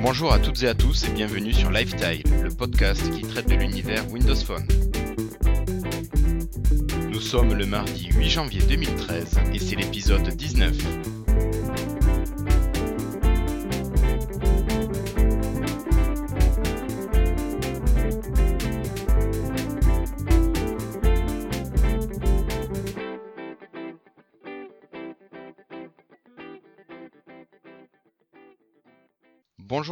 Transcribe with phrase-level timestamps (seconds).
[0.00, 3.54] Bonjour à toutes et à tous et bienvenue sur Lifestyle, le podcast qui traite de
[3.54, 4.66] l'univers Windows Phone.
[7.10, 11.17] Nous sommes le mardi 8 janvier 2013 et c'est l'épisode 19.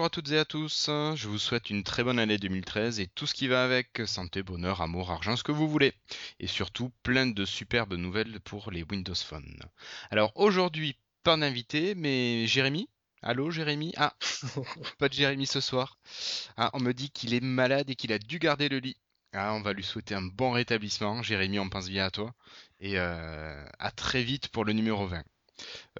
[0.06, 3.26] À toutes et à tous, je vous souhaite une très bonne année 2013 et tout
[3.26, 5.94] ce qui va avec, santé, bonheur, amour, argent, ce que vous voulez.
[6.38, 9.58] Et surtout plein de superbes nouvelles pour les Windows Phone.
[10.12, 12.88] Alors aujourd'hui, pas d'invité, mais Jérémy
[13.20, 13.94] Allô Jérémy?
[13.96, 14.14] Ah,
[15.00, 15.98] pas de Jérémy ce soir.
[16.56, 18.96] Ah, on me dit qu'il est malade et qu'il a dû garder le lit.
[19.32, 21.24] Ah, on va lui souhaiter un bon rétablissement.
[21.24, 22.32] Jérémy, on pense bien à toi.
[22.78, 25.24] Et euh, à très vite pour le numéro 20.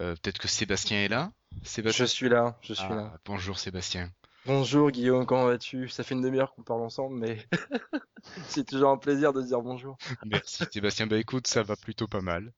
[0.00, 3.18] Euh, Peut-être que Sébastien est là Sébastien Je suis là, je suis Ah, là.
[3.24, 4.10] Bonjour Sébastien.
[4.46, 5.88] Bonjour Guillaume, comment vas-tu?
[5.88, 7.44] Ça fait une demi-heure qu'on parle ensemble, mais
[8.48, 9.96] c'est toujours un plaisir de dire bonjour.
[10.24, 11.06] Merci Sébastien.
[11.06, 12.52] Bah écoute, ça va plutôt pas mal.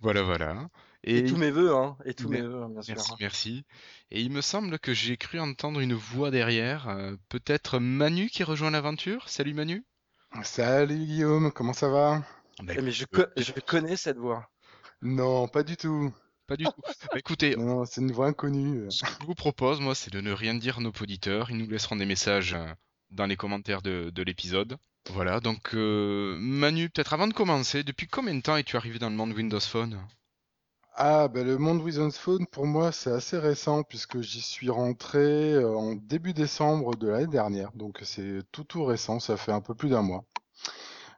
[0.00, 0.68] Voilà, voilà.
[1.04, 2.94] Et, tous mes vœux, hein, et tous Mais- mes vœux, hein, bien sûr.
[2.94, 3.64] Merci, merci.
[4.10, 6.88] Et il me semble que j'ai cru entendre une voix derrière.
[6.88, 9.28] euh, Peut-être Manu qui rejoint l'aventure.
[9.28, 9.84] Salut Manu.
[10.42, 12.22] Salut Guillaume, comment ça va?
[12.62, 14.48] Bah, Eh, mais je, co- je connais cette voix.
[15.02, 16.12] Non, pas du tout.
[16.52, 16.82] Pas du tout.
[17.10, 18.90] Bah, écoutez, Non, non, c'est une voix inconnue.
[18.90, 21.50] ce que je vous propose, moi, c'est de ne rien dire à nos auditeurs.
[21.50, 22.72] Ils nous laisseront des messages euh,
[23.10, 24.76] dans les commentaires de, de l'épisode.
[25.10, 29.10] Voilà, donc euh, Manu, peut-être avant de commencer, depuis combien de temps es-tu arrivé dans
[29.10, 30.00] le monde Windows Phone?
[30.94, 35.52] Ah, ben le monde Windows Phone, pour moi, c'est assez récent puisque j'y suis rentré
[35.54, 37.72] euh, en début décembre de l'année dernière.
[37.74, 40.24] Donc c'est tout tout récent, ça fait un peu plus d'un mois.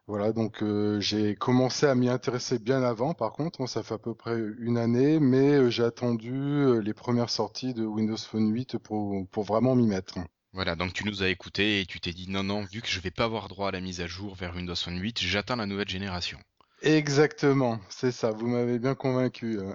[0.07, 3.95] Voilà, donc euh, j'ai commencé à m'y intéresser bien avant, par contre, hein, ça fait
[3.95, 8.17] à peu près une année, mais euh, j'ai attendu euh, les premières sorties de Windows
[8.17, 10.19] Phone 8 pour, pour vraiment m'y mettre.
[10.53, 13.01] Voilà, donc tu nous as écoutés et tu t'es dit non, non, vu que je
[13.01, 15.67] vais pas avoir droit à la mise à jour vers Windows Phone 8, j'attends la
[15.67, 16.39] nouvelle génération.
[16.83, 19.59] Exactement, c'est ça, vous m'avez bien convaincu.
[19.59, 19.75] euh.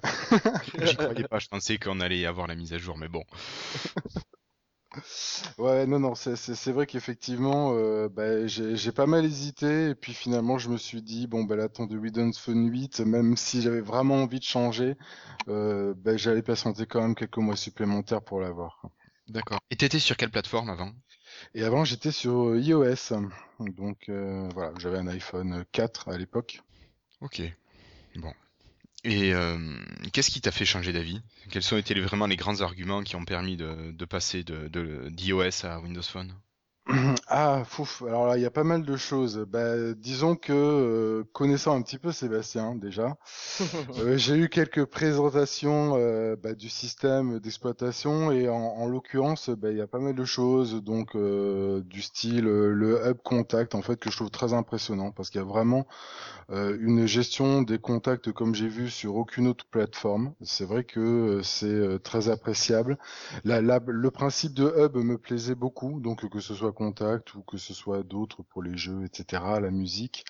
[0.84, 3.23] J'y croyais pas, je pensais qu'on allait avoir la mise à jour, mais bon.
[5.59, 9.89] Ouais, non, non, c'est c'est- c'est vrai qu'effectivement, euh, bah, j'ai j'ai pas mal hésité,
[9.89, 13.38] et puis finalement, je me suis dit, bon, bah, là, de Windows Phone 8, même
[13.38, 14.95] si j'avais vraiment envie de changer,
[15.50, 18.81] euh, bah, j'allais patienter quand même quelques mois supplémentaires pour l'avoir.
[19.29, 19.59] D'accord.
[19.69, 20.91] Et t'étais sur quelle plateforme avant?
[21.53, 23.13] Et avant, j'étais sur iOS,
[23.59, 26.61] donc euh, voilà, j'avais un iPhone 4 à l'époque.
[27.21, 27.41] Ok.
[28.16, 28.33] Bon.
[29.04, 29.58] Et euh,
[30.14, 31.22] qu'est-ce qui t'a fait changer d'avis?
[31.50, 35.10] Quels ont été vraiment les grands arguments qui ont permis de, de passer de, de-
[35.10, 36.34] d'iOS à Windows Phone?
[37.27, 39.45] Ah, fouf, alors là, il y a pas mal de choses.
[39.47, 43.16] Bah, disons que, euh, connaissant un petit peu Sébastien, déjà,
[43.97, 49.72] Euh, j'ai eu quelques présentations euh, bah, du système d'exploitation et en, en l'occurrence, bah,
[49.72, 53.75] il y a pas mal de choses, donc euh, du style euh, le hub contact
[53.75, 55.88] en fait que je trouve très impressionnant parce qu'il y a vraiment
[56.51, 60.33] euh, une gestion des contacts comme j'ai vu sur aucune autre plateforme.
[60.41, 62.97] C'est vrai que c'est très appréciable.
[63.44, 67.44] La, la- le principe de hub me plaisait beaucoup, donc que ce soit contact ou
[67.44, 70.23] que ce soit d'autres pour les jeux, etc., la musique.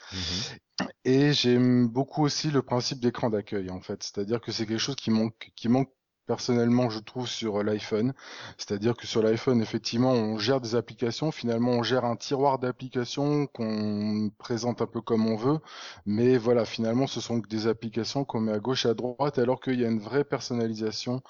[1.05, 4.95] Et j'aime beaucoup aussi le principe d'écran d'accueil en fait, c'est-à-dire que c'est quelque chose
[4.95, 5.91] qui manque, qui manque
[6.29, 8.13] personnellement je trouve sur l'iPhone,
[8.55, 13.47] c'est-à-dire que sur l'iPhone effectivement on gère des applications, finalement on gère un tiroir d'applications
[13.47, 15.57] qu'on présente un peu comme on veut,
[16.05, 19.59] mais voilà finalement ce sont des applications qu'on met à gauche et à droite alors
[19.59, 21.23] qu'il y a une vraie personnalisation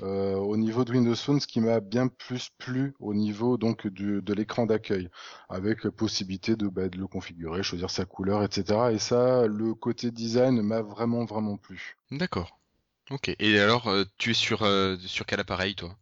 [0.00, 3.86] euh, au niveau de Windows Phone, ce qui m'a bien plus plu au niveau donc
[3.86, 5.10] de l'écran d'accueil
[5.50, 8.90] avec la possibilité de, bah, de le configurer, choisir sa couleur, etc.
[8.92, 11.96] Et ça, le côté design m'a vraiment, vraiment plu.
[12.10, 12.58] D'accord.
[13.10, 13.34] Ok.
[13.40, 15.96] Et alors, euh, tu es sur, euh, sur quel appareil, toi?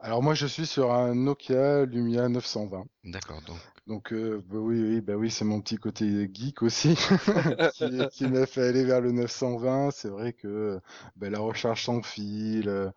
[0.00, 2.86] Alors moi, je suis sur un Nokia Lumia 920.
[3.04, 3.40] D'accord.
[3.42, 6.96] Donc, Donc euh, bah oui, oui, bah oui, c'est mon petit côté geek aussi
[7.68, 9.90] qui, qui m'a fait aller vers le 920.
[9.92, 10.80] C'est vrai que
[11.16, 12.90] bah, la recharge sans fil, euh,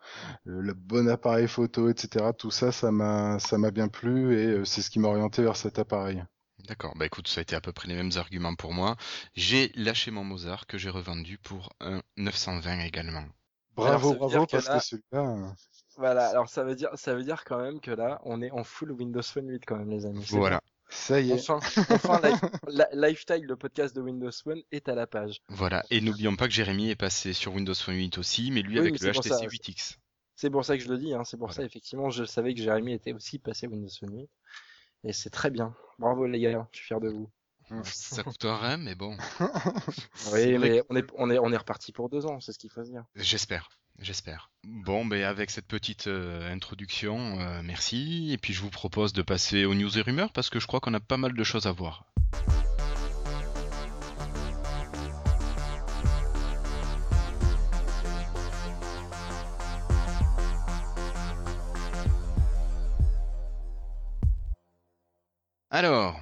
[0.46, 2.34] le bon appareil photo, etc.
[2.34, 5.58] Tout ça, ça m'a, ça m'a bien plu et c'est ce qui m'a orienté vers
[5.58, 6.24] cet appareil.
[6.68, 8.96] D'accord, bah écoute, ça a été à peu près les mêmes arguments pour moi.
[9.34, 13.26] J'ai lâché mon Mozart que j'ai revendu pour un 920 également.
[13.76, 15.20] Bravo, bravo, que parce là- que celui-là.
[15.22, 15.48] euh,
[15.98, 18.64] Voilà, alors ça veut dire, ça veut dire quand même que là, on est en
[18.64, 20.24] full Windows Phone 8 quand même, les amis.
[20.30, 21.50] Voilà, Ça y est.
[21.50, 21.60] Enfin,
[21.90, 25.40] enfin, Li- La- Lifestyle, le podcast de Windows Phone, est à la page.
[25.50, 25.84] voilà.
[25.90, 28.80] Et n'oublions pas que Jérémy est passé sur Windows Phone 8 aussi, mais lui Oui,
[28.80, 29.46] avec mais le HTC ça.
[29.46, 29.96] 8X.
[30.36, 31.24] C'est pour ça que je le dis, hein.
[31.26, 31.56] C'est pour Voilà.
[31.58, 34.30] ça, effectivement, je savais que Jérémy était aussi passé Windows Phone 8.
[35.04, 35.74] Et c'est très bien.
[35.98, 37.30] Bravo les gars, je suis fier de vous.
[37.84, 39.16] Ça coûte rein, mais bon.
[40.34, 42.72] Oui, mais on est, on est, on est reparti pour deux ans, c'est ce qu'il
[42.72, 43.06] faut se dire.
[43.16, 43.70] J'espère.
[44.00, 44.50] J'espère.
[44.64, 48.32] Bon, ben avec cette petite euh, introduction, euh, merci.
[48.32, 50.80] Et puis je vous propose de passer aux news et rumeurs parce que je crois
[50.80, 52.06] qu'on a pas mal de choses à voir.
[65.72, 66.20] Alors,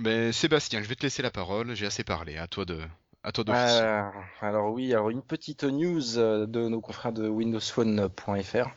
[0.00, 1.74] ben Sébastien, je vais te laisser la parole.
[1.74, 2.36] J'ai assez parlé.
[2.36, 2.80] À toi de,
[3.22, 3.44] à toi.
[3.48, 4.02] Euh,
[4.40, 8.68] alors oui, alors une petite news euh, de nos confrères de windowsphone.fr,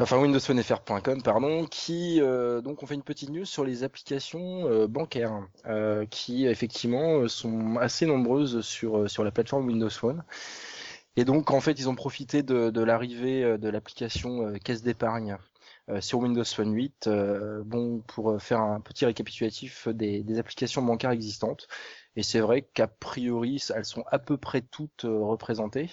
[0.00, 4.86] enfin windowsphonefr.com pardon, qui euh, donc on fait une petite news sur les applications euh,
[4.86, 10.22] bancaires euh, qui effectivement sont assez nombreuses sur sur la plateforme Windows Phone.
[11.16, 15.38] Et donc en fait ils ont profité de, de l'arrivée de l'application Caisse d'épargne
[16.00, 21.12] sur Windows Phone 8, euh, bon pour faire un petit récapitulatif des, des applications bancaires
[21.12, 21.68] existantes.
[22.16, 25.90] Et c'est vrai qu'a priori, elles sont à peu près toutes euh, représentées.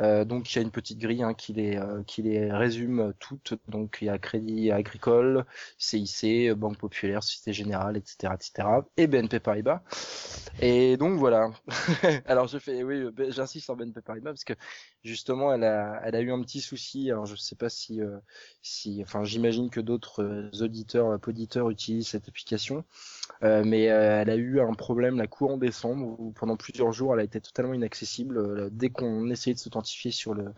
[0.00, 3.12] Euh, donc il y a une petite grille hein, qui, les, euh, qui les résume
[3.18, 3.54] toutes.
[3.68, 5.44] Donc il y a Crédit Agricole,
[5.76, 8.68] CIC, Banque Populaire, Société Générale, etc., etc.
[8.96, 9.82] Et BNP Paribas.
[10.60, 11.50] Et donc voilà.
[12.26, 14.54] Alors je fais, oui, j'insiste sur BNP Paribas parce que
[15.04, 17.10] justement elle a, eu un petit souci.
[17.24, 18.18] Je sais pas si, euh,
[18.62, 22.84] si, enfin j'imagine que d'autres euh, auditeurs, auditeurs utilisent cette application.
[23.42, 27.14] Euh, mais euh, elle a eu un problème la courant décembre où pendant plusieurs jours
[27.14, 28.38] elle a été totalement inaccessible.
[28.38, 30.52] Euh, dès qu'on essayait de s'authentifier sur le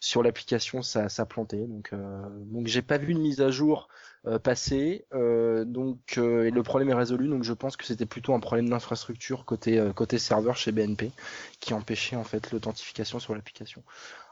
[0.00, 1.66] sur l'application, ça, ça plantait.
[1.66, 3.88] Donc donc j'ai pas vu une mise à jour
[4.42, 5.06] passer.
[5.66, 7.28] donc et le problème est résolu.
[7.28, 11.10] Donc je pense que c'était plutôt un problème d'infrastructure côté côté serveur chez BNP
[11.60, 13.82] qui empêchait en fait l'authentification sur l'application.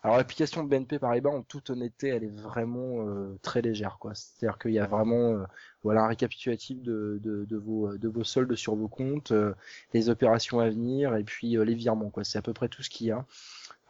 [0.02, 4.14] Alors l'application de BNP Paribas, en toute honnêteté, elle est vraiment euh, très légère, quoi.
[4.14, 5.44] C'est-à-dire qu'il y a vraiment, euh,
[5.82, 9.54] voilà, un récapitulatif de, de, de, vos de vos soldes sur vos comptes, euh,
[9.94, 12.22] les opérations à venir et puis les virements, quoi.
[12.24, 13.26] C'est à peu près tout ce qu'il y a.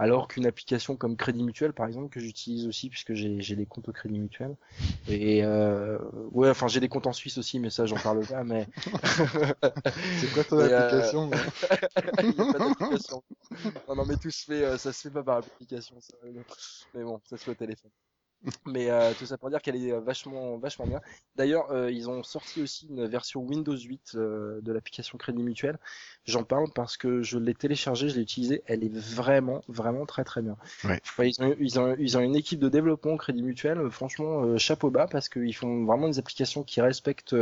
[0.01, 3.89] Alors qu'une application comme Crédit Mutuel, par exemple, que j'utilise aussi puisque j'ai des comptes
[3.89, 4.57] au Crédit Mutuel.
[5.09, 5.99] Et euh,
[6.31, 8.45] ouais, enfin j'ai des comptes en Suisse aussi, mais ça j'en parle pas.
[8.45, 8.67] Mais
[10.21, 11.31] c'est quoi ton application
[12.23, 13.23] Il y a pas d'application.
[13.89, 15.97] Non, non, mais tout se fait, ça se fait pas par application.
[16.01, 16.15] Ça.
[16.95, 17.91] Mais bon, ça se fait au téléphone.
[18.67, 21.01] Mais euh, tout ça pour dire qu'elle est vachement, vachement bien.
[21.37, 25.79] D'ailleurs, euh, ils ont sorti aussi une version Windows 8 euh, de l'application Crédit Mutuel.
[26.25, 28.63] J'en parle parce que je l'ai téléchargée, je l'ai utilisée.
[28.67, 30.57] Elle est vraiment, vraiment très très bien.
[30.85, 31.01] Ouais.
[31.05, 33.91] Enfin, ils, ont, ils, ont, ils ont une équipe de développement Crédit Mutuel.
[33.91, 37.37] Franchement, euh, chapeau bas parce qu'ils font vraiment des applications qui respectent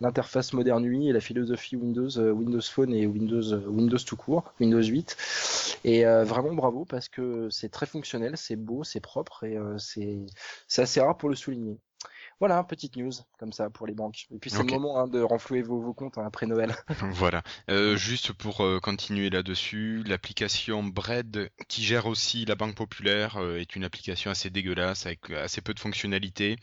[0.00, 4.82] l'interface moderne UI et la philosophie Windows, Windows Phone et Windows, Windows tout court, Windows
[4.82, 5.16] 8.
[5.84, 11.00] Et vraiment bravo parce que c'est très fonctionnel, c'est beau, c'est propre et c'est assez
[11.00, 11.78] rare pour le souligner.
[12.38, 14.26] Voilà, petite news comme ça pour les banques.
[14.30, 16.74] Et puis c'est le moment hein, de renflouer vos, vos comptes hein, après Noël.
[17.12, 17.42] Voilà.
[17.70, 23.58] Euh, juste pour euh, continuer là-dessus, l'application Bread, qui gère aussi la Banque Populaire, euh,
[23.58, 26.56] est une application assez dégueulasse, avec assez peu de fonctionnalités,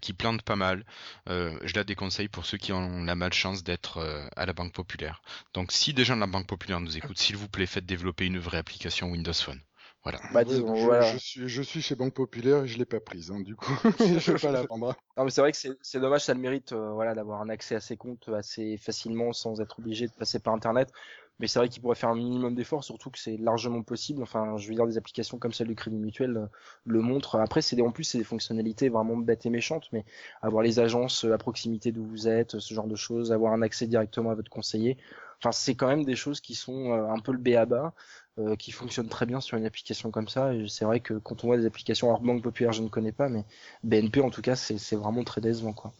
[0.00, 0.84] qui plante pas mal.
[1.26, 5.22] Je la déconseille pour ceux qui ont la malchance d'être à la Banque Populaire.
[5.52, 8.26] Donc si des gens de la Banque Populaire nous écoutent, s'il vous plaît, faites développer
[8.26, 9.60] une vraie application Windows Phone.
[10.04, 10.20] Voilà.
[10.32, 11.00] Bah disons, je, voilà.
[11.00, 13.72] je suis, je suis chez Banque Populaire et je l'ai pas prise, hein, du coup.
[13.98, 14.94] je vais pas la prendre.
[15.16, 17.48] Non mais c'est vrai que c'est c'est dommage, ça le mérite euh, voilà d'avoir un
[17.48, 20.92] accès à ses comptes assez facilement sans être obligé de passer par internet.
[21.40, 24.22] Mais c'est vrai qu'il pourrait faire un minimum d'efforts, surtout que c'est largement possible.
[24.22, 26.46] Enfin, je veux dire, des applications comme celle du Crédit Mutuel euh,
[26.84, 27.36] le montrent.
[27.40, 30.04] Après, c'est des- en plus c'est des fonctionnalités vraiment bêtes et méchantes, mais
[30.42, 33.62] avoir les agences euh, à proximité d'où vous êtes, ce genre de choses, avoir un
[33.62, 34.96] accès directement à votre conseiller.
[35.40, 37.94] Enfin, c'est quand même des choses qui sont euh, un peu le B à bas,
[38.38, 40.54] euh, qui fonctionnent très bien sur une application comme ça.
[40.54, 43.12] Et c'est vrai que quand on voit des applications hors banque populaire, je ne connais
[43.12, 43.44] pas, mais
[43.84, 45.92] BNP en tout cas, c'est vraiment très décevant quoi.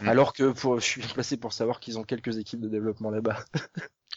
[0.00, 0.08] Mm.
[0.08, 3.10] Alors que pour, je suis bien placé pour savoir qu'ils ont quelques équipes de développement
[3.10, 3.38] là-bas.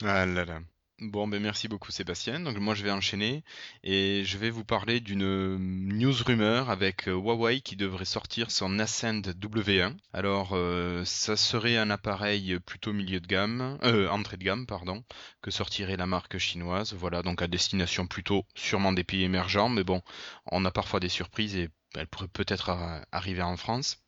[0.01, 0.59] Ah là là.
[1.01, 2.41] Bon, ben merci beaucoup Sébastien.
[2.41, 3.43] Donc moi je vais enchaîner
[3.83, 8.51] et je vais vous parler d'une euh, news rumeur avec euh, Huawei qui devrait sortir
[8.51, 9.95] son Ascend W1.
[10.11, 15.05] Alors euh, ça serait un appareil plutôt milieu de gamme, euh, entrée de gamme pardon,
[15.41, 16.93] que sortirait la marque chinoise.
[16.93, 20.01] Voilà, donc à destination plutôt sûrement des pays émergents, mais bon,
[20.47, 22.71] on a parfois des surprises et elle pourrait peut-être
[23.13, 24.03] arriver en France.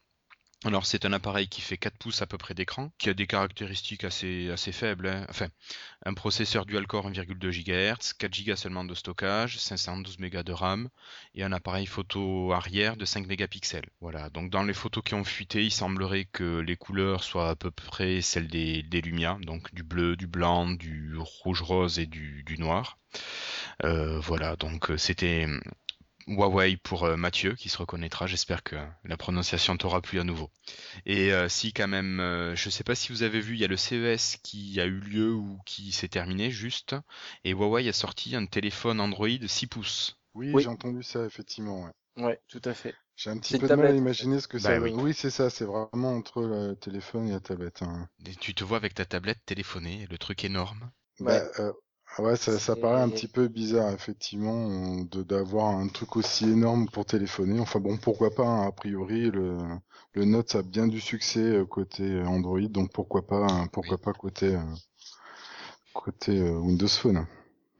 [0.63, 3.25] Alors c'est un appareil qui fait 4 pouces à peu près d'écran, qui a des
[3.25, 5.08] caractéristiques assez, assez faibles.
[5.08, 5.25] hein.
[5.27, 5.48] Enfin,
[6.06, 10.89] un processeur dual-core 1,2 GHz, 4 Go seulement de stockage, 512 Mb de RAM
[11.34, 13.89] et un appareil photo arrière de 5 mégapixels.
[14.01, 17.56] Voilà, donc dans les photos qui ont fuité, il semblerait que les couleurs soient à
[17.56, 22.44] peu près celles des, des Lumia, donc du bleu, du blanc, du rouge-rose et du,
[22.60, 23.00] noir.
[23.84, 25.48] Euh, voilà, donc c'était
[26.28, 28.28] Huawei pour euh, Mathieu qui se reconnaîtra.
[28.28, 30.50] J'espère que la prononciation t'aura plu à nouveau.
[31.06, 33.66] Et euh, si quand même, euh, je sais pas si vous avez vu, il y
[33.66, 36.96] a le CES qui a eu lieu ou qui s'est terminé juste,
[37.44, 40.18] et Huawei a sorti un téléphone Android 6 pouces.
[40.34, 40.63] Oui, Oui.
[40.63, 41.84] j'ai entendu ça, effectivement.
[41.86, 41.92] ouais.
[42.24, 42.94] Ouais, tout à fait.
[43.16, 44.92] J'ai un petit peu de mal à imaginer ce que Bah ça oui.
[44.96, 47.82] Oui, c'est ça, c'est vraiment entre le téléphone et la tablette.
[47.84, 48.08] hein.
[48.25, 50.92] Et tu te vois avec ta tablette téléphoner, le truc énorme.
[51.20, 51.25] Ouais.
[51.25, 51.74] Bah, euh,
[52.20, 56.46] ouais, ça, ça paraît un petit peu bizarre, effectivement, euh, de d'avoir un truc aussi
[56.50, 57.60] énorme pour téléphoner.
[57.60, 59.58] Enfin bon, pourquoi pas, hein, a priori, le,
[60.13, 64.13] le Note a bien du succès euh, côté Android, donc pourquoi pas, hein, pourquoi pas
[64.13, 64.62] côté, euh,
[65.94, 67.25] côté euh, Windows Phone.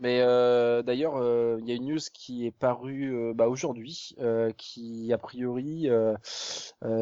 [0.02, 4.16] Mais euh, d'ailleurs, euh, il y a une news qui est parue euh, bah, aujourd'hui,
[4.20, 6.16] euh, qui a priori euh,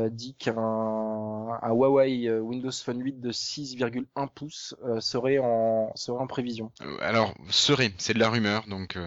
[0.10, 6.72] dit qu'un un Huawei Windows Phone 8 de 6,1 pouces serait en serait en prévision.
[7.00, 8.98] Alors, serait, c'est de la rumeur, donc...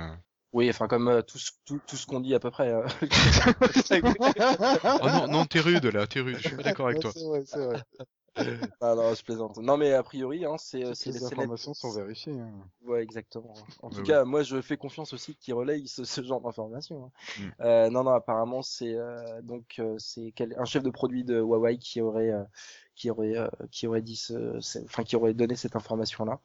[0.54, 2.72] euh, Oui, enfin comme euh, tout, ce- tout, tout ce qu'on dit à peu près.
[2.72, 2.86] euh.
[5.00, 7.12] Oh non, non, t'es rude là, t'es rude, je suis pas d'accord avec toi.
[7.14, 7.82] C'est vrai, c'est vrai.
[8.80, 9.58] Ah non, je plaisante.
[9.58, 12.32] Non mais a priori, hein, c'est c'est les informations sont vérifiées.
[12.40, 12.50] hein.
[12.86, 13.54] Ouais, exactement.
[13.82, 17.04] En tout cas, moi, je fais confiance aussi qu'ils relayent ce, ce genre d'informations.
[17.04, 17.10] hein.
[17.38, 17.48] Mm.
[17.60, 21.40] Euh, non, non, apparemment, c'est euh, donc euh, c'est quel- un chef de produit de
[21.40, 22.42] Huawei qui aurait euh,
[22.94, 26.40] qui aurait euh, qui aurait dit ce, enfin qui aurait donné cette information-là.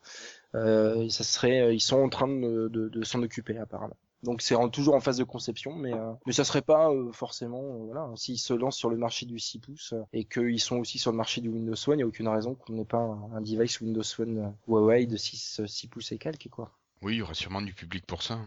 [0.55, 3.97] Euh, et ça serait, euh, ils sont en train de, de, s'en occuper apparemment.
[4.23, 7.61] Donc c'est toujours en phase de conception, mais euh, mais ça serait pas euh, forcément
[7.61, 10.77] euh, voilà s'ils se lancent sur le marché du 6 pouces euh, et qu'ils sont
[10.77, 12.97] aussi sur le marché du Windows Phone, il y a aucune raison qu'on n'ait pas
[12.97, 16.71] un, device Windows euh, Huawei de 6 euh, 6 pouces et quelques quoi.
[17.03, 18.39] Oui, il y aura sûrement du public pour ça.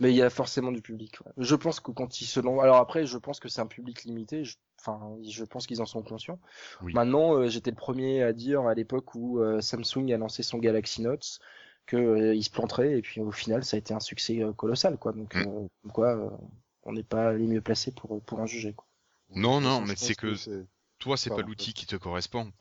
[0.00, 1.18] Mais il y a forcément du public.
[1.24, 1.32] ouais.
[1.38, 4.04] Je pense que quand ils se lancent, alors après, je pense que c'est un public
[4.04, 4.44] limité.
[4.44, 6.38] je- Enfin, je pense qu'ils en sont conscients.
[6.82, 6.92] Oui.
[6.92, 10.58] Maintenant, euh, j'étais le premier à dire à l'époque où euh, Samsung a lancé son
[10.58, 11.40] Galaxy Note
[11.86, 14.96] que euh, il se planterait et puis au final, ça a été un succès colossal,
[14.98, 15.12] quoi.
[15.12, 15.44] Donc, Mm.
[15.44, 16.38] comme quoi,
[16.84, 18.74] on n'est pas les mieux placés pour pour en juger.
[18.74, 18.86] Quoi.
[19.30, 20.66] Non, non, mais c'est que c'est-
[20.98, 22.52] toi, c'est pas l'outil qui te correspond.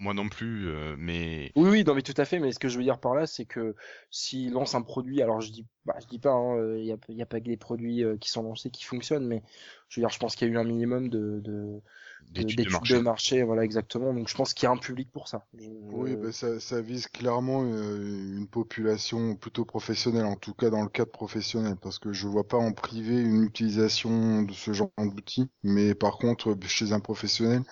[0.00, 1.50] Moi non plus, euh, mais...
[1.56, 2.38] Oui, oui, non, mais tout à fait.
[2.38, 3.74] Mais ce que je veux dire par là, c'est que
[4.10, 6.92] s'ils lancent un produit, alors je dis, bah, je dis pas, hein, euh, il y
[6.92, 9.42] a, il y a pas que des produits euh, qui sont lancés qui fonctionnent, mais
[9.88, 11.82] je veux dire, je pense qu'il y a eu un minimum de, de,
[12.30, 13.42] de- D'études de marché.
[13.42, 14.12] voilà, exactement.
[14.12, 15.44] Donc je pense qu'il y a un public pour ça.
[15.92, 20.82] Oui, bah, ça, ça vise clairement euh, une population plutôt professionnelle, en tout cas dans
[20.82, 24.90] le cadre professionnel, parce que je vois pas en privé une utilisation de ce genre
[24.98, 27.62] d'outil, mais par contre, chez un professionnel,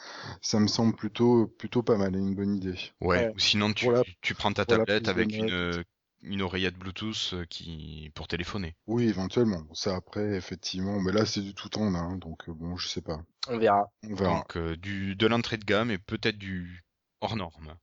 [0.41, 2.77] ça me semble plutôt, plutôt pas mal et une bonne idée.
[3.01, 3.33] Ouais, Ouais.
[3.35, 5.83] ou sinon tu, la- tu prends ta tablette avec une, euh,
[6.27, 8.75] une oreillette Bluetooth euh, qui pour téléphoner.
[8.87, 9.63] Oui, éventuellement.
[9.73, 13.01] Ça après, effectivement, mais là c'est du tout en un, donc euh, bon, je sais
[13.01, 13.21] pas.
[13.49, 13.91] On verra.
[14.03, 14.39] On verra.
[14.39, 16.85] Donc euh, du de l'entrée de gamme et peut-être du
[17.21, 17.75] hors norme.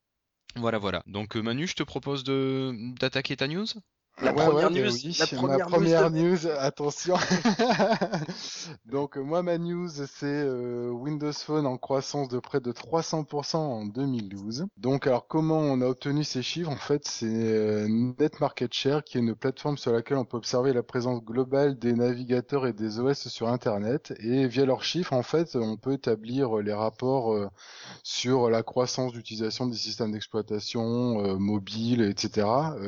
[0.55, 1.03] Voilà, voilà.
[1.07, 3.65] Donc Manu, je te propose de d'attaquer ta news?
[4.21, 7.15] La Ouais, première ouais, news, oui, la ma première news première de- news, attention.
[8.85, 13.85] Donc moi ma news c'est euh, Windows Phone en croissance de près de 300% en
[13.85, 14.67] 2012.
[14.77, 16.69] Donc alors comment on a obtenu ces chiffres?
[16.69, 17.87] En fait c'est euh,
[18.19, 21.77] Net Market Share qui est une plateforme sur laquelle on peut observer la présence globale
[21.79, 25.93] des navigateurs et des OS sur Internet et via leurs chiffres en fait on peut
[25.93, 27.49] établir les rapports euh,
[28.03, 32.47] sur la croissance d'utilisation des systèmes d'exploitation euh, mobiles, etc.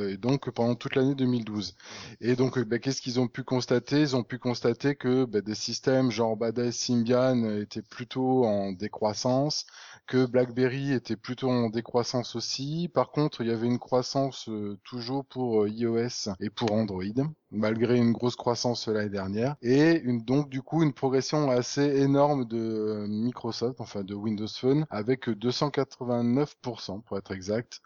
[0.10, 1.75] Et donc pendant toute l'année 2012.
[2.22, 4.01] Et donc, euh, bah, qu'est-ce qu'ils ont pu constater?
[4.01, 8.72] Ils ont pu constater que bah, des systèmes genre Bada et Symbian étaient plutôt en
[8.72, 9.65] décroissance,
[10.07, 12.89] que BlackBerry était plutôt en décroissance aussi.
[12.93, 17.03] Par contre, il y avait une croissance euh, toujours pour euh, iOS et pour Android,
[17.51, 19.55] malgré une grosse croissance l'année dernière.
[19.62, 24.86] Et donc, du coup, une progression assez énorme de euh, Microsoft, enfin de Windows Phone,
[24.89, 27.81] avec 289% pour être exact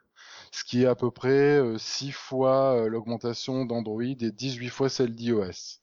[0.52, 5.16] ce qui est à peu près 6 fois euh, l'augmentation d'Android et 18 fois celle
[5.16, 5.80] d'iOS.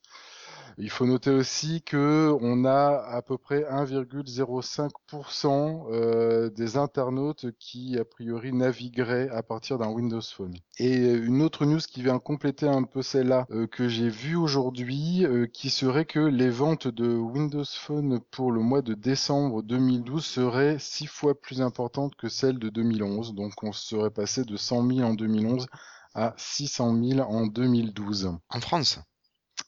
[0.78, 7.98] Il faut noter aussi que on a à peu près 1,05% euh, des internautes qui
[7.98, 10.54] a priori navigueraient à partir d'un Windows Phone.
[10.78, 15.24] Et une autre news qui vient compléter un peu celle-là euh, que j'ai vue aujourd'hui,
[15.24, 20.24] euh, qui serait que les ventes de Windows Phone pour le mois de décembre 2012
[20.24, 23.34] seraient six fois plus importantes que celles de 2011.
[23.34, 25.66] Donc on serait passé de 100 000 en 2011
[26.14, 28.98] à 600 000 en 2012 En France?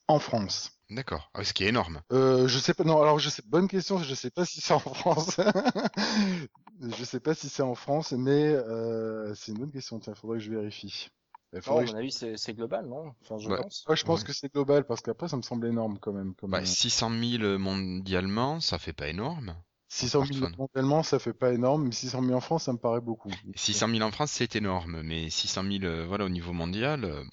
[0.09, 0.78] en France.
[0.91, 1.31] D'accord.
[1.35, 2.03] Ah, ce qui est énorme.
[2.13, 2.85] Euh, je sais pas.
[2.85, 3.43] Non, alors je sais.
[3.47, 3.99] Bonne question.
[3.99, 5.37] Je sais pas si c'est en France.
[6.81, 9.99] je sais pas si c'est en France, mais euh, c'est une bonne question.
[10.01, 11.09] Tiens, faudrait que je vérifie.
[11.53, 11.95] Il Non, à mon je...
[11.95, 13.15] avis, c'est global, non?
[13.23, 13.57] Enfin, je Ouais.
[13.57, 13.85] pense.
[13.89, 14.25] Ouais, je pense Ouais.
[14.25, 16.35] que c'est global parce qu'après ça me semble énorme quand même.
[16.35, 19.55] Comme, Bah, euh, 600 000 mondialement, ça fait pas énorme.
[19.89, 20.57] 600 000 smartphone.
[20.57, 23.39] mondialement, ça fait pas énorme, mais 600 000 en France, ça me paraît beaucoup.
[23.55, 27.25] 600 000 en France, c'est énorme, mais 600 000, euh, voilà, au niveau mondial, euh,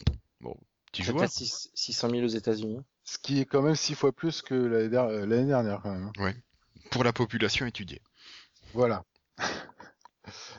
[0.42, 0.56] bon,
[1.06, 2.80] peut-être six- 600 000 aux États-Unis.
[3.06, 6.12] Ce qui est quand même six fois plus que l'année euh, dernière quand même.
[6.18, 6.34] hein.
[6.90, 8.02] Pour la population étudiée.
[8.74, 9.04] Voilà.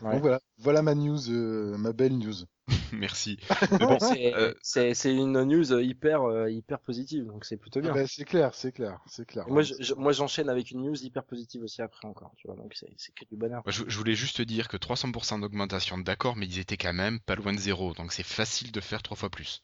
[0.01, 0.13] Ouais.
[0.13, 2.35] Donc voilà, voilà ma news, euh, ma belle news.
[2.93, 3.37] Merci.
[3.81, 7.91] bon, euh, c'est une news hyper, hyper positive, donc c'est plutôt bien.
[7.91, 9.49] Ah bah, c'est clair, c'est clair, c'est clair.
[9.49, 9.65] moi,
[9.97, 13.25] moi, j'enchaîne avec une news hyper positive aussi après encore, tu vois, donc c'est que
[13.25, 13.65] du bonheur.
[13.67, 17.53] Je, voulais juste dire que 300% d'augmentation, d'accord, mais ils étaient quand même pas loin
[17.53, 19.63] de zéro, donc c'est facile de faire trois fois plus.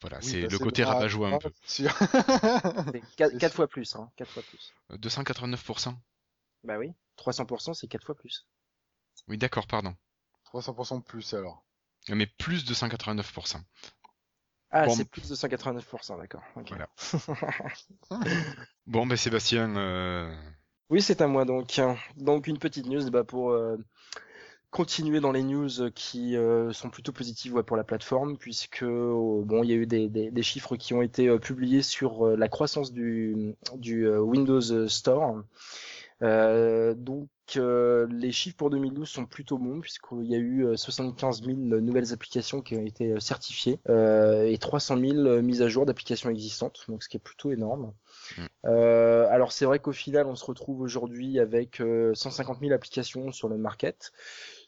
[0.00, 1.50] Voilà, c'est le côté rabat-joie un peu.
[3.38, 4.72] 4, fois plus, hein, 4 fois plus.
[4.92, 5.94] 289%
[6.64, 8.46] Bah oui, 300% c'est 4 fois plus.
[9.28, 9.94] Oui, d'accord, pardon.
[10.52, 11.64] 300% de plus alors.
[12.08, 13.60] Mais plus de 189%.
[14.72, 16.42] Ah, c'est plus de 189%, d'accord.
[16.68, 16.88] Voilà.
[18.86, 19.76] bon, ben Sébastien.
[19.76, 20.32] Euh,
[20.90, 21.80] oui, c'est à moi donc.
[22.16, 23.76] Donc une petite news bah, pour euh,
[24.70, 29.70] continuer dans les news qui euh, sont plutôt positives pour la plateforme, puisque bon, il
[29.70, 34.08] y a eu des, des, chiffres qui ont été publiés sur la croissance du, du
[34.08, 35.42] Windows Store.
[36.22, 41.40] Euh, donc euh, les chiffres pour 2012 sont plutôt bons puisqu'il y a eu 75
[41.40, 46.28] euh, 000 nouvelles applications qui ont été certifiées et 300 000 mises à jour d'applications
[46.28, 47.92] existantes, donc ce qui est plutôt énorme.
[48.36, 48.68] Mm.
[48.68, 51.82] alors c'est vrai qu'au final on se retrouve aujourd'hui avec
[52.14, 54.12] 150 000 applications sur le market,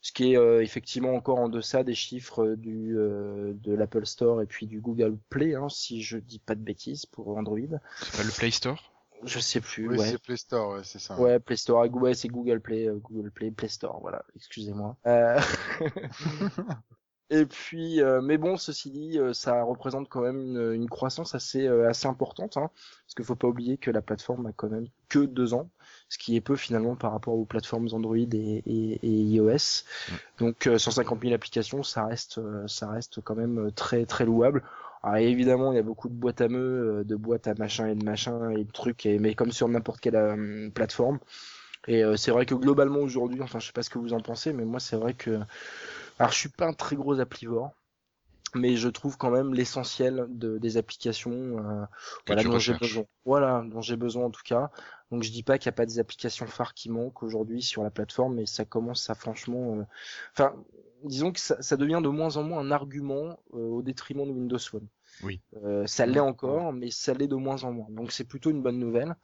[0.03, 4.67] ce qui est effectivement encore en deçà des chiffres du de l'Apple Store et puis
[4.67, 7.59] du Google Play, hein, si je dis pas de bêtises pour Android.
[8.01, 8.93] C'est pas le Play Store?
[9.25, 9.89] Je sais plus.
[9.89, 10.11] Oui, ouais.
[10.11, 11.19] c'est Play Store, ouais, c'est ça.
[11.19, 11.89] Ouais, Play Store.
[11.95, 14.01] Ouais, c'est Google Play, euh, Google Play, Play Store.
[14.01, 14.97] Voilà, excusez-moi.
[15.07, 15.41] Euh...
[17.31, 21.35] Et puis, euh, mais bon, ceci dit, euh, ça représente quand même une, une croissance
[21.35, 24.87] assez assez importante, hein, parce qu'il faut pas oublier que la plateforme a quand même
[25.09, 25.71] que deux ans,
[26.13, 29.85] ce qui est peu finalement par rapport aux plateformes Android et, et, et iOS.
[30.39, 34.63] Donc, 150 000 applications, ça reste ça reste quand même très très louable.
[35.03, 37.89] Alors évidemment, il y a beaucoup de boîtes à meux, euh, de boîtes à machin
[37.89, 41.19] et de machin et de trucs, et, mais comme sur n'importe quelle euh, plateforme.
[41.89, 44.21] Et euh, c'est vrai que globalement aujourd'hui, enfin je sais pas ce que vous en
[44.21, 45.41] pensez, mais moi c'est vrai que,
[46.19, 47.73] alors je suis pas un très gros applivore,
[48.55, 51.87] mais je trouve quand même l'essentiel de, des applications
[52.27, 53.05] voilà, dont j'ai besoin.
[53.25, 54.71] Voilà, dont j'ai besoin en tout cas.
[55.11, 57.83] Donc je dis pas qu'il n'y a pas des applications phares qui manquent aujourd'hui sur
[57.83, 59.87] la plateforme, mais ça commence à franchement,
[60.33, 60.55] enfin
[61.05, 64.59] disons que ça, devient de moins en moins un argument euh, au détriment de Windows
[64.59, 64.87] Phone.
[65.23, 65.41] Oui.
[65.63, 67.87] Euh, ça l'est encore, mais ça l'est de moins en moins.
[67.91, 69.15] Donc c'est plutôt une bonne nouvelle.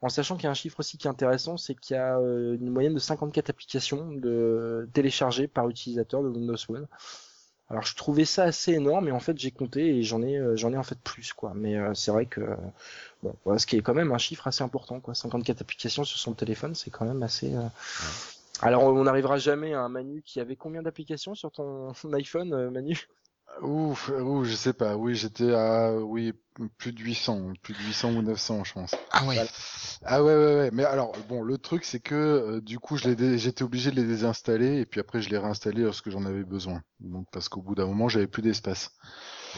[0.00, 2.18] En sachant qu'il y a un chiffre aussi qui est intéressant, c'est qu'il y a
[2.18, 6.86] euh, une moyenne de 54 applications de téléchargées par utilisateur de Windows Phone.
[7.72, 10.72] Alors je trouvais ça assez énorme, et en fait j'ai compté et j'en ai j'en
[10.72, 11.52] ai en fait plus quoi.
[11.54, 12.42] Mais c'est vrai que
[13.22, 15.14] bon, voilà, ce qui est quand même un chiffre assez important quoi.
[15.14, 17.52] 54 applications sur son téléphone, c'est quand même assez
[18.62, 22.70] alors, on n'arrivera jamais à un Manu qui avait combien d'applications sur ton iPhone, euh,
[22.70, 23.08] Manu?
[23.60, 24.96] Ouf, ouf, je sais pas.
[24.96, 26.32] Oui, j'étais à oui
[26.78, 28.90] plus de 800, plus de 800 ou 900, je pense.
[29.10, 29.38] Ah ouais.
[30.04, 30.70] Ah ouais, ouais, ouais.
[30.72, 33.96] Mais alors, bon, le truc, c'est que euh, du coup, je l'ai, j'étais obligé de
[33.96, 36.82] les désinstaller et puis après, je les réinstallés lorsque j'en avais besoin.
[37.00, 38.90] Donc, parce qu'au bout d'un moment, j'avais plus d'espace.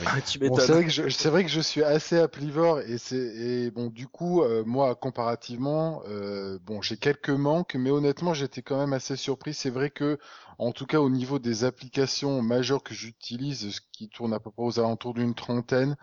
[0.07, 3.70] Ah, c'est vrai que je, c'est vrai que je suis assez applivore et c'est et
[3.70, 8.76] bon du coup euh, moi comparativement euh, bon j'ai quelques manques mais honnêtement j'étais quand
[8.76, 9.54] même assez surpris.
[9.54, 10.18] C'est vrai que
[10.59, 14.50] en tout cas au niveau des applications majeures que j'utilise, ce qui tourne à peu
[14.50, 15.96] près aux alentours d'une trentaine,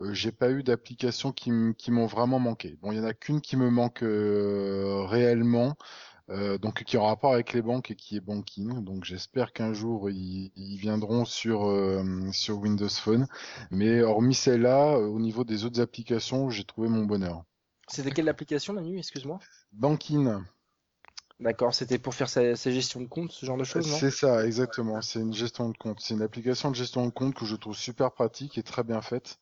[0.00, 2.76] euh, j'ai pas eu d'applications qui m'ont vraiment manqué.
[2.82, 5.76] Bon il y en a qu'une qui me manque réellement.
[6.28, 8.82] Euh, donc qui est en rapport avec les banques et qui est banking.
[8.82, 13.26] Donc j'espère qu'un jour ils, viendront sur euh, sur Windows Phone.
[13.70, 17.44] Mais hormis celle-là, euh, au niveau des autres applications, j'ai trouvé mon bonheur.
[17.88, 18.98] C'était quelle application Manu?
[18.98, 19.38] Excuse-moi.
[19.72, 20.42] Banking.
[21.38, 23.96] D'accord, c'était pour faire sa, gestion de compte, ce genre de choses, non?
[23.98, 25.02] C'est ça, exactement.
[25.02, 26.00] C'est une gestion de compte.
[26.00, 29.02] C'est une application de gestion de compte que je trouve super pratique et très bien
[29.02, 29.38] faite.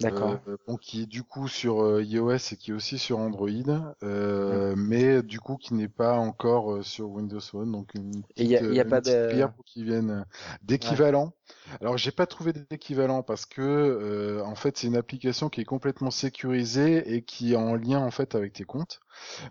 [0.00, 0.38] D'accord.
[0.46, 3.48] Euh, qui est du coup sur euh, iOS et qui est aussi sur Android,
[4.02, 7.72] euh, mais du coup qui n'est pas encore euh, sur Windows Phone.
[7.72, 9.46] Donc une petite, y a, y a pas de...
[9.46, 10.26] pour qu'ils viennent
[10.62, 11.32] d'équivalent.
[11.80, 16.10] Alors j'ai pas trouvé d'équivalent parce que en fait c'est une application qui est complètement
[16.10, 19.00] sécurisée et qui est en lien en fait avec tes comptes.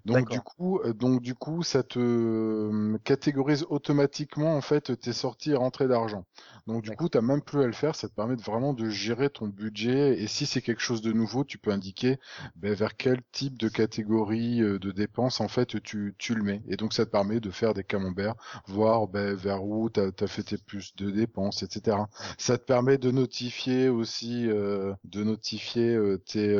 [0.05, 5.51] Donc du coup, donc du coup, ça te euh, catégorise automatiquement en fait tes sorties
[5.51, 6.25] et rentrées d'argent.
[6.67, 8.73] Donc du coup, tu n'as même plus à le faire, ça te permet de vraiment
[8.73, 12.19] de gérer ton budget et si c'est quelque chose de nouveau, tu peux indiquer
[12.55, 16.61] ben, vers quel type de catégorie euh, de dépenses en fait tu, tu le mets.
[16.67, 18.35] Et donc ça te permet de faire des camemberts,
[18.67, 21.88] voir ben, vers où tu as, fait tes plus de dépenses, etc.
[22.37, 26.55] Ça te permet de notifier aussi, euh, de notifier tes,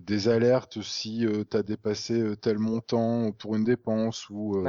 [0.00, 4.62] des alertes si tu as dépassé tel montant pour une dépense ou euh,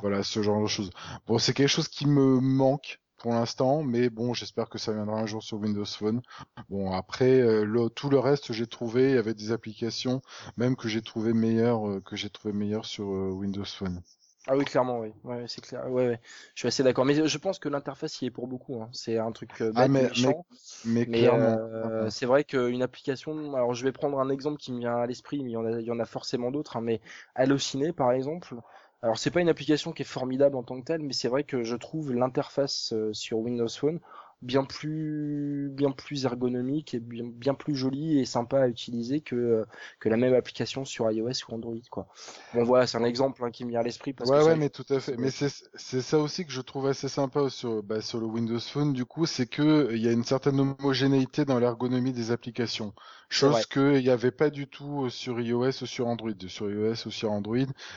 [0.00, 0.90] voilà, ce genre de choses.
[1.26, 5.18] Bon, c'est quelque chose qui me manque pour l'instant, mais bon, j'espère que ça viendra
[5.18, 6.20] un jour sur Windows Phone.
[6.68, 10.20] Bon, après, euh, tout le reste, j'ai trouvé, il y avait des applications,
[10.56, 14.02] même que j'ai trouvé meilleures, euh, que j'ai trouvé meilleures sur Windows Phone.
[14.46, 15.10] Ah oui, clairement, oui.
[15.24, 15.90] Ouais, c'est clair.
[15.90, 16.20] Ouais, ouais.
[16.54, 17.06] Je suis assez d'accord.
[17.06, 18.82] Mais je pense que l'interface y est pour beaucoup.
[18.82, 18.90] Hein.
[18.92, 20.44] C'est un truc euh, Ah, mais, méchant.
[20.84, 21.58] mais Mais clairement.
[21.58, 25.06] euh, c'est vrai qu'une application, alors je vais prendre un exemple qui me vient à
[25.06, 27.00] l'esprit, mais il y en a, il y en a forcément d'autres, hein, mais
[27.34, 28.54] Allociné par exemple.
[29.02, 31.44] Alors c'est pas une application qui est formidable en tant que telle, mais c'est vrai
[31.44, 34.00] que je trouve l'interface euh, sur Windows Phone
[34.44, 39.36] bien plus, bien plus ergonomique et bien, bien plus jolie et sympa à utiliser que,
[39.36, 39.64] euh,
[40.00, 42.08] que la même application sur iOS ou Android, quoi.
[42.52, 44.56] Bon voilà, c'est un exemple hein, qui me vient à l'esprit parce Ouais, que ouais,
[44.56, 45.16] mais tout à fait.
[45.18, 48.58] Mais c'est c'est ça aussi que je trouve assez sympa sur bah, sur le Windows
[48.60, 48.92] Phone.
[48.94, 52.94] Du coup, c'est que il y a une certaine homogénéité dans l'ergonomie des applications.
[53.28, 56.30] Chose qu'il n'y avait pas du tout euh, sur iOS ou sur Android.
[56.46, 57.56] Sur iOS ou sur Android,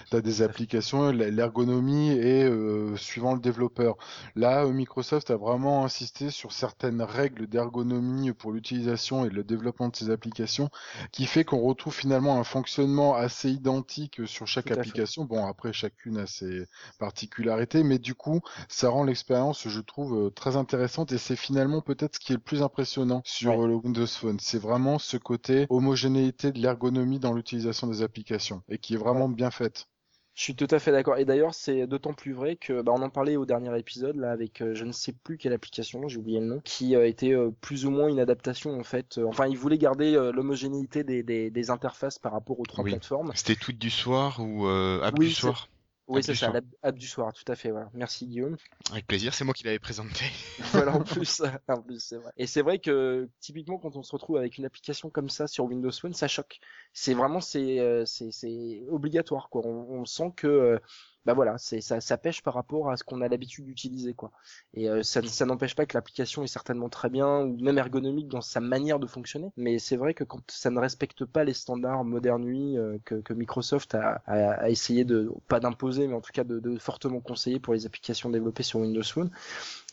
[0.10, 3.96] tu as des applications, l'ergonomie est euh, suivant le développeur.
[4.36, 9.90] Là, euh, Microsoft a vraiment insisté sur certaines règles d'ergonomie pour l'utilisation et le développement
[9.90, 10.70] de ces applications,
[11.12, 14.74] qui fait qu'on retrouve finalement un fonctionnement assez identique sur chaque fait.
[14.74, 15.26] application.
[15.26, 16.66] Bon, après, chacune a ses
[17.00, 22.16] particularités, mais du coup, ça rend l'expérience, je trouve, très intéressante et c'est finalement peut-être
[22.16, 23.68] ce qui est le plus impressionnant sur Ouais.
[23.68, 24.40] le Windows Phone.
[24.40, 29.30] C'est vraiment ce côté homogénéité de l'ergonomie dans l'utilisation des applications et qui est vraiment
[29.30, 29.88] bien faite.
[30.36, 31.18] Je suis tout à fait d'accord.
[31.18, 34.32] Et d'ailleurs, c'est d'autant plus vrai que, bah, on en parlait au dernier épisode, là,
[34.32, 37.34] avec euh, je ne sais plus quelle application, j'ai oublié le nom, qui euh, était
[37.34, 39.18] euh, plus ou moins une adaptation, en fait.
[39.18, 42.92] Enfin, ils voulaient garder euh, l'homogénéité des, des, des interfaces par rapport aux trois Oui.
[42.92, 43.32] plateformes.
[43.36, 45.68] C'était tweet du soir ou euh, app Oui, du soir?
[46.08, 47.90] Oui, c'est ça, app du soir, tout à fait, voilà.
[47.94, 48.56] Merci Guillaume.
[48.92, 50.26] Avec plaisir, c'est moi qui l'avais présenté.
[50.72, 52.32] voilà, en plus, en plus, c'est vrai.
[52.38, 55.66] Et c'est vrai que, typiquement, quand on se retrouve avec une application comme ça sur
[55.66, 56.60] Windows Phone, ça choque.
[56.94, 59.64] C'est vraiment, c'est, euh, c'est, c'est obligatoire, quoi.
[59.66, 60.80] On, on sent que, euh,
[61.28, 64.32] bah voilà, c'est, ça, ça pêche par rapport à ce qu'on a l'habitude d'utiliser, quoi.
[64.74, 68.30] Et euh, ça, ça n'empêche pas que l'application est certainement très bien, ou même ergonomique
[68.30, 69.52] dans sa manière de fonctionner.
[69.58, 73.16] Mais c'est vrai que quand ça ne respecte pas les standards Modern UI euh, que,
[73.16, 76.78] que Microsoft a, a, a essayé de, pas d'imposer, mais en tout cas de, de
[76.78, 79.30] fortement conseiller pour les applications développées sur Windows Phone,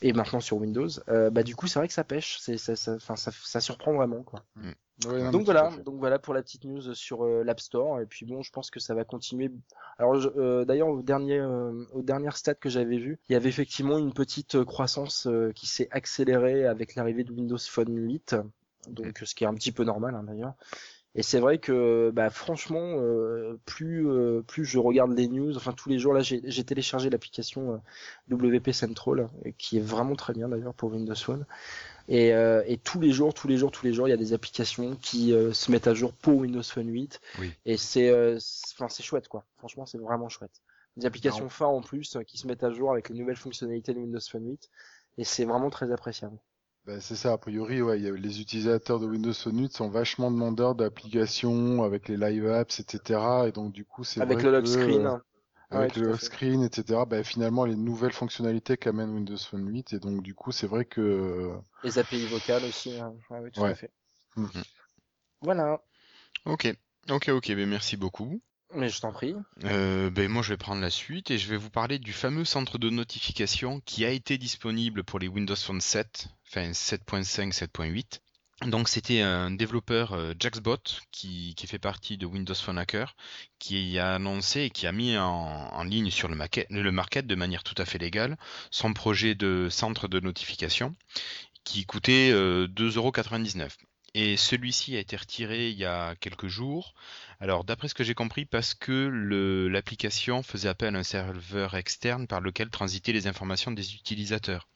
[0.01, 2.77] et maintenant sur Windows, euh, bah du coup c'est vrai que ça pêche, c'est ça,
[2.77, 4.45] ça, enfin, ça, ça surprend vraiment quoi.
[5.03, 7.99] Ouais, non, mais donc voilà, donc voilà pour la petite news sur euh, l'App Store
[7.99, 9.51] et puis bon, je pense que ça va continuer.
[9.97, 13.35] Alors je- euh, d'ailleurs au dernier euh, aux dernières stats que j'avais vu, il y
[13.35, 17.93] avait effectivement une petite euh, croissance euh, qui s'est accélérée avec l'arrivée de Windows Phone
[17.93, 18.37] 8,
[18.89, 20.53] donc ce qui est un petit peu normal hein, d'ailleurs.
[21.17, 25.71] Et c'est vrai que bah franchement, euh, plus euh, plus je regarde les news, enfin
[25.73, 27.81] tous les jours là, j'ai téléchargé l'application
[28.29, 31.45] WP Central, qui est vraiment très bien d'ailleurs pour Windows Phone.
[32.07, 34.17] Et, euh, et tous les jours, tous les jours, tous les jours, il y a
[34.17, 37.19] des applications qui euh, se mettent à jour pour Windows Phone 8.
[37.39, 37.51] Oui.
[37.65, 39.45] Et c'est, euh, c'est- enfin, c'est chouette quoi.
[39.57, 40.61] Franchement, c'est vraiment chouette.
[40.97, 43.93] Des applications phares en plus euh, qui se mettent à jour avec les nouvelles fonctionnalités
[43.93, 44.69] de Windows Phone 8.
[45.17, 46.37] Et c'est vraiment très appréciable.
[46.85, 49.73] Ben, c'est ça, a priori, ouais, il y a- les utilisateurs de Windows Phone 8
[49.73, 53.47] sont vachement demandeurs d'applications avec les live apps, etc.
[53.47, 55.19] Et donc, du coup, c'est Avec vrai le lock que, screen.
[55.75, 57.05] Avec Ouais, le screen, etc.
[57.07, 59.93] Ben, finalement, les nouvelles fonctionnalités qu'amène Windows Phone 8.
[59.93, 62.99] Et donc, du coup, c'est vrai que, euh, Les API vocales aussi.
[62.99, 63.13] hein.
[63.29, 63.71] Oui, tout Ouais.
[63.71, 63.91] à fait.
[64.35, 64.49] Mhm.
[65.41, 65.81] Voilà.
[66.45, 66.67] Ok,
[67.09, 68.41] ok, ok, ben merci beaucoup.
[68.73, 69.35] Mais je t'en prie.
[69.63, 72.45] Euh, ben moi je vais prendre la suite et je vais vous parler du fameux
[72.45, 78.21] centre de notification qui a été disponible pour les Windows Phone 7, enfin 7.5, 7.8.
[78.61, 80.77] Donc c'était un développeur euh, Jaxbot
[81.11, 83.15] qui, fait partie de Windows Phone Hacker
[83.59, 87.75] qui a annoncé et qui a mis en, ligne sur le market, de manière tout
[87.77, 88.37] à fait légale
[88.71, 90.95] son projet de centre de notification
[91.65, 93.69] qui coûtait euh, 2,99€.
[94.13, 96.93] Et celui-ci a été retiré il y a quelques jours.
[97.41, 99.09] Alors, d'après ce que j'ai compris, parce que
[99.69, 104.69] l'application faisait appel à un serveur externe par lequel transitaient les informations des utilisateurs.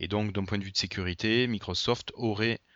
[0.00, 2.67] Et donc, d'un point de vue de sécurité, Microsoft aurait euh,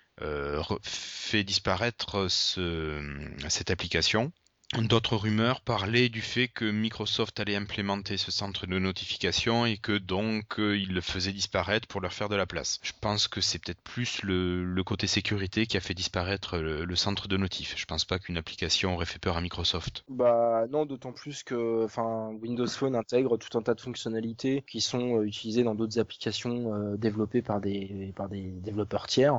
[0.82, 4.32] fait disparaître ce- cette application.
[4.78, 9.98] D'autres rumeurs parlaient du fait que Microsoft allait implémenter ce centre de notification et que
[9.98, 12.80] donc euh, il le faisait disparaître pour leur faire de la place.
[12.82, 16.86] Je pense que c'est peut-être plus le, le côté sécurité qui a fait disparaître le,
[16.86, 17.74] le centre de notif.
[17.76, 20.04] Je pense pas qu'une application aurait fait peur à Microsoft.
[20.08, 24.80] Bah non, d'autant plus que enfin Windows Phone intègre tout un tas de fonctionnalités qui
[24.80, 29.38] sont euh, utilisées dans d'autres applications euh, développées par des par des développeurs tiers.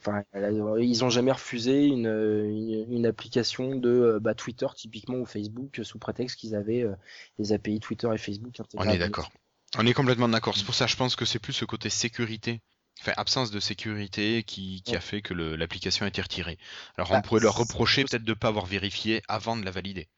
[0.00, 5.78] Enfin, ils ont jamais refusé une une, une application de bah, Twitter typiquement ou Facebook
[5.78, 6.94] euh, sous prétexte qu'ils avaient euh,
[7.38, 9.30] les API Twitter et Facebook On est d'accord.
[9.78, 10.56] On est complètement d'accord.
[10.56, 12.60] C'est pour ça, je pense que c'est plus ce côté sécurité,
[13.00, 16.58] enfin absence de sécurité, qui, qui a fait que l'application a été retirée.
[16.96, 19.64] Alors on Bah, pourrait leur c'est- reprocher peut-être de ne pas avoir vérifié avant de
[19.64, 20.08] la valider.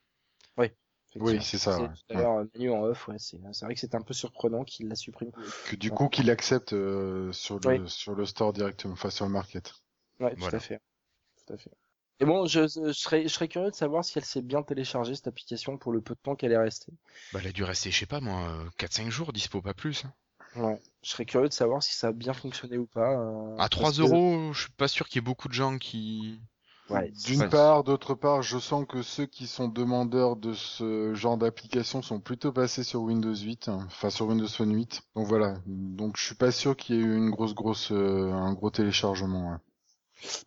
[1.17, 1.89] Oui, c'est ça, C'est ouais.
[2.09, 4.65] À l'heure, euh, menu en off, ouais, c'est c'est vrai que c'était un peu surprenant
[4.65, 5.31] qu'ils la suppriment.
[5.69, 7.89] que du coup, qu'il accepte euh, sur le, Oui.
[7.89, 9.73] sur le store directement, enfin, sur le market.
[10.19, 10.81] Ouais, tout à fait.
[11.47, 11.71] Tout à fait.
[12.21, 15.15] Et bon, je, je, serais, je serais curieux de savoir si elle s'est bien téléchargée
[15.15, 16.93] cette application pour le peu de temps qu'elle est restée.
[17.33, 20.05] Bah, elle a dû rester, je sais pas moi, 4-5 jours, dispo, pas plus.
[20.05, 20.13] hein.
[20.55, 20.81] Ouais.
[21.03, 23.19] Je serais curieux de savoir si ça a bien fonctionné ou pas.
[23.19, 25.53] euh, À 3 parce que- euros, je suis pas sûr qu'il y ait beaucoup de
[25.53, 26.39] gens qui.
[26.89, 27.11] Ouais.
[27.25, 27.49] D'une Ouais.
[27.49, 32.19] part, d'autre part, je sens que ceux qui sont demandeurs de ce genre d'application sont
[32.21, 35.01] plutôt passés sur Windows 8, hein, enfin sur Windows Phone 8.
[35.15, 35.55] Donc voilà.
[35.65, 38.69] Donc je suis pas sûr qu'il y ait eu une grosse, grosse, euh, un gros
[38.69, 39.49] téléchargement.
[39.51, 39.57] ouais.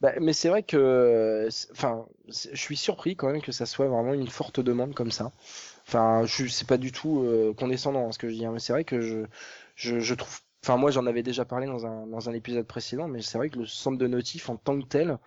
[0.01, 4.15] Bah, mais c'est vrai que, enfin, je suis surpris quand même que ça soit vraiment
[4.15, 5.33] une forte demande comme ça.
[5.87, 8.61] Enfin, je c'est pas du tout euh, condescendant hein, ce que je dis, hein, mais
[8.61, 9.27] c'est vrai que je,
[9.77, 10.41] je, je trouve.
[10.65, 13.51] Enfin, moi, j'en avais déjà parlé dans un dans un épisode précédent, mais c'est vrai
[13.51, 15.19] que le centre de notif en tant que tel,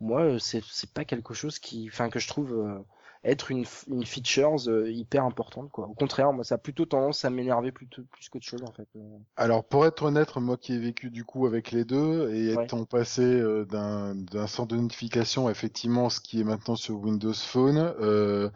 [0.00, 2.78] moi, euh, c'est c'est pas quelque chose qui, enfin, que je trouve euh,
[3.24, 5.86] être une une features euh, hyper importante, quoi.
[5.86, 8.88] Au contraire, moi, ça a plutôt tendance à m'énerver plutôt plus qu'autre chose en fait.
[9.36, 12.64] Alors pour être honnête, moi qui ai vécu du coup avec les deux et Ouais.
[12.64, 17.32] étant passé euh, d'un d'un centre de notification effectivement ce qui est maintenant sur Windows
[17.32, 18.50] Phone, euh,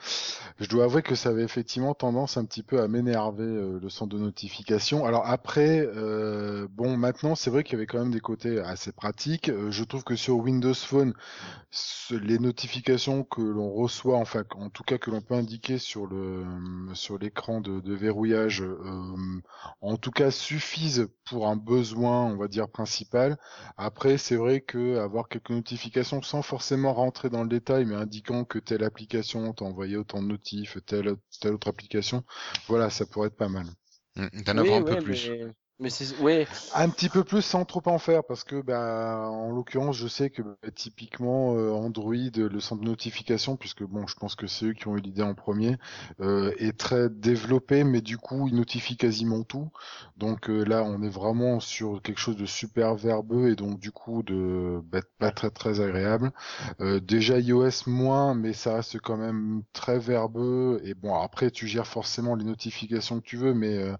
[0.59, 3.89] je dois avouer que ça avait effectivement tendance un petit peu à m'énerver euh, le
[3.89, 5.07] centre de notification.
[5.07, 8.93] Alors après, euh, bon maintenant c'est vrai qu'il y avait quand même des côtés assez
[8.93, 9.49] pratiques.
[9.49, 11.15] Euh, je trouve que sur Windows Phone,
[12.11, 16.45] les notifications que l'on reçoit, enfin en tout cas que l'on peut indiquer sur le
[16.95, 19.41] sur l'écran de, de verrouillage, euh,
[19.81, 23.37] en tout cas suffisent pour un besoin, on va dire principal.
[23.77, 28.45] Après, c'est vrai que avoir quelques notifications sans forcément rentrer dans le détail, mais indiquant
[28.45, 32.25] que telle application t'a envoyé autant de notifs, telle telle autre application,
[32.69, 33.67] voilà, ça pourrait être pas mal.
[34.17, 35.33] Hmm, D'en oui, avoir un ouais, peu plus.
[35.79, 36.15] Mais, c'est,
[36.75, 40.31] Un petit peu plus sans trop en faire parce que bah en l'occurrence je sais
[40.31, 44.67] que bah, typiquement euh, Android le centre de notification puisque bon je pense que c'est
[44.67, 45.77] eux qui ont eu l'idée en premier
[46.21, 49.71] euh, est très développé mais du coup il notifie quasiment tout.
[50.17, 53.93] Donc euh, là on est vraiment sur quelque chose de super verbeux et donc du
[53.93, 56.33] coup de bah, pas très très agréable.
[56.81, 60.81] Euh, déjà iOS moins mais ça reste quand même très verbeux.
[60.85, 63.95] Et bon après tu gères forcément les notifications que tu veux mais euh,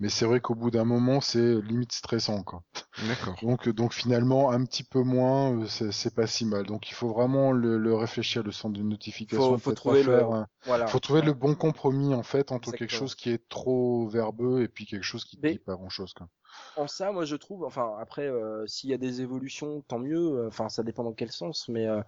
[0.00, 2.62] mais c'est vrai qu'au bout d'un moment, c'est limite stressant, quoi.
[3.08, 3.36] D'accord.
[3.42, 6.64] Donc, euh, donc finalement, un petit peu moins, euh, c'est c'est pas si mal.
[6.66, 9.52] Donc, il faut vraiment le, le réfléchir, le centre de notification.
[9.52, 10.86] Faut- faut trouver le- un- voilà.
[10.86, 12.98] faut trouver le bon compromis, en fait, entre quelque Exactement.
[13.08, 16.28] chose qui est trop verbeux et puis quelque chose qui Mais- dit pas grand-chose, quoi.
[16.76, 20.18] En ça, moi je trouve, enfin après, euh, s'il y a des évolutions, tant mieux.
[20.40, 22.02] euh, Enfin, ça dépend dans quel sens, mais euh,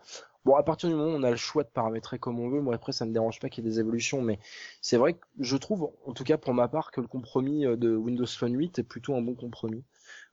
[0.44, 2.60] bon, à partir du moment où on a le choix de paramétrer comme on veut,
[2.60, 4.38] moi après ça me dérange pas qu'il y ait des évolutions, mais
[4.80, 7.76] c'est vrai que je trouve, en tout cas pour ma part, que le compromis euh,
[7.76, 9.84] de Windows Phone 8 est plutôt un bon compromis.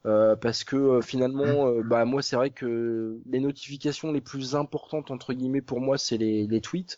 [0.05, 4.55] Euh, parce que euh, finalement, euh, bah moi c'est vrai que les notifications les plus
[4.55, 6.97] importantes entre guillemets pour moi c'est les, les tweets.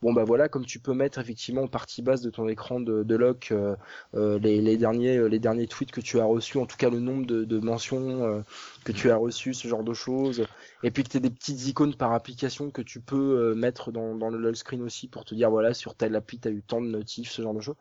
[0.00, 3.02] Bon bah voilà, comme tu peux mettre effectivement en partie basse de ton écran de,
[3.02, 3.74] de lock euh,
[4.14, 7.00] euh, les, derniers euh, les derniers tweets que tu as reçus, en tout cas le
[7.00, 8.44] nombre de, mentions
[8.84, 10.46] que tu as reçues, ce genre de choses,
[10.84, 14.14] et puis que tu as des petites icônes par application que tu peux mettre dans,
[14.14, 16.86] le lock screen aussi pour te dire voilà sur telle appli tu eu tant de
[16.86, 17.76] notifs, ce genre de choses.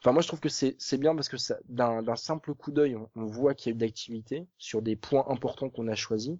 [0.00, 1.36] Enfin moi je trouve que c'est bien parce que
[1.68, 5.70] d'un simple coup d'œil on, voit qu'il y a eu de sur des points importants
[5.70, 6.36] qu'on a choisis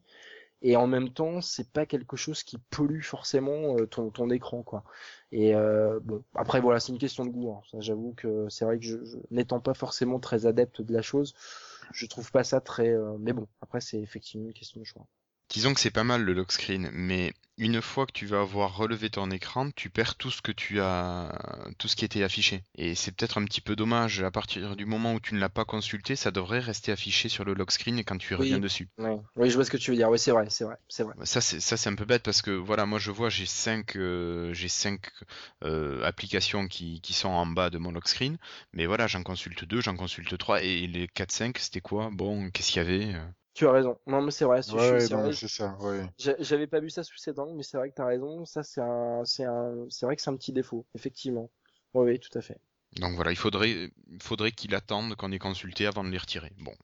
[0.62, 4.62] et en même temps c'est pas quelque chose qui pollue forcément euh, ton, ton écran
[4.62, 4.84] quoi
[5.32, 7.62] et euh, bon après voilà c'est une question de goût hein.
[7.70, 8.96] Ça, j'avoue que c'est vrai que je,
[9.30, 11.34] n'étant pas forcément très adepte de la chose
[11.92, 15.06] je trouve pas ça très euh, mais bon après c'est effectivement une question de choix
[15.50, 18.76] Disons que c'est pas mal le lock screen, mais une fois que tu vas avoir
[18.76, 21.30] relevé ton écran, tu perds tout ce que tu as,
[21.78, 22.62] tout ce qui était affiché.
[22.74, 24.22] Et c'est peut-être un petit peu dommage.
[24.22, 27.44] À partir du moment où tu ne l'as pas consulté, ça devrait rester affiché sur
[27.44, 28.38] le lock screen quand tu Oui.
[28.40, 28.88] reviens dessus.
[28.98, 29.18] ouais.
[29.36, 31.14] oui je vois ce que tu veux dire oui c'est vrai c'est vrai c'est vrai
[31.24, 33.96] Ça c'est ça c'est un peu bête parce que voilà moi je vois j'ai cinq
[33.96, 35.10] euh, j'ai cinq
[35.64, 38.38] euh, applications qui, qui sont en bas de mon lock screen
[38.72, 42.10] mais voilà j'en consulte deux j'en consulte trois et les 4 5 c'était quoi?
[42.12, 43.14] Bon qu'est-ce qu'il y avait?
[43.54, 46.08] Tu as raison non mais c'est vrai Ouais, c'est non, vrai, c'est ça, ouais.
[46.18, 48.44] J'a- J'avais pas vu ça sous cet angle, mais c'est vrai que t'as raison.
[48.46, 51.50] Ça, c'est un, c'est un, c'est vrai que c'est un petit défaut, effectivement.
[51.94, 52.60] Oui, oui, tout à fait.
[52.92, 53.90] donc voilà il faudrait
[54.22, 56.76] faudrait qu'il attende qu'on ait consulté avant de les retirer bon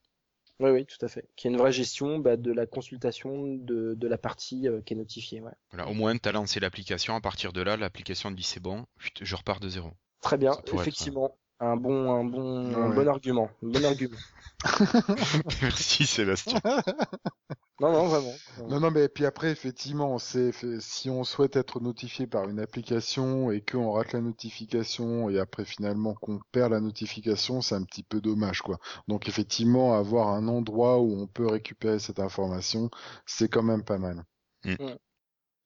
[0.61, 1.27] Oui, oui, tout à fait.
[1.35, 4.83] Qu'il y ait une vraie gestion bah, de la consultation de, de la partie euh,
[4.83, 5.41] qui est notifiée.
[5.41, 5.53] Ouais.
[5.71, 8.85] voilà au moins tu as lancé l'application à partir de là l'application dit c'est bon
[9.23, 11.39] je repars de zéro Très bien, Ça être, effectivement.
[11.61, 13.51] Un bon, un bon, un bon argument.
[13.63, 14.19] Un bon argument.
[15.63, 16.61] merci Sébastien
[17.79, 18.39] Non, non, vraiment.
[18.71, 22.59] Non, non, mais puis après, effectivement, c'est fait- si on souhaite être notifié par une
[22.59, 27.83] application et qu'on rate la notification et après finalement qu'on perd la notification, c'est un
[27.85, 28.79] petit peu dommage, quoi.
[29.09, 32.89] Donc effectivement, avoir un endroit où on peut récupérer cette information,
[33.27, 34.25] c'est quand même pas mal.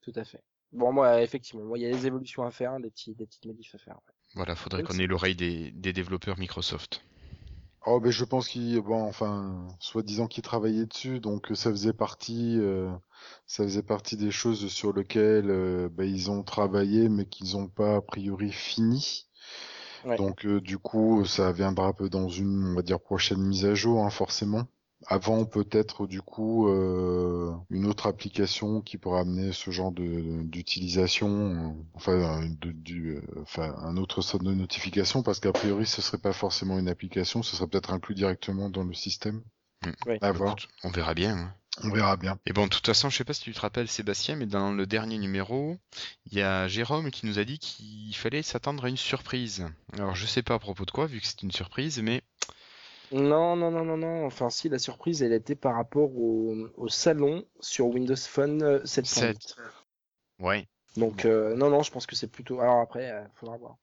[0.00, 0.42] Tout à fait.
[0.72, 3.46] Bon, moi, effectivement, moi, il y a des évolutions à faire, des petits, des petites
[3.46, 3.94] modifs à faire.
[3.94, 4.14] ouais.
[4.34, 7.02] Voilà faudrait qu'on ait l'oreille des, des développeurs Microsoft
[7.86, 12.58] Oh, ben je pense qu'il, bon, enfin, soi-disant qu'il travaillait dessus, donc ça faisait partie,
[12.60, 12.90] euh,
[13.46, 17.68] ça faisait partie des choses sur lesquelles euh, ben, ils ont travaillé, mais qu'ils n'ont
[17.68, 19.26] pas a priori fini.
[20.04, 20.16] Ouais.
[20.16, 23.64] Donc euh, du coup, ça viendra un peu dans une, on va dire, prochaine mise
[23.64, 24.66] à jour, hein, forcément.
[25.06, 31.28] Avant peut-être du coup euh, une autre application qui pourra amener ce genre de d'utilisation,
[31.28, 36.02] euh, enfin de, du, euh, enfin un autre sort de notification parce qu'a priori ce
[36.02, 39.42] serait pas forcément une application, ce serait peut-être inclus directement dans le système.
[40.06, 40.18] Ouais.
[40.20, 41.34] À voir, Écoute, on verra bien.
[41.38, 41.54] hein.
[41.82, 42.38] on verra bien.
[42.44, 44.72] Et bon, de toute façon, je sais pas si tu te rappelles, Sébastien, mais dans
[44.72, 45.78] le dernier numéro,
[46.26, 49.64] il y a Jérôme qui nous a dit qu'il fallait s'attendre à une surprise.
[49.94, 52.20] Alors, je sais pas à propos de quoi, vu que c'est une surprise, mais
[53.12, 54.26] Non, non, non, non, non.
[54.26, 58.82] Enfin, si, la surprise, elle était par rapport au, au salon sur Windows Phone euh,
[58.84, 59.56] 7.8.
[60.40, 60.68] ouais.
[60.96, 62.60] Donc, euh, non, non, je pense que c'est plutôt.
[62.60, 63.76] Alors après, euh, faudra voir.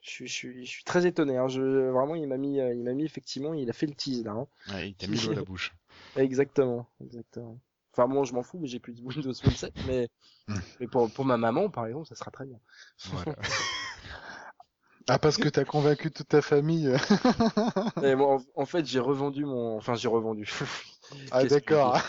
[0.00, 1.36] Je suis, je suis, je suis très étonné.
[1.36, 1.48] Hein.
[1.48, 4.24] Je, vraiment, il m'a mis, euh, il m'a mis effectivement, il a fait le tease
[4.24, 4.32] là.
[4.32, 4.46] hein.
[4.74, 5.72] ouais il t'a mis l'eau à la bouche.
[6.16, 7.58] Exactement, exactement.
[7.92, 10.08] Enfin bon, je m'en fous, mais j'ai plus de Windows Phone 7, mais,
[10.48, 10.56] Hmm.
[10.80, 12.58] mais pour, pour ma maman, par exemple, ça sera très bien.
[13.12, 13.36] Voilà.
[15.08, 16.88] Ah parce que t'as convaincu toute ta famille.
[18.02, 20.50] Et moi, en, en fait, j'ai revendu mon, enfin, j'ai revendu.
[21.30, 22.00] ah que d'accord.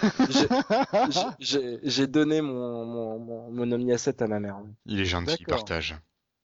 [1.40, 4.60] J'ai- donné mon, mon, mon, mon Omni A7 à ma mère.
[4.86, 5.96] Il est gentil, il partage.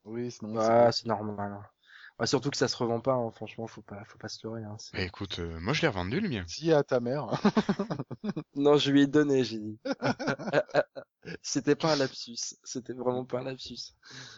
[0.06, 0.58] oui, sinon.
[0.60, 1.38] Ah, c'est normal.
[1.40, 2.26] hein.
[2.26, 3.32] Surtout que ça se revend pas, hein.
[3.32, 4.64] franchement, faut pas, faut pas se leurrer.
[4.64, 4.76] Hein.
[4.94, 6.44] Bah, écoute, euh, moi je l'ai revendu le mien.
[6.48, 7.28] Si à ta mère.
[8.56, 9.80] Non, je lui ai donné, j'ai dit.
[11.42, 13.94] C'était pas un lapsus, c'était vraiment pas un lapsus.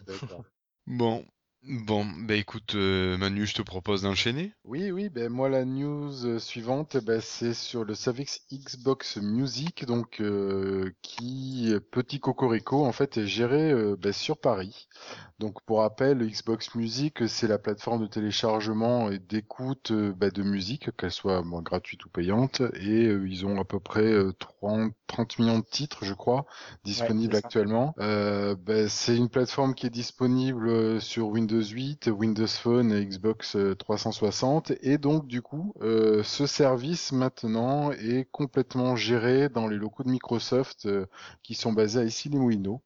[0.06, 0.44] D'accord.
[0.86, 1.26] Bon,
[1.64, 4.54] bon, bah écoute, euh, Manu, je te propose d'enchaîner.
[4.64, 9.86] Oui, oui, ben moi la news euh, suivante, ben, c'est sur le service Xbox Music,
[9.86, 14.88] donc euh, qui petit cocorico en fait est géré ben, sur Paris.
[15.42, 20.96] Donc pour rappel, Xbox Music c'est la plateforme de téléchargement et d'écoute ben, de musique,
[20.98, 24.94] qu'elle soit bon, gratuite ou payante, et euh, ils ont à peu près euh, 30,
[25.08, 26.46] 30 millions de titres, je crois,
[26.84, 27.96] disponibles actuellement.
[28.88, 34.72] C'est une plateforme qui est disponible sur Windows 8, Windows Phone et Xbox euh, 360
[34.82, 40.10] et donc du coup euh, ce service maintenant est complètement géré dans les locaux de
[40.10, 41.06] Microsoft euh,
[41.44, 42.82] qui sont basés à Issy-les-Moulineaux.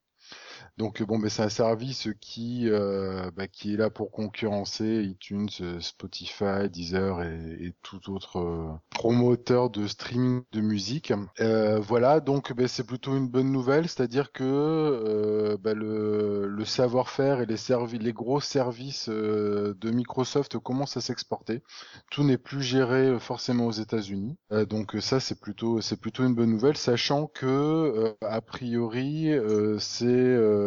[0.78, 5.48] Donc bon, ben c'est un service qui euh, bah, qui est là pour concurrencer iTunes,
[5.62, 11.14] euh, Spotify, Deezer et, tout autre euh, promoteur de streaming de musique.
[11.40, 16.66] Euh, voilà, donc ben, c'est plutôt une bonne nouvelle, c'est-à-dire que euh, bah, le, le
[16.66, 21.64] savoir-faire et les servi les gros services euh, de Microsoft commencent à s'exporter.
[22.12, 24.36] Tout n'est plus géré euh, forcément aux États-Unis.
[24.52, 28.42] Euh, donc euh, ça c'est plutôt c'est plutôt une bonne nouvelle, sachant que euh, a
[28.42, 30.65] priori euh, c'est euh,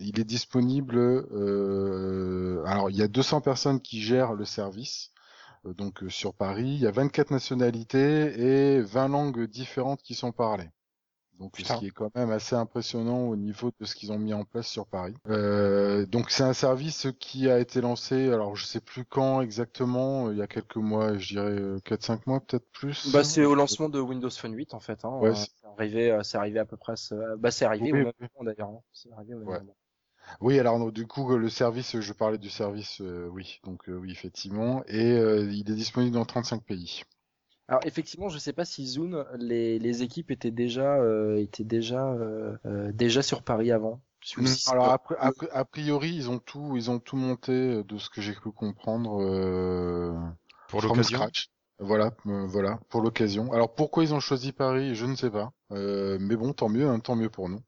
[0.00, 0.96] il est disponible.
[0.98, 5.10] euh, alors il y a 200 personnes qui gèrent le service.
[5.66, 10.14] euh, Donc euh, sur Paris, il y a 24 nationalités et 20 langues différentes qui
[10.14, 10.70] sont parlées.
[11.38, 11.74] Donc Putain.
[11.74, 14.44] ce qui est quand même assez impressionnant au niveau de ce qu'ils ont mis en
[14.44, 15.14] place sur Paris.
[15.28, 20.30] Euh, donc c'est un service qui a été lancé, alors je sais plus quand exactement,
[20.30, 23.12] il y a quelques mois, je dirais 4-5 mois peut-être plus.
[23.12, 25.04] Bah, c'est au lancement de Windows Phone 8 en fait.
[25.04, 25.18] Hein.
[25.20, 26.94] Ouais, Euh, c'est- arrivé, euh, c'est arrivé à peu près.
[27.38, 28.26] Bah, c'est arrivé Oui, au même oui.
[28.36, 28.68] moment d'ailleurs.
[28.70, 28.80] hein.
[28.92, 29.58] C'est arrivé au même Ouais.
[29.58, 29.76] moment.
[30.40, 34.10] Oui, alors du coup, le service, je parlais du service, euh, oui, donc euh, oui,
[34.10, 37.02] effectivement, et euh, il est disponible dans 35 pays.
[37.68, 42.12] Alors effectivement, je sais pas si Zune, les, les équipes étaient déjà, euh, étaient déjà,
[42.12, 44.00] euh, euh, déjà sur Paris avant.
[44.34, 47.84] C'est Alors pas- après, après- a priori, ils ont tout, ils ont tout monté euh,
[47.84, 50.12] de ce que j'ai cru comprendre euh,
[50.68, 51.18] Pour l'occasion.
[51.18, 51.48] scratch.
[51.78, 53.52] Voilà, euh, voilà, pour l'occasion.
[53.52, 56.88] Alors pourquoi ils ont choisi Paris, je ne sais pas, Euh, mais bon, tant mieux,
[56.88, 57.60] hein, tant mieux pour nous.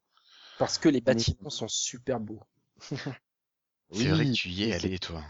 [0.59, 2.43] Parce que les bâtiments sont super beaux.
[3.91, 5.21] C'est vrai que Oui, tu y es allé, toi.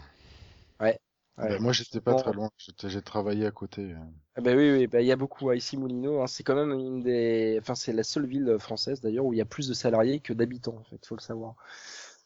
[1.42, 1.58] Bah, Ouais.
[1.58, 2.16] moi, j'étais pas Bon.
[2.16, 2.50] très loin,
[2.84, 3.92] j'ai travaillé à côté.
[3.92, 3.98] euh.
[4.36, 6.22] Ah bah oui, oui, bah il y a beaucoup à ici Moulineaux.
[6.22, 6.26] Hein.
[6.28, 9.40] C'est quand même une des, enfin c'est la seule ville française d'ailleurs où il y
[9.40, 11.56] a plus de salariés que d'habitants en fait, faut le savoir.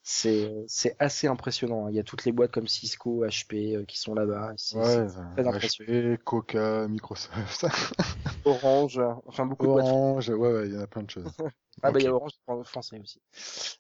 [0.05, 1.87] C'est c'est assez impressionnant.
[1.87, 1.91] hein.
[1.91, 4.53] Il y a toutes les boîtes comme Cisco, HP euh, qui sont là-bas.
[4.57, 5.93] C'est Ouais, c'est très impressionnant.
[5.93, 7.67] HP, Coca, Microsoft,
[8.45, 9.87] Orange, enfin beaucoup de boîtes.
[9.87, 11.27] Orange, ouais, ouais, il y en a plein de choses.
[11.85, 12.15] Ah bah il y a.
[12.15, 13.21] Orange en français aussi.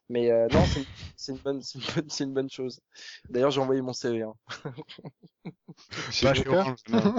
[0.09, 2.81] Mais euh, non, c'est c'est une bonne, c'est une bonne, c'est une bonne chose.
[3.29, 4.23] D'ailleurs j'ai envoyé mon CV.
[4.23, 4.35] Hein.
[5.45, 5.53] Pas
[6.35, 7.15] chez Orange, non.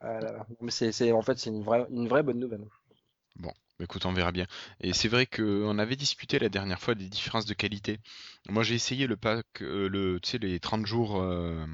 [0.00, 0.46] Ah là là.
[0.60, 2.64] Mais c'est, c'est en fait c'est une vraie, une vraie bonne nouvelle.
[3.78, 4.46] Bah, Écoute, on verra bien.
[4.80, 7.98] Et c'est vrai qu'on avait discuté la dernière fois des différences de qualité.
[8.48, 11.64] Moi, j'ai essayé le pack, euh, le, tu sais, les 30 jours euh,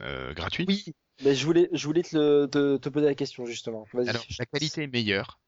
[0.00, 0.66] euh, gratuits.
[0.68, 0.84] Oui.
[1.24, 3.86] Mais je voulais, je voulais te, le- te, te poser la question justement.
[3.92, 4.08] Vas-y.
[4.08, 5.38] Alors, la qualité est meilleure.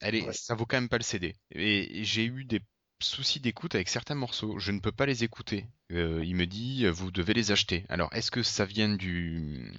[0.00, 0.32] Elle est, Ouais.
[0.32, 1.34] ça vaut quand même pas le CD.
[1.52, 2.60] Et j'ai eu des
[3.02, 4.58] souci d'écoute avec certains morceaux.
[4.58, 5.66] Je ne peux pas les écouter.
[5.90, 7.84] Euh, il me dit, vous devez les acheter.
[7.88, 9.72] Alors, est-ce que ça vient du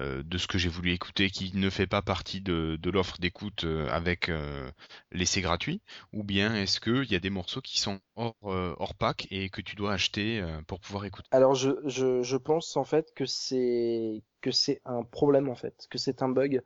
[0.00, 3.18] euh, de ce que j'ai voulu écouter, qui ne fait pas partie de, de l'offre
[3.18, 4.70] d'écoute euh, avec euh,
[5.12, 5.80] l'essai gratuit,
[6.12, 9.50] ou bien est-ce qu'il y a des morceaux qui sont hors, euh, hors pack et
[9.50, 11.28] que tu dois acheter euh, pour pouvoir écouter?
[11.30, 15.86] Alors je, je, je pense en fait que c'est que c'est un problème en fait,
[15.90, 16.62] que c'est un bug.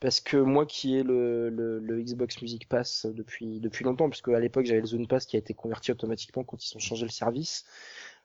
[0.00, 4.28] Parce que moi qui ai le, le, le Xbox Music Pass depuis, depuis longtemps, puisque
[4.28, 7.04] à l'époque j'avais le Zone Pass qui a été converti automatiquement quand ils ont changé
[7.04, 7.64] le service,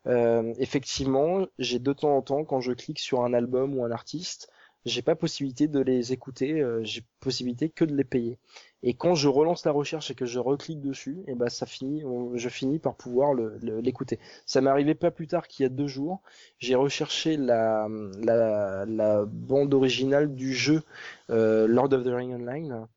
[0.08, 3.92] euh, effectivement, j'ai de temps en temps, quand je clique sur un album ou un
[3.92, 4.52] artiste,
[4.86, 8.40] j'ai pas possibilité de les écouter, euh, j'ai possibilité que de les payer.
[8.84, 12.04] Et quand je relance la recherche et que je reclique dessus, et ben ça finit,
[12.36, 14.20] je finis par pouvoir l'écouter.
[14.46, 16.22] Ça m'est arrivé pas plus tard qu'il y a deux jours.
[16.58, 17.88] J'ai recherché la,
[18.24, 20.82] la, la bande originale du jeu
[21.30, 22.88] euh, Lord of the Ring Online.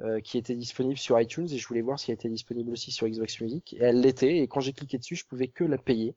[0.00, 2.90] euh, qui était disponible sur iTunes et je voulais voir si elle était disponible aussi
[2.90, 5.78] sur Xbox Music et elle l'était et quand j'ai cliqué dessus je pouvais que la
[5.78, 6.16] payer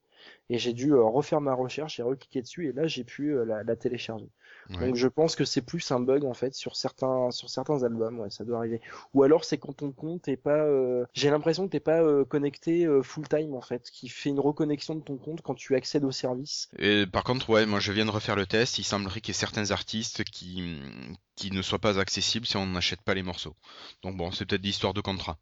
[0.50, 3.46] et j'ai dû euh, refaire ma recherche et recliquer dessus et là j'ai pu euh,
[3.46, 4.30] la, la télécharger.
[4.70, 4.88] Ouais.
[4.88, 8.20] Donc je pense que c'est plus un bug en fait sur certains sur certains albums,
[8.20, 8.82] ouais, ça doit arriver.
[9.14, 12.88] Ou alors c'est quand ton compte est pas euh, j'ai l'impression que t'es pas connecté
[13.04, 16.12] full time en fait, qui fait une reconnexion de ton compte quand tu accèdes au
[16.12, 16.70] service.
[16.78, 18.78] Et par contre, ouais, moi je viens de refaire le test.
[18.78, 20.82] Il semblerait qu'il y ait certains artistes qui,
[21.36, 23.56] qui ne soient pas accessibles si on n'achète pas les morceaux.
[24.04, 25.38] Donc bon, c'est peut-être l'histoire de contrat.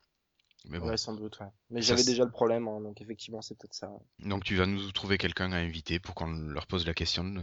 [0.69, 0.87] Mais bon.
[0.89, 1.47] Ouais, sans doute, ouais.
[1.69, 3.89] Mais j'avais déjà le problème hein, donc effectivement c'est peut-être ça.
[3.89, 4.27] ouais.
[4.29, 7.23] Donc tu vas nous trouver quelqu'un à inviter pour qu'on leur pose la question.
[7.23, 7.41] de-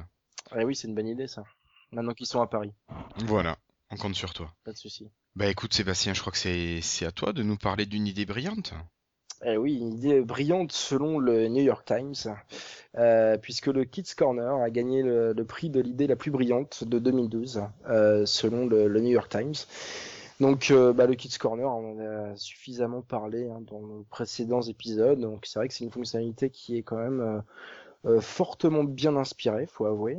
[0.54, 1.44] Ouais, oui, c'est une bonne idée ça.
[1.92, 2.72] Maintenant qu'ils sont à Paris,
[3.26, 3.56] Voilà,
[3.90, 4.52] on compte sur toi.
[4.64, 5.10] pas de souci.
[5.36, 8.26] Bah écoute Sébastien, je crois que c'est c'est à toi de nous parler d'une idée
[8.26, 8.74] brillante.
[9.44, 12.14] Eh oui, une idée brillante selon le New York Times,
[12.96, 16.84] euh, puisque le Kids Corner a gagné le, le prix de l'idée la plus brillante
[16.84, 19.54] de 2012, euh, selon le, le New York Times.
[20.42, 24.60] Donc, euh, bah, le Kids Corner, on en a suffisamment parlé hein, dans nos précédents
[24.60, 25.20] épisodes.
[25.20, 27.40] Donc, c'est vrai que c'est une fonctionnalité qui est quand même euh,
[28.06, 30.18] euh, fortement bien inspirée, faut avouer.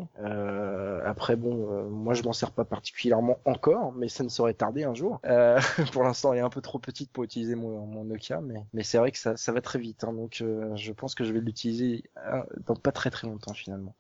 [1.06, 4.96] Après, bon, moi, je m'en sers pas particulièrement encore, mais ça ne saurait tarder un
[4.96, 5.20] jour.
[5.92, 9.12] Pour l'instant, elle est un peu trop petite pour utiliser mon, Nokia, mais, c'est vrai
[9.12, 10.06] que ça, va très vite.
[10.06, 12.06] hein, donc, je pense que je vais l'utiliser
[12.66, 13.94] dans pas très très longtemps finalement.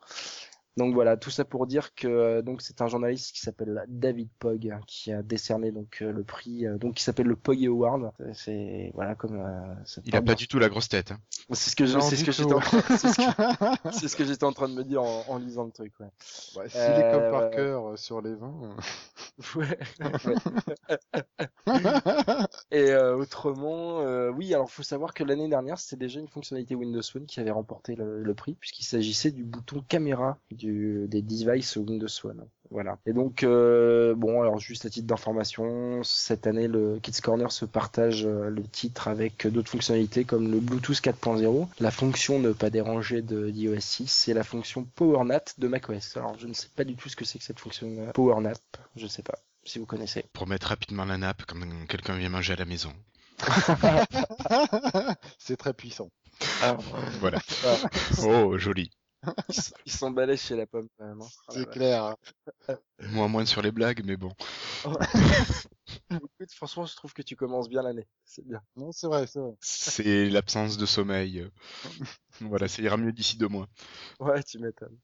[0.75, 4.29] Donc voilà, tout ça pour dire que euh, donc c'est un journaliste qui s'appelle David
[4.39, 7.63] Pog hein, qui a décerné donc euh, le prix euh, donc qui s'appelle le Pog
[7.65, 8.11] Award.
[8.33, 11.11] C'est voilà comme euh, Il a pas du tout la grosse tête.
[11.11, 11.19] hein.
[11.51, 12.41] C'est ce que je Non, c'est ce du que tout.
[12.41, 15.03] j'étais en train c'est ce que, c'est ce que j'étais en train de me dire
[15.03, 15.93] en, en lisant le truc.
[15.99, 16.07] Ouais.
[16.55, 18.75] Ouais, S'il est comme Parker euh, sur les 20.
[19.55, 19.79] Ouais,
[20.25, 20.35] ouais.
[22.71, 26.75] Et euh, autrement, euh, oui, alors faut savoir que l'année dernière, c'était déjà une fonctionnalité
[26.75, 31.21] Windows Phone qui avait remporté le, le prix, puisqu'il s'agissait du bouton caméra du, des
[31.21, 32.45] devices Windows Phone.
[32.71, 32.97] Voilà.
[33.05, 37.65] Et donc, euh, bon, alors juste à titre d'information, cette année, le Kids Corner se
[37.65, 42.71] partage euh, le titre avec d'autres fonctionnalités comme le Bluetooth 4.0, la fonction ne pas
[42.71, 46.17] déranger de d'iOS 6 et la fonction PowerNap de macOS.
[46.17, 48.57] Alors, je ne sais pas du tout ce que c'est que cette fonction euh, PowerNap,
[48.95, 50.25] je sais pas si vous connaissez.
[50.33, 52.91] Pour mettre rapidement la nappe quand quelqu'un vient manger à la maison.
[55.37, 56.09] c'est très puissant.
[56.61, 56.77] Ah,
[57.19, 57.39] Voilà.
[57.65, 57.75] ah,
[58.23, 58.89] Oh, joli.
[59.49, 61.21] Ils s- ils sont balèzes chez la pomme quand même.
[61.21, 61.27] hein.
[61.47, 62.15] Ah, C'est la clair.
[63.11, 64.31] Moins moins sur les blagues, mais bon.
[66.11, 68.07] Écoute, franchement, je trouve que tu commences bien l'année.
[68.23, 68.61] C'est bien.
[68.75, 69.53] Non, c'est vrai, c'est vrai.
[69.61, 71.47] C'est l'absence de sommeil.
[72.41, 73.67] Voilà, ça ira mieux d'ici deux mois.
[74.19, 74.97] Ouais, tu m'étonnes.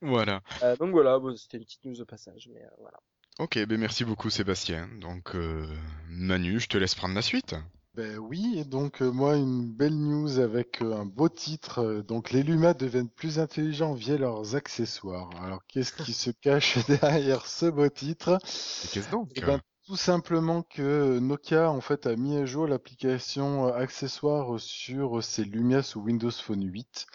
[0.00, 0.40] Voilà.
[0.62, 2.98] Euh, donc voilà, bon, c'était une petite news de passage, mais euh, voilà.
[3.38, 4.88] Ok, ben merci beaucoup Sébastien.
[5.00, 5.66] Donc euh,
[6.08, 7.54] Manu, je te laisse prendre la suite.
[7.96, 11.80] Ben oui, et donc euh, moi une belle news avec euh, un beau titre.
[11.80, 15.30] euh, donc les Luma deviennent plus intelligents via leurs accessoires.
[15.42, 18.38] Alors qu'est-ce qui se cache derrière ce beau titre?
[18.82, 19.30] Et qu'est-ce donc?
[19.36, 24.58] Eh ben, tout simplement que Nokia en fait a mis à jour l'application euh, accessoire
[24.58, 27.06] sur ses Lumia sous Windows Phone 8.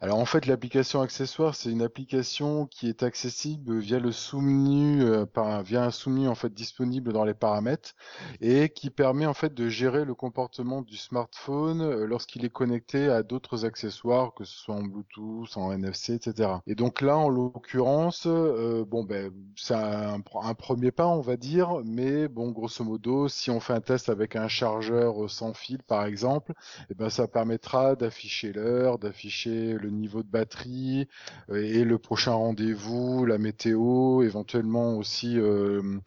[0.00, 5.26] Alors en fait l'application accessoire c'est une application qui est accessible via le sous-menu euh,
[5.26, 7.94] par via un sous-menu en fait disponible dans les paramètres
[8.40, 13.08] et qui permet en fait de gérer le comportement du smartphone euh, lorsqu'il est connecté
[13.08, 16.50] à d'autres accessoires que ce soit en Bluetooth, en NFC, etc.
[16.68, 21.82] Et donc là en l'occurrence euh, bon ben c'est un premier pas on va dire
[21.84, 25.82] mais bon, grosso modo, si on fait un test avec un chargeur euh, sans fil,
[25.82, 26.52] par exemple,
[26.90, 31.08] eh ben, ça permettra d'afficher l'heure, d'afficher le niveau de batterie
[31.50, 35.98] euh, et le prochain rendez-vous, la météo, éventuellement aussi euh,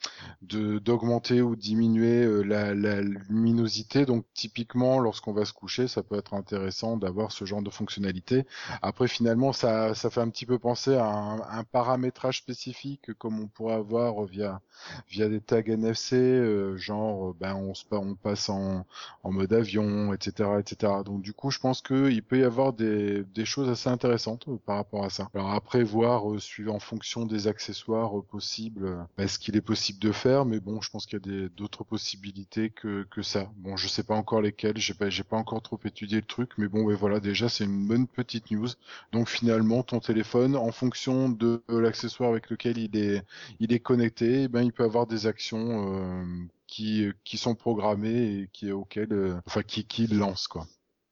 [0.41, 4.05] d'augmenter ou diminuer la, luminosité.
[4.05, 8.45] Donc, typiquement, lorsqu'on va se coucher, ça peut être intéressant d'avoir ce genre de fonctionnalité.
[8.81, 13.47] Après, finalement, ça, fait un petit peu penser à un, un paramétrage spécifique comme on
[13.47, 14.61] pourrait avoir via
[15.09, 18.85] via des tags NFC Euh, genre ben on se on passe en,
[19.23, 21.03] en mode avion, etc., etc.
[21.05, 24.45] Donc du coup, je pense que il peut y avoir des, des choses assez intéressantes
[24.65, 25.29] par rapport à ça.
[25.33, 30.11] Alors après, voir suivant en fonction des accessoires possibles, ben, ce qu'il est possible de
[30.11, 33.49] faire, mais bon, je pense qu'il y a d'autres possibilités que que ça.
[33.57, 36.51] Bon, je sais pas encore lesquelles, j'ai pas j'ai pas encore trop étudié le truc,
[36.57, 38.67] mais bon, ben voilà, déjà c'est une bonne petite news.
[39.11, 43.23] Donc finalement, ton téléphone, en fonction de l'accessoire avec lequel il est
[43.59, 45.92] il est connecté, eh ben il peut avoir des actions euh,
[46.67, 50.67] qui qui sont programmées et qui euh, enfin qui qui lance quoi.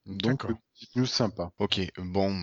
[0.07, 1.51] Donc petite news sympa.
[1.59, 2.35] Ok, bon,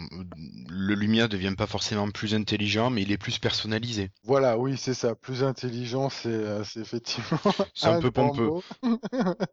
[0.69, 4.13] le Lumia devient pas forcément plus intelligent, mais il est plus personnalisé.
[4.23, 5.17] Voilà, oui, c'est ça.
[5.17, 7.41] Plus intelligent, c'est euh, effectivement.
[7.75, 8.51] C'est un peu pompeux.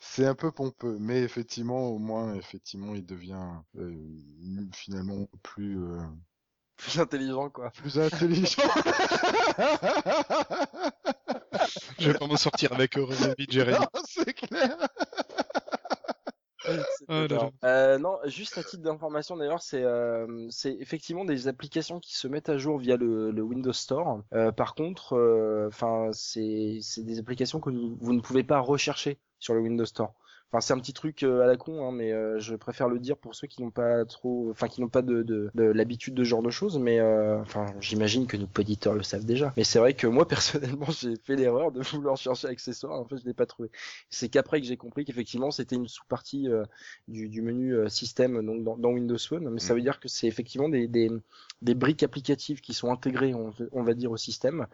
[0.00, 3.50] c'est un peu pompeux, mais effectivement, au moins, effectivement, il devient
[4.72, 5.78] finalement plus
[6.76, 7.70] plus intelligent, quoi.
[7.70, 8.62] Plus intelligent.
[11.98, 13.46] Je vais pas m'en sortir avec Jérémy.
[13.48, 13.86] Jérémy.
[14.08, 14.76] C'est clair.
[17.08, 17.26] Ah
[17.64, 22.28] euh, non, juste à titre d'information d'ailleurs, c'est euh, c'est effectivement des applications qui se
[22.28, 24.22] mettent à jour via le, le Windows Store.
[24.32, 29.18] Euh, par contre, euh, enfin c'est c'est des applications que vous ne pouvez pas rechercher
[29.38, 30.14] sur le Windows Store.
[30.52, 32.98] Enfin, c'est un petit truc euh, à la con, hein, mais euh, je préfère le
[32.98, 36.12] dire pour ceux qui n'ont pas trop, enfin qui n'ont pas de, de, de l'habitude
[36.12, 36.78] de ce genre de choses.
[36.78, 39.54] Mais euh, enfin, j'imagine que nos auditeurs le savent déjà.
[39.56, 43.00] Mais c'est vrai que moi personnellement, j'ai fait l'erreur de vouloir chercher accessoires.
[43.00, 43.70] En fait, je l'ai pas trouvé.
[44.10, 46.48] C'est qu'après que j'ai compris qu'effectivement, c'était une sous-partie
[47.08, 49.48] du, du, menu système donc dans, dans, Windows Phone.
[49.48, 49.76] Mais ça mm.
[49.76, 51.10] veut dire que c'est effectivement des, des,
[51.62, 54.66] des, briques applicatives qui sont intégrées, on, on va dire, au système.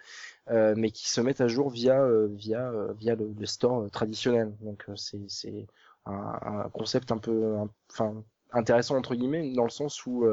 [0.50, 4.54] Euh, mais qui se mettent à jour via euh, via euh, via le, store traditionnel.
[4.60, 5.66] Donc c'est c'est
[6.06, 7.56] un, un, concept un peu
[7.90, 8.14] enfin
[8.52, 10.26] intéressant entre guillemets dans le sens où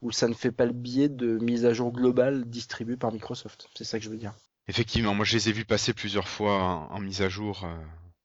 [0.00, 3.68] où ça ne fait pas le biais de mise à jour globale distribuée par Microsoft.
[3.74, 4.32] C'est ça que je veux dire.
[4.66, 7.66] Effectivement, moi je les ai vus passer plusieurs fois en, en mise à jour.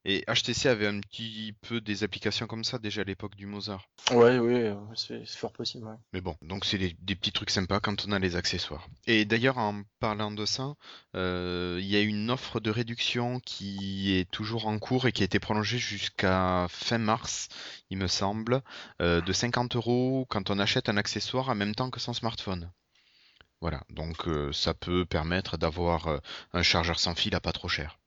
[0.08, 3.88] Et HTC avait un petit peu des applications comme ça déjà à l'époque du Mozart.
[4.12, 5.88] Ouais, oui, c'est fort possible.
[5.88, 5.96] Ouais.
[6.14, 8.88] Mais bon, donc c'est des, petits trucs sympas quand on a les accessoires.
[9.08, 10.76] Et d'ailleurs, en parlant de ça,
[11.16, 15.24] euh, il y a une offre de réduction qui est toujours en cours et qui
[15.24, 17.48] a été prolongée jusqu'à fin mars,
[17.90, 18.62] il me semble,
[19.02, 22.72] euh, de 50 euros quand on achète un accessoire en même temps que son smartphone.
[23.60, 26.22] Voilà, donc euh, ça peut permettre d'avoir
[26.54, 27.98] un chargeur sans fil à pas trop cher.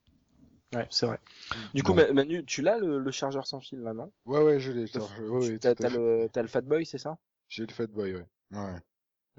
[0.73, 1.19] Ouais, c'est vrai.
[1.73, 4.11] Du coup, Manu, tu l'as le, chargeur sans fil là, non?
[4.25, 4.83] Ouais, ouais, je l'ai.
[4.83, 7.17] Ouais, t'as, le, le Fatboy, c'est ça?
[7.47, 8.25] J'ai le Fatboy, ouais.
[8.51, 8.79] ouais.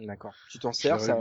[0.07, 0.33] D'accord.
[0.49, 1.19] Tu t'en sers, ça,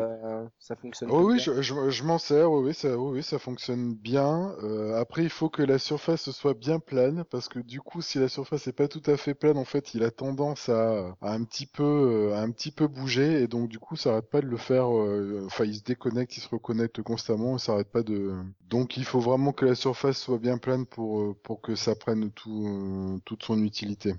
[0.58, 4.56] ça fonctionne oh, Oui, je, je, m'en sers, oui, oui, ça, oui, ça fonctionne bien.
[4.64, 8.20] Euh, après, il faut que la surface soit bien plane, parce que du coup, si
[8.20, 11.34] la surface n'est pas tout à fait plane, en fait, il a tendance à, à
[11.34, 14.30] un petit peu, euh, à un petit peu bouger, et donc du coup, ça arrête
[14.30, 14.96] pas de le faire.
[14.96, 18.34] Euh, enfin, il se déconnecte, il se reconnecte constamment, et ça arrête pas de.
[18.68, 22.32] Donc, il faut vraiment que la surface soit bien plane pour pour que ça prenne
[22.32, 24.16] tout toute son utilité.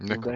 [0.00, 0.32] D'accord.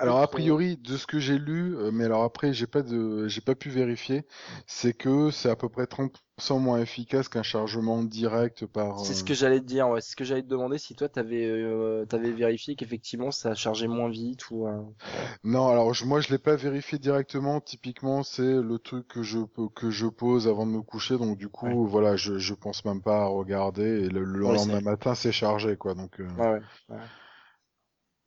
[0.00, 3.26] alors a priori, de ce que j'ai lu, euh, mais alors après j'ai pas de,
[3.26, 4.24] j'ai pas pu vérifier,
[4.66, 9.00] c'est que c'est à peu près 30% moins efficace qu'un chargement direct par.
[9.00, 10.00] C'est ce que j'allais te dire, ouais.
[10.00, 13.88] C'est ce que j'allais te demander si toi t'avais, euh, t'avais vérifié qu'effectivement ça chargeait
[13.88, 14.68] moins vite ou.
[14.68, 14.80] Euh,
[15.42, 17.60] non, alors moi je l'ai pas vérifié directement.
[17.60, 19.40] Typiquement, c'est le truc que je
[19.74, 23.02] que je pose avant de me coucher, donc du coup voilà, je je pense même
[23.02, 26.20] pas à regarder et le, lendemain matin c'est chargé quoi, donc.
[26.20, 26.60] ouais.
[26.90, 26.98] ouais.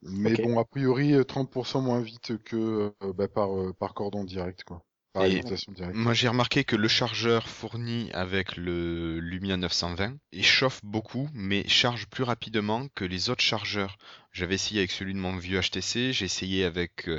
[0.04, 4.24] Mais bon, a priori, 30% euh, moins vite que euh, bah, par, euh, par cordon
[4.24, 4.84] direct, quoi.
[5.14, 5.68] Par directe.
[5.94, 11.68] Moi, j'ai remarqué que le chargeur fourni avec le Lumia 920 il chauffe beaucoup, mais
[11.68, 13.98] charge plus rapidement que les autres chargeurs.
[14.32, 17.10] J'avais essayé avec celui de mon vieux HTC, j'ai essayé avec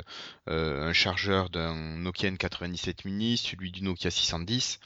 [0.47, 4.79] un chargeur d'un Nokia N97 Mini, celui du Nokia 610,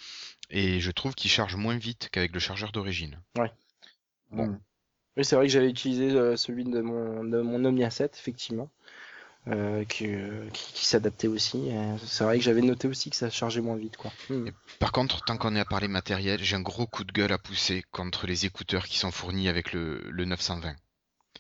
[0.49, 3.21] et je trouve qu'il charge moins vite qu'avec le chargeur d'origine.
[3.37, 3.53] Ouais.
[4.31, 4.47] Bon.
[4.47, 4.59] Hmm.
[5.17, 8.69] Oui, c'est vrai que j'avais utilisé euh, celui de mon, de Omnia 7, effectivement,
[9.45, 11.69] qui, euh, qui, s'adaptait aussi.
[12.05, 13.97] C'est vrai que j'avais noté aussi que ça chargeait moins vite.
[13.97, 14.11] Quoi.
[14.29, 14.49] Hmm.
[14.79, 17.37] Par contre, tant qu'on est à parler matériel, j'ai un gros coup de gueule à
[17.37, 20.75] pousser contre les écouteurs qui sont fournis avec le, le 920.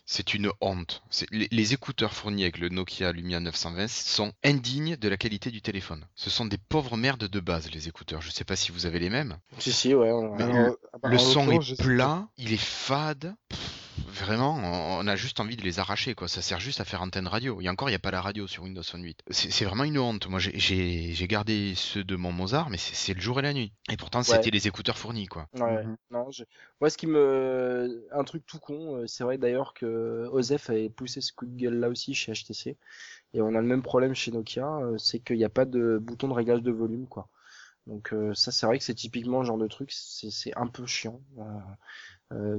[0.09, 1.03] C'est une honte.
[1.31, 5.61] Les, les, écouteurs fournis avec le Nokia Lumia 920 sont indignes de la qualité du
[5.61, 6.05] téléphone.
[6.15, 8.21] Ce sont des pauvres merdes de base, les écouteurs.
[8.21, 9.37] Je sais pas si vous avez les mêmes.
[9.59, 10.09] Si, si, ouais.
[11.03, 13.35] le, son est plat, il est fade
[14.07, 16.27] vraiment, on a juste envie de les arracher, quoi.
[16.27, 17.59] Ça sert juste à faire antenne radio.
[17.61, 19.23] Et encore, il n'y a pas la radio sur Windows Phone 8.
[19.29, 20.27] C'est vraiment une honte.
[20.27, 23.73] Moi, j'ai gardé ceux de mon Mozart, mais c'est le jour et la nuit.
[23.91, 25.47] Et pourtant, c'était les écouteurs fournis, quoi.
[25.53, 25.97] Ouais, mhm.
[26.11, 26.29] non,
[26.81, 28.07] Moi, ce qui me.
[28.11, 31.55] Un truc tout con, euh, c'est vrai d'ailleurs que Osef avait poussé ce coup de
[31.55, 32.77] gueule là aussi chez HTC.
[33.33, 35.99] Et on a le même problème chez Nokia, euh, c'est qu'il n'y a pas de
[36.01, 37.29] bouton de réglage de volume, quoi.
[37.87, 41.21] Donc ça, c'est vrai que c'est typiquement le genre de truc, c'est un peu chiant.
[41.39, 41.43] Euh,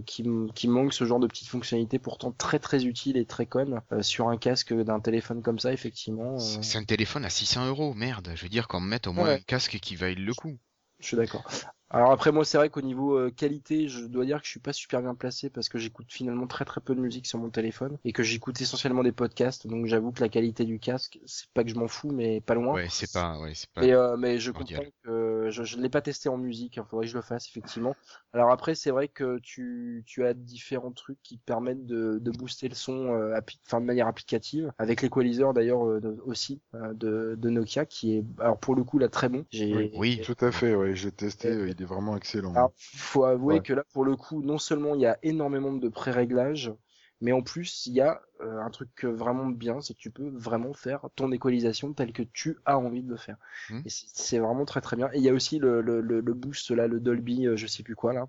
[0.07, 3.81] qui, qui, manque ce genre de petites fonctionnalités pourtant très très utiles et très connes
[3.93, 6.37] euh, sur un casque d'un téléphone comme ça effectivement.
[6.37, 6.63] Euh.
[6.63, 8.31] C'est un téléphone à 600 euros, merde.
[8.35, 10.59] Je veux dire qu'on mette au moins un casque qui vaille le coup.
[11.01, 11.45] Je suis d'accord.
[11.91, 14.61] Alors après moi c'est vrai qu'au niveau euh, qualité je dois dire que je suis
[14.61, 17.49] pas super bien placé parce que j'écoute finalement très très peu de musique sur mon
[17.49, 21.47] téléphone et que j'écoute essentiellement des podcasts donc j'avoue que la qualité du casque c'est
[21.55, 22.75] pas que je m'en fous mais pas loin.
[22.75, 23.83] Ouais c'est pas ouais c'est pas.
[23.85, 25.09] Euh, mais je comprends que
[25.51, 27.49] je, je ne l'ai pas testé en musique il hein, faudrait que je le fasse
[27.49, 27.95] effectivement.
[28.33, 32.31] Alors après c'est vrai que tu tu as différents trucs qui te permettent de, de
[32.31, 37.51] booster le son euh, enfin de manière applicative avec l'équaliseur d'ailleurs euh, aussi de, de
[37.51, 39.45] Nokia qui est alors pour le coup là très bon.
[39.53, 42.53] Oui, oui, tout à fait ouais j'ai testé il est vraiment excellent.
[42.55, 45.89] Alors, faut avouer que là, pour le coup, non seulement il y a énormément de
[45.89, 46.73] pré-réglages,
[47.21, 50.29] mais en plus, il y a euh, un truc vraiment bien, c'est que tu peux
[50.29, 53.37] vraiment faire ton équalisation telle que tu as envie de le faire.
[53.71, 53.81] Mmh.
[53.85, 55.09] Et c'est vraiment très très bien.
[55.13, 57.83] Et il y a aussi le, le, le, boost là, le Dolby, euh, je sais
[57.83, 58.29] plus quoi là,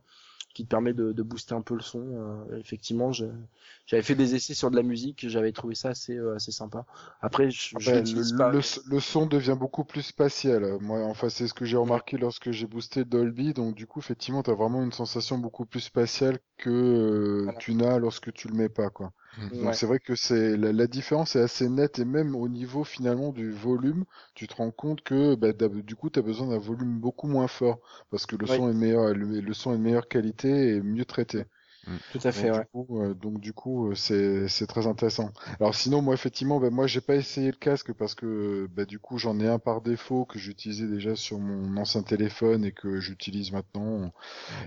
[0.60, 2.04] qui te permet de, de booster un peu le son.
[2.04, 6.36] Euh, effectivement, j'avais fait des essais sur de la musique, j'avais trouvé ça assez, euh,
[6.36, 6.86] assez sympa.
[7.22, 8.52] Après, je, le, pas...
[8.52, 10.78] le, le, son devient beaucoup plus spatial.
[10.82, 13.54] Moi, enfin, c'est ce que j'ai remarqué lorsque j'ai boosté Dolby.
[13.54, 17.74] Donc, du coup, effectivement, tu as vraiment une sensation beaucoup plus spatiale que euh, tu
[17.74, 19.14] n'as lorsque tu le mets pas, quoi.
[19.38, 19.64] Mmh.
[19.64, 22.84] Donc c'est vrai que c'est la, la, différence est assez nette et même au niveau
[22.84, 26.58] finalement du volume, tu te rends compte que bah, du coup tu as besoin d'un
[26.58, 30.08] volume beaucoup moins fort parce que le son est meilleur, le, son est de meilleure
[30.08, 31.46] qualité et mieux traité.
[31.88, 31.96] Mmh.
[32.12, 32.50] Tout à fait.
[32.50, 32.64] Donc, ouais.
[32.64, 35.32] du coup, euh, donc du coup, euh, c'est c'est très intéressant.
[35.60, 39.00] Alors sinon, moi effectivement, bah, moi j'ai pas essayé le casque parce que bah, du
[39.00, 43.00] coup j'en ai un par défaut que j'utilisais déjà sur mon ancien téléphone et que
[43.00, 44.12] j'utilise maintenant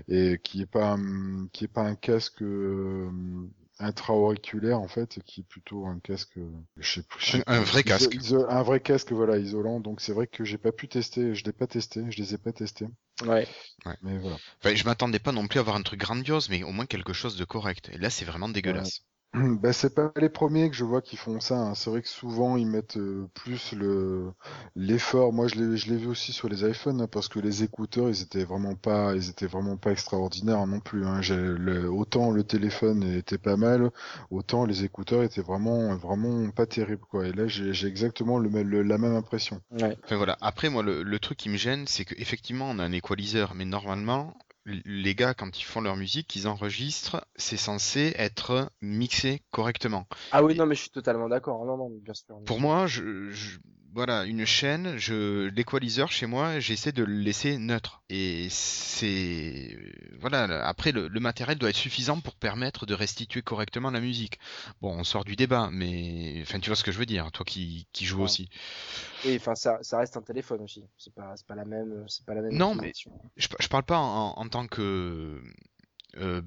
[0.07, 0.97] et qui est pas
[1.51, 3.09] qui est pas un casque euh,
[3.83, 6.37] intra-auriculaire en fait, qui est plutôt un casque,
[6.77, 8.17] je sais plus, un, vrai casque,
[8.49, 9.79] un vrai casque voilà isolant.
[9.79, 12.37] Donc c'est vrai que j'ai pas pu tester, je l'ai pas testé, je les ai
[12.37, 12.87] pas testés.
[13.21, 13.47] Ouais.
[13.85, 13.97] ouais.
[14.01, 14.37] Mais voilà.
[14.59, 17.13] Enfin, je m'attendais pas non plus à avoir un truc grandiose, mais au moins quelque
[17.13, 17.89] chose de correct.
[17.93, 19.01] Et là c'est vraiment dégueulasse.
[19.61, 21.57] Bah, c'est pas les premiers que je vois qui font ça.
[21.57, 21.75] Hein.
[21.75, 24.31] C'est vrai que souvent ils mettent euh, plus le
[24.75, 25.33] l'effort.
[25.33, 28.09] Moi, je l'ai je l'ai vu aussi sur les iPhones hein, parce que les écouteurs,
[28.09, 31.05] ils étaient vraiment pas, ils étaient vraiment pas extraordinaires non plus.
[31.05, 31.21] Hein.
[31.29, 33.89] Le, autant le téléphone était pas mal,
[34.29, 37.25] autant les écouteurs étaient vraiment vraiment pas terribles quoi.
[37.27, 39.61] Et là, j'ai exactement le, la même impression.
[39.71, 39.97] Ouais.
[40.03, 40.37] Enfin voilà.
[40.41, 43.65] Après, moi, le, le truc qui me gêne, c'est qu'effectivement, on a un équaliseur, mais
[43.65, 44.35] normalement,
[44.65, 50.07] les gars, quand ils font leur musique, ils enregistrent, c'est censé être mixé correctement.
[50.31, 51.65] Ah oui, non, mais je suis totalement d'accord.
[51.65, 52.41] Non, non, bien sûr.
[52.45, 53.01] Pour moi, je,
[53.93, 58.01] voilà, une chaîne, je l'équaliseur chez moi, j'essaie de le laisser neutre.
[58.09, 59.77] Et c'est
[60.19, 64.39] voilà, après le, matériel doit être suffisant pour permettre de restituer correctement la musique.
[64.81, 67.45] Bon, on sort du débat, mais enfin tu vois ce que je veux dire, toi
[67.45, 68.49] qui, qui joues aussi.
[69.25, 70.83] Oui, enfin ça, ça reste un téléphone aussi.
[70.97, 72.53] C'est pas pas la même c'est pas la même.
[72.53, 72.93] Non, mais
[73.37, 75.41] je, je parle pas en, en tant que
[76.17, 76.41] euh,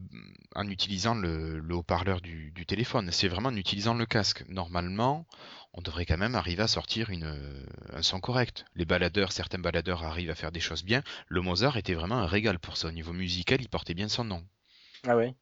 [0.54, 3.10] en utilisant le, le haut-parleur du, du, téléphone.
[3.10, 4.44] C'est vraiment en utilisant le casque.
[4.48, 5.26] Normalement,
[5.72, 8.64] on devrait quand même arriver à sortir une, un son correct.
[8.74, 11.02] Les baladeurs, certains baladeurs arrivent à faire des choses bien.
[11.28, 12.88] Le Mozart était vraiment un régal pour ça.
[12.88, 14.44] Au niveau musical, il portait bien son nom.
[15.06, 15.34] Ah oui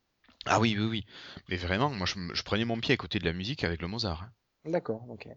[0.47, 1.07] Ah oui, oui, oui.
[1.49, 3.89] Mais vraiment, moi, je, je prenais mon pied à côté de la musique avec le
[3.89, 4.23] Mozart.
[4.23, 4.33] Hein.
[4.65, 5.29] D'accord, ok.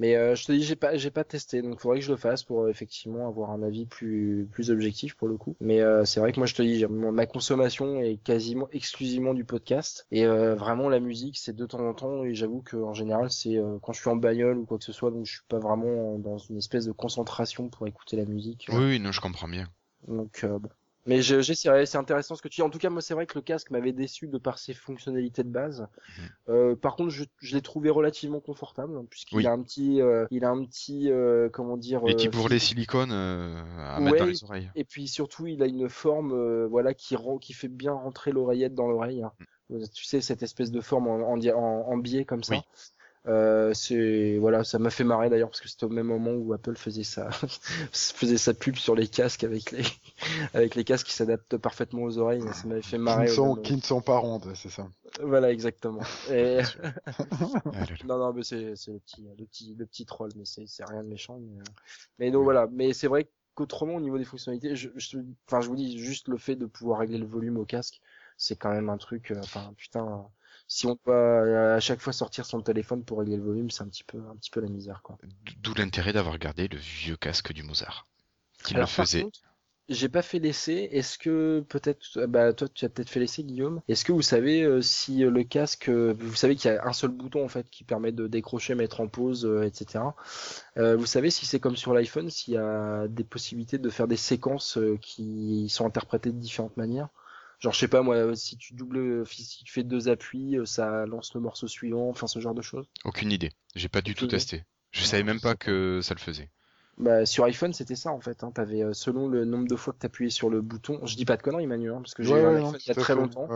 [0.00, 2.16] Mais euh, je te dis, j'ai pas, j'ai pas testé, donc faudrait que je le
[2.16, 5.56] fasse pour euh, effectivement avoir un avis plus, plus objectif pour le coup.
[5.60, 9.44] Mais euh, c'est vrai que moi, je te dis, ma consommation est quasiment exclusivement du
[9.44, 12.24] podcast et vraiment la musique, c'est de temps en temps.
[12.24, 14.92] Et j'avoue que en général, c'est quand je suis en bagnole ou quoi que ce
[14.92, 18.66] soit, donc je suis pas vraiment dans une espèce de concentration pour écouter la musique.
[18.70, 19.68] Oui, oui, non, je comprends bien.
[20.08, 20.68] Donc bon,
[21.06, 22.62] mais j'essaierai, c'est intéressant ce que tu dis.
[22.62, 25.44] En tout cas, moi, c'est vrai que le casque m'avait déçu de par ses fonctionnalités
[25.44, 25.80] de base.
[25.80, 26.24] Mhm.
[26.48, 30.26] Euh, par contre, je, je l'ai trouvé relativement confortable, hein, puisqu'il a un petit, euh,
[30.30, 34.44] il a un petit, euh, comment dire, les petits bourrelets silicone à mettre dans les
[34.44, 34.70] oreilles.
[34.74, 38.74] Et puis surtout, il a une forme, voilà, qui rend, qui fait bien rentrer l'oreillette
[38.74, 39.22] dans l'oreille.
[39.22, 39.32] Hein.
[39.70, 39.84] Mm.
[39.94, 42.56] Tu sais, cette espèce de forme en, en, en, biais comme ça.
[43.26, 46.52] Euh, c'est voilà, ça m'a fait marrer d'ailleurs parce que c'était au même moment où
[46.52, 47.30] Apple faisait sa
[47.92, 49.82] faisait sa pub sur les casques avec les
[50.54, 52.42] avec les casques qui s'adaptent parfaitement aux oreilles.
[52.52, 53.24] Ça m'avait fait marrer.
[53.24, 54.86] Qui ne sont, qui ne sont pas rondes, c'est ça.
[55.22, 56.02] Voilà, exactement.
[56.30, 56.58] Et...
[58.04, 60.84] non, non, mais c'est c'est le petit le petit le petit troll, mais c'est c'est
[60.84, 61.38] rien de méchant.
[61.40, 61.64] Mais, euh,
[62.18, 65.68] mais donc voilà, mais c'est vrai qu'autrement au niveau des fonctionnalités, je, je, enfin je
[65.68, 68.02] vous dis juste le fait de pouvoir régler le volume au casque,
[68.36, 69.30] c'est quand même un truc.
[69.30, 70.26] Euh, enfin putain
[70.66, 73.82] si on doit euh, à chaque fois sortir son téléphone pour régler le volume, c'est
[73.82, 75.18] un petit peu un petit peu la misère quoi.
[75.62, 78.06] D'où l'intérêt d'avoir gardé le vieux casque du Mozart
[78.64, 79.26] qui le faisait.
[79.88, 80.88] j'ai pas fait l'essai.
[80.90, 83.82] Est-ce que peut-être, bah toi tu as peut-être fait l'essai, Guillaume.
[83.88, 86.92] Est-ce que vous savez euh, si le casque, euh, vous savez qu'il y a un
[86.92, 90.04] seul bouton en fait qui permet de décrocher, mettre en pause, euh, etc.
[90.76, 94.16] vous savez si c'est comme sur l'iPhone, s'il y a des possibilités de faire des
[94.16, 97.08] séquences qui sont interprétées de différentes manières.
[97.64, 101.32] Genre, je sais pas moi, si tu doubles, si tu fais deux appuis, ça lance
[101.32, 102.86] le morceau suivant, enfin ce genre de choses.
[103.06, 103.52] Aucune idée.
[103.74, 104.64] J'ai pas du tout testé.
[104.90, 106.50] Je savais même pas que ça le faisait.
[106.98, 108.44] Bah, sur iPhone, c'était ça en fait.
[108.44, 108.52] Hein.
[108.52, 111.04] T'avais euh, selon le nombre de fois que t'appuyais sur le bouton.
[111.06, 112.90] Je dis pas de conneries, Emmanuel, hein, parce que j'ai eu un iPhone il y
[112.90, 113.48] a très longtemps.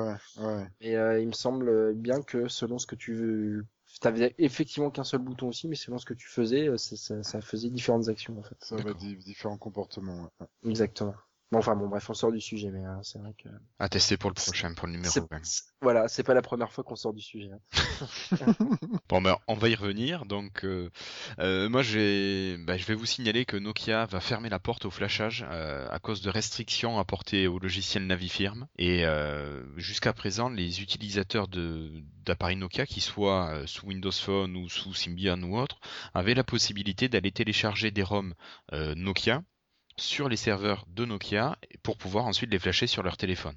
[0.80, 3.66] Et euh, il me semble bien que selon ce que tu veux,
[4.00, 7.40] t'avais effectivement qu'un seul bouton aussi, mais selon ce que tu faisais, euh, ça, ça,
[7.42, 8.56] faisait différentes actions en fait.
[8.60, 10.30] Ça va différents comportements.
[10.64, 11.14] Exactement.
[11.50, 13.48] Bon, enfin bon, bref, on sort du sujet, mais hein, c'est vrai que.
[13.78, 15.14] À tester pour le prochain, pour le numéro.
[15.80, 17.50] Voilà, c'est pas la première fois qu'on sort du sujet.
[17.50, 18.54] Hein.
[19.08, 20.26] bon, ben, on va y revenir.
[20.26, 20.90] Donc, euh,
[21.38, 25.46] euh, moi, bah, je vais vous signaler que Nokia va fermer la porte au flashage
[25.48, 28.66] euh, à cause de restrictions apportées au logiciel Navifirm.
[28.76, 29.04] Et
[29.76, 35.56] jusqu'à présent, les utilisateurs d'appareils Nokia, qui soient sous Windows Phone ou sous Symbian ou
[35.58, 35.80] autre,
[36.12, 38.34] avaient la possibilité d'aller télécharger des ROM
[38.72, 39.42] Nokia
[40.00, 43.56] sur les serveurs de Nokia pour pouvoir ensuite les flasher sur leur téléphone.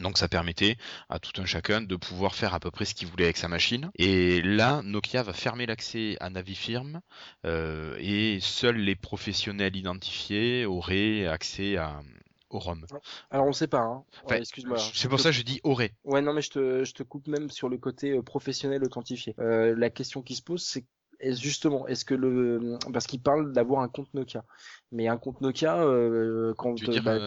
[0.00, 0.76] Donc ça permettait
[1.08, 3.48] à tout un chacun de pouvoir faire à peu près ce qu'il voulait avec sa
[3.48, 3.90] machine.
[3.96, 7.00] Et là, Nokia va fermer l'accès à Navifirm
[7.44, 12.02] euh, et seuls les professionnels identifiés auraient accès à,
[12.50, 12.84] au ROM.
[13.30, 13.80] Alors on sait pas.
[13.80, 14.04] Hein.
[14.30, 14.78] Excuse-moi.
[14.78, 15.92] C'est pour ça que je dis aurait.
[16.04, 19.34] Ouais non mais je te, je te coupe même sur le côté euh, professionnel authentifié.
[19.38, 20.84] Euh, la question qui se pose c'est
[21.22, 24.44] justement, est-ce que le parce qu'il parle d'avoir un compte Nokia,
[24.92, 27.26] mais un compte Nokia euh, quand, bah, euh,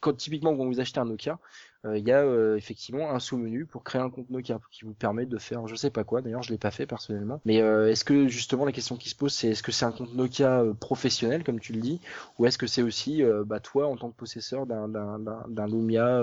[0.00, 1.38] quand, typiquement quand vous achetez un Nokia,
[1.84, 2.24] euh, il y a
[2.56, 5.90] effectivement un sous-menu pour créer un compte Nokia qui vous permet de faire je sais
[5.90, 6.22] pas quoi.
[6.22, 7.40] D'ailleurs, je l'ai pas fait personnellement.
[7.44, 10.14] Mais est-ce que justement la question qui se pose, c'est est-ce que c'est un compte
[10.14, 12.00] Nokia professionnel comme tu le dis,
[12.38, 16.22] ou est-ce que c'est aussi bah, toi en tant que possesseur d'un d'un Lumia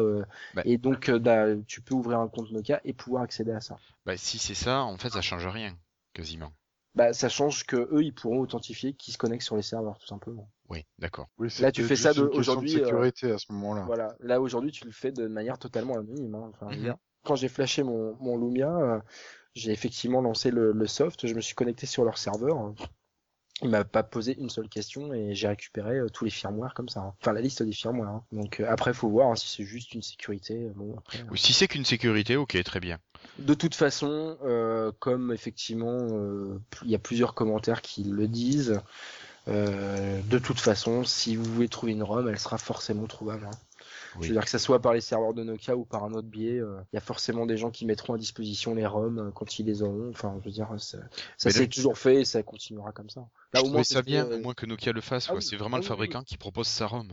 [0.54, 1.12] bah, et donc
[1.68, 3.78] tu peux ouvrir un compte Nokia et pouvoir accéder à ça?
[4.06, 5.76] Bah, si c'est ça, en fait, ça change rien
[6.14, 6.52] quasiment
[6.96, 10.08] bah, ça change que eux, ils pourront authentifier qui se connectent sur les serveurs, tout
[10.08, 10.50] simplement.
[10.70, 11.28] Oui, d'accord.
[11.60, 12.76] là, tu fais ça aujourd'hui.
[12.76, 13.84] De sécurité à ce moment-là.
[13.86, 14.16] Voilà.
[14.20, 16.36] Là, aujourd'hui, tu le fais de manière totalement anonyme.
[16.36, 16.52] Hein.
[16.54, 16.96] Enfin, mhm.
[17.24, 19.00] Quand j'ai flashé mon, mon Lumia, euh,
[19.54, 21.26] j'ai effectivement lancé le, le, soft.
[21.26, 22.74] Je me suis connecté sur leur serveur
[23.62, 26.90] il m'a pas posé une seule question et j'ai récupéré euh, tous les firmware comme
[26.90, 27.02] ça.
[27.02, 27.14] Hein.
[27.22, 28.10] Enfin la liste des firmware.
[28.10, 28.24] Hein.
[28.32, 30.72] Donc euh, après faut voir hein, si c'est juste une sécurité.
[30.76, 31.24] Bon après.
[31.32, 33.00] Ou si c'est qu'une sécurité, ok très bien.
[33.40, 36.08] De toute façon, euh, comme effectivement
[36.84, 38.82] il y a plusieurs commentaires qui le disent,
[39.48, 43.50] de toute façon si vous voulez trouver une ROM, elle sera forcément trouvable.
[44.22, 46.28] Je veux dire que ce soit par les serveurs de Nokia ou par un autre
[46.28, 49.32] biais, euh, il y a forcément des gens qui mettront à disposition les ROM euh,
[49.32, 50.10] quand ils les auront.
[50.10, 51.00] Enfin, je veux dire, ça,
[51.38, 53.28] s'est toujours fait et ça continuera comme ça.
[53.54, 55.30] Là, au moins, ça bien, euh, au moins que Nokia le fasse.
[55.30, 57.08] Ah c'est vraiment ah le fabricant qui propose sa ROM.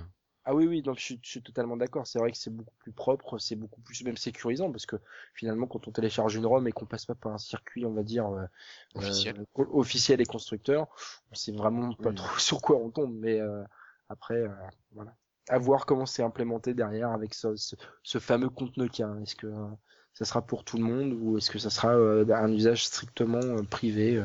[0.44, 2.06] Ah oui, oui, donc je suis, totalement d'accord.
[2.06, 4.96] C'est vrai que c'est beaucoup plus propre, c'est beaucoup plus même sécurisant parce que
[5.34, 8.02] finalement, quand on télécharge une ROM et qu'on passe pas par un circuit, on va
[8.02, 8.26] dire
[8.94, 10.88] officiel, officiel et constructeur,
[11.30, 13.14] on sait vraiment pas trop sur quoi on tombe.
[13.14, 13.38] Mais
[14.08, 14.42] après,
[14.92, 15.14] voilà
[15.50, 17.48] à voir comment c'est implémenté derrière avec ce,
[18.02, 19.12] ce, fameux compte Nokia.
[19.22, 19.66] Est-ce que euh,
[20.14, 23.40] ça sera pour tout le monde ou est-ce que ça sera euh, un usage strictement
[23.42, 24.22] euh, privé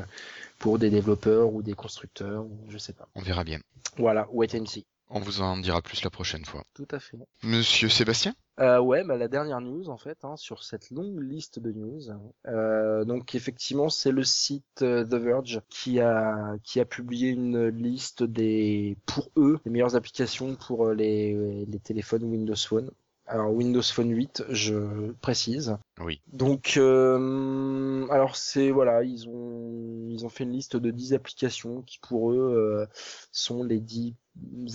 [0.59, 3.07] pour des développeurs ou des constructeurs ou je sais pas.
[3.15, 3.59] On verra bien.
[3.97, 4.85] Voilà, wait and see.
[5.09, 6.63] On vous en dira plus la prochaine fois.
[6.73, 7.17] Tout à fait.
[7.43, 8.33] Monsieur Sébastien?
[8.59, 12.01] Euh, Ouais, bah, la dernière news en fait, hein, sur cette longue liste de news.
[12.47, 17.67] Euh, donc effectivement, c'est le site euh, The Verge qui a qui a publié une
[17.67, 22.91] liste des pour eux les meilleures applications pour euh, les, les téléphones Windows Phone.
[23.27, 25.77] Alors Windows Phone 8, je précise.
[26.01, 26.21] Oui.
[26.33, 31.81] Donc, euh, alors c'est voilà, ils ont ils ont fait une liste de 10 applications
[31.83, 32.85] qui pour eux euh,
[33.31, 34.15] sont les 10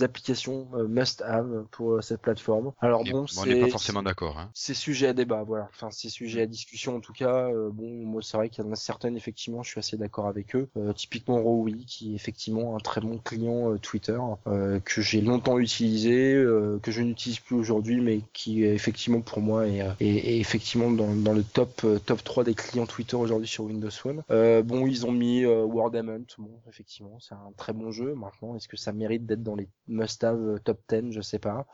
[0.01, 2.71] applications euh, must have pour euh, cette plateforme.
[2.79, 4.37] Alors bon, on n'est pas forcément d'accord.
[4.39, 4.49] Hein.
[4.53, 5.67] C'est sujet à débat, voilà.
[5.73, 7.49] Enfin, c'est sujet à discussion en tout cas.
[7.49, 10.27] Euh, bon, moi c'est vrai qu'il y en a certaines effectivement, je suis assez d'accord
[10.27, 10.69] avec eux.
[10.95, 16.33] typiquement Rowi, qui est effectivement un très bon client Twitter que j'ai longtemps utilisé,
[16.81, 21.33] que je n'utilise plus aujourd'hui, mais qui effectivement pour moi est, est, effectivement dans, dans,
[21.33, 24.23] le top top 3 des clients Twitter aujourd'hui sur Windows Phone.
[24.29, 26.25] bon, ils ont mis Wordament.
[26.37, 28.13] Bon, effectivement, c'est un très bon jeu.
[28.15, 31.65] Maintenant, est-ce que ça mérite d'être dans les must-have euh, top 10, je sais pas.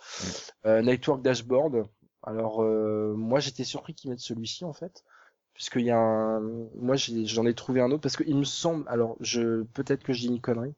[0.65, 1.87] Euh, Network Dashboard.
[2.23, 5.05] Alors euh, moi j'étais surpris qu'ils mettent celui-ci en fait,
[5.53, 6.41] puisqu'il y a un,
[6.75, 10.21] moi j'en ai, trouvé un autre parce qu'il me semble, alors je peut-être que je
[10.21, 10.73] dis une connerie,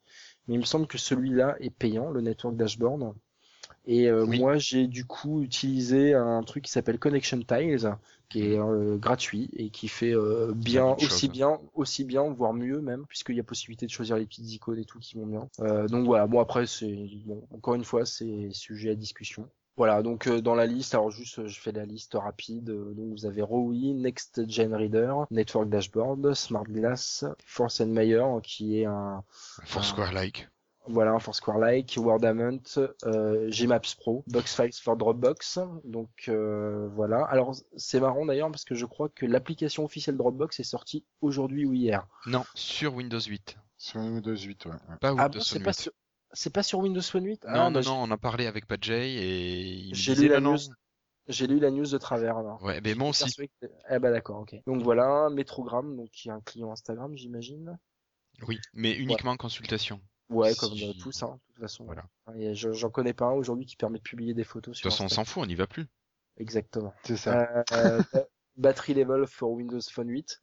[0.48, 3.14] mais il me semble que celui-là est payant, le Network Dashboard.
[3.88, 4.40] Et euh, Oui.
[4.40, 7.96] moi, j'ai du coup utilisé un truc qui s'appelle Connection Tiles,
[8.30, 11.30] qui est euh, gratuit et qui fait euh, bien, aussi chose.
[11.30, 14.80] bien, aussi bien, voire mieux même, puisqu'il y a possibilité de choisir les petites icônes
[14.80, 15.50] et tout qui vont bien.
[15.60, 16.28] Euh, donc voilà.
[16.28, 17.42] Bon après, c'est bon.
[17.52, 19.50] Encore une fois, c'est sujet à discussion.
[19.78, 22.66] Voilà, donc dans la liste, alors juste je fais la liste rapide.
[22.66, 28.86] Donc vous avez Rowi, Next Gen Reader, Network Dashboard, Smart Glass, Force Meyer qui est
[28.86, 29.24] un
[29.64, 30.50] Foursquare-like.
[30.90, 32.60] Voilà un Foursquare-like, Wordament,
[33.06, 35.60] euh, Gmaps Pro, Box Files for Dropbox.
[35.86, 37.24] Donc euh, voilà.
[37.26, 41.66] Alors c'est marrant d'ailleurs parce que je crois que l'application officielle Dropbox est sortie aujourd'hui
[41.66, 42.08] ou hier.
[42.26, 43.58] Non, sur Windows 8.
[43.78, 44.72] Sur Windows 8, ouais.
[45.00, 45.64] Pas Windows Ah bon, c'est 8.
[45.64, 45.92] pas sur
[46.32, 48.68] c'est pas sur Windows Phone 8 Non, Ah, non, bah, non, on a parlé avec
[48.68, 50.58] Padjay et il J'ai lu la news.
[51.28, 52.62] J'ai lu la news de travers alors.
[52.64, 53.32] Ouais, mais moi aussi.
[53.36, 54.56] Que- Eh bah d'accord, ok.
[54.68, 57.78] Donc voilà, Metrogram, donc qui est un client Instagram, j'imagine.
[58.48, 60.00] Oui, mais uniquement consultation.
[60.30, 60.72] Ouais, comme
[61.02, 61.86] tous, hein, de toute façon.
[61.86, 62.06] Voilà.
[62.36, 64.84] Et je- J'en connais pas un aujourd'hui qui permet de publier des photos De sur
[64.90, 65.88] toute façon, on s'en fout, on n'y va plus.
[66.38, 66.94] Exactement.
[67.04, 67.64] C'est ça.
[67.74, 68.26] Euh, ba-
[68.58, 70.42] battery level for Windows Phone 8.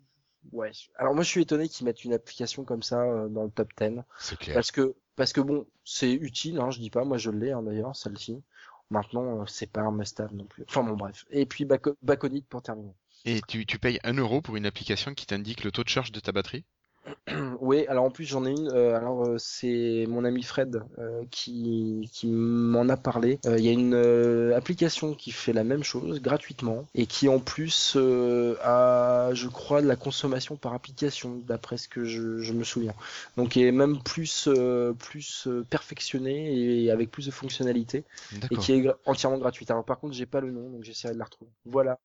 [0.52, 0.70] Ouais.
[0.96, 3.68] Alors moi je suis étonné qu'ils mettent une application comme ça euh, dans le top
[3.80, 4.54] 10 C'est clair.
[4.54, 7.62] parce que parce que bon c'est utile hein, je dis pas moi je l'ai hein,
[7.62, 8.42] d'ailleurs celle-ci.
[8.90, 10.64] Maintenant euh, c'est pas un must-have non plus.
[10.68, 11.24] Enfin bon bref.
[11.30, 12.94] Et puis Baco- Baconit pour terminer.
[13.24, 16.12] Et tu, tu payes 1 euro pour une application qui t'indique le taux de charge
[16.12, 16.64] de ta batterie?
[17.60, 18.68] Oui, alors en plus j'en ai une.
[18.68, 23.38] euh, alors euh, c'est mon ami Fred euh, qui, qui m'en a parlé.
[23.46, 27.28] Euh, Il y a une euh, application qui fait la même chose gratuitement et qui
[27.28, 32.38] en plus euh, a, je crois, de la consommation par application, d'après ce que je,
[32.38, 32.94] je me souviens.
[33.36, 38.04] Donc est même plus euh, plus perfectionnée et avec plus de fonctionnalités
[38.50, 39.70] et qui est entièrement gratuite.
[39.70, 41.50] Alors par contre j'ai pas le nom, donc j'essaierai de la retrouver.
[41.64, 41.98] Voilà.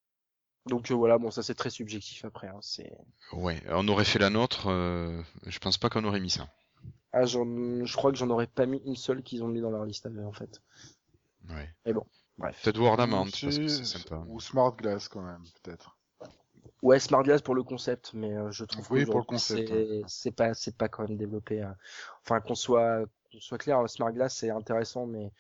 [0.68, 2.48] Donc euh, voilà, bon ça c'est très subjectif après.
[2.48, 2.92] Hein, c'est
[3.34, 6.48] Ouais, on aurait fait la nôtre, euh, je pense pas qu'on aurait mis ça.
[7.14, 9.72] Ah, j'en- je crois que j'en aurais pas mis une seule qu'ils ont mis dans
[9.72, 10.62] leur liste à en fait.
[11.50, 11.70] Ouais.
[12.38, 12.60] Bref.
[12.64, 14.24] Peut-être Wordament, Ou parce que si- c'est sympa.
[14.28, 15.98] Ou Smart Glass quand même, peut-être.
[16.82, 20.02] Ouais, Smart Glass pour le concept, mais euh, je trouve Oui, pour le concept, c'est
[20.08, 21.62] c'est pas c'est pas quand même développé.
[21.62, 21.70] euh.
[22.24, 25.32] Enfin, qu'on soit qu'on soit clair, Smart Glass c'est intéressant, mais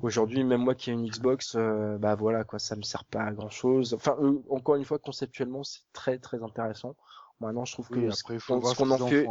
[0.00, 3.22] aujourd'hui, même moi qui ai une Xbox, euh, bah voilà quoi, ça me sert pas
[3.22, 3.94] à grand chose.
[3.94, 6.96] Enfin, eux, encore une fois, conceptuellement, c'est très très intéressant.
[7.40, 8.60] Maintenant, je trouve que Oui, ce après, qu'on-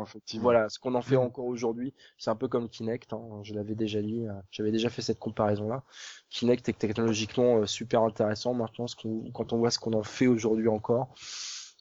[0.02, 0.22] en fait.
[0.40, 1.20] Voilà, ce qu'on en fait Mm.
[1.22, 3.14] encore aujourd'hui, c'est un peu comme Kinect.
[3.14, 5.84] hein, je l'avais déjà dit, euh, j'avais déjà fait cette comparaison-là.
[6.30, 8.54] Kinect est technologiquement euh, super intéressant.
[8.54, 8.96] Maintenant, ce
[9.34, 11.14] quand on voit ce qu'on en fait aujourd'hui encore,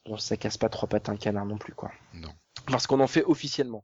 [0.07, 1.91] bon, ça casse pas trois pattes un canard non plus, quoi.
[2.15, 2.29] Non.
[2.69, 3.83] Parce qu'on en fait officiellement.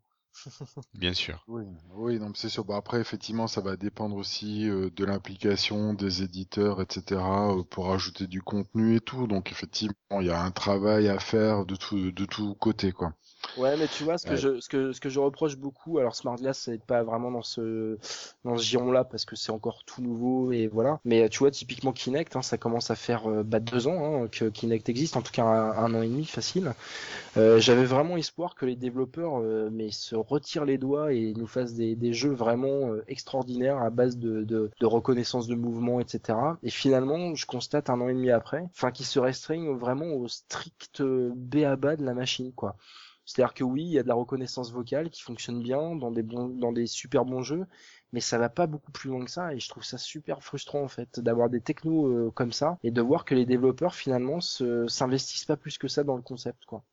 [0.95, 1.45] Bien sûr.
[1.47, 1.63] Oui,
[1.95, 2.65] oui, c'est sûr.
[2.65, 7.93] Bon, après, effectivement, ça va dépendre aussi euh, de l'implication des éditeurs, etc., euh, pour
[7.93, 9.27] ajouter du contenu et tout.
[9.29, 13.13] Donc, effectivement, il y a un travail à faire de tout, de tout côté, quoi.
[13.55, 14.37] Ouais, mais tu vois, ce que Ouais.
[14.37, 17.43] je, ce que, ce que je reproche beaucoup, alors Smart Glass, c'est pas vraiment dans
[17.43, 17.97] ce,
[18.45, 21.01] dans ce giron-là, parce que c'est encore tout nouveau, et voilà.
[21.07, 24.25] Mais euh, tu vois, typiquement Kinect, hein, ça commence à faire euh, bah, deux ans
[24.25, 26.75] hein, que Kinect existe, en tout cas un, un an et demi facile.
[27.37, 31.47] Euh, J'avais vraiment espoir que les développeurs euh, mais se retirent les doigts et nous
[31.47, 36.01] fassent des, des jeux vraiment euh, extraordinaires à base de, de, de reconnaissance de mouvement,
[36.01, 36.59] etc.
[36.63, 40.29] Et finalement, je constate un an et demi après, enfin, qu'ils se restreignent vraiment au
[40.29, 42.77] strict B à bas de la machine, quoi.
[43.27, 46.23] C'est-à-dire que oui, il y a de la reconnaissance vocale qui fonctionne bien dans des
[46.23, 47.67] bons, dans des super bons jeux,
[48.13, 50.83] mais ça va pas beaucoup plus loin que ça et je trouve ça super frustrant
[50.83, 54.41] en fait d'avoir des technos euh, comme ça et de voir que les développeurs finalement
[54.41, 56.85] se s'investissent pas plus que ça dans le concept quoi.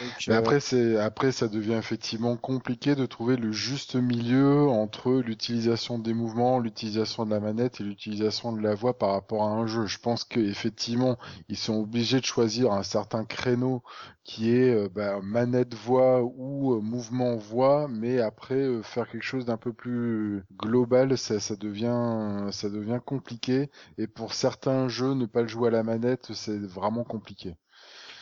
[0.00, 4.68] Donc, Mais euh, après, c'est, après, ça devient effectivement compliqué de trouver le juste milieu
[4.68, 9.44] entre l'utilisation des mouvements, l'utilisation de la manette et l'utilisation de la voix par rapport
[9.44, 9.86] à un jeu.
[9.86, 11.16] Je pense qu'effectivement,
[11.48, 13.82] ils sont obligés de choisir un certain créneau
[14.24, 19.22] qui est euh, bah, manette voix ou euh, mouvement voix, mais après euh, faire quelque
[19.22, 23.70] chose d'un peu plus global, ça, ça devient, ça devient compliqué.
[23.98, 27.56] Et pour certains jeux, ne pas le jouer à la manette, c'est vraiment compliqué.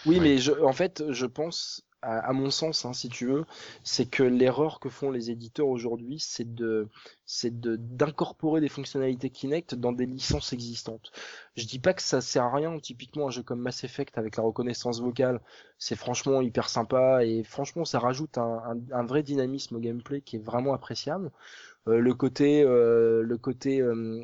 [0.05, 0.21] Oui, Ouais.
[0.21, 3.47] mais je, en fait, je pense, à, à mon sens, hein, si tu veux,
[3.83, 6.89] c'est que l'erreur que font les éditeurs aujourd'hui, c'est de,
[7.25, 11.11] c'est de d'incorporer des fonctionnalités Kinect dans des licences existantes.
[11.57, 12.79] Je dis pas que ça sert à rien.
[12.79, 15.41] Typiquement, un jeu comme Mass Effect avec la reconnaissance vocale,
[15.79, 20.21] c'est franchement hyper sympa et franchement, ça rajoute un, un, un vrai dynamisme au gameplay
[20.21, 21.31] qui est vraiment appréciable.
[21.87, 24.23] Euh, le côté, euh, le côté euh,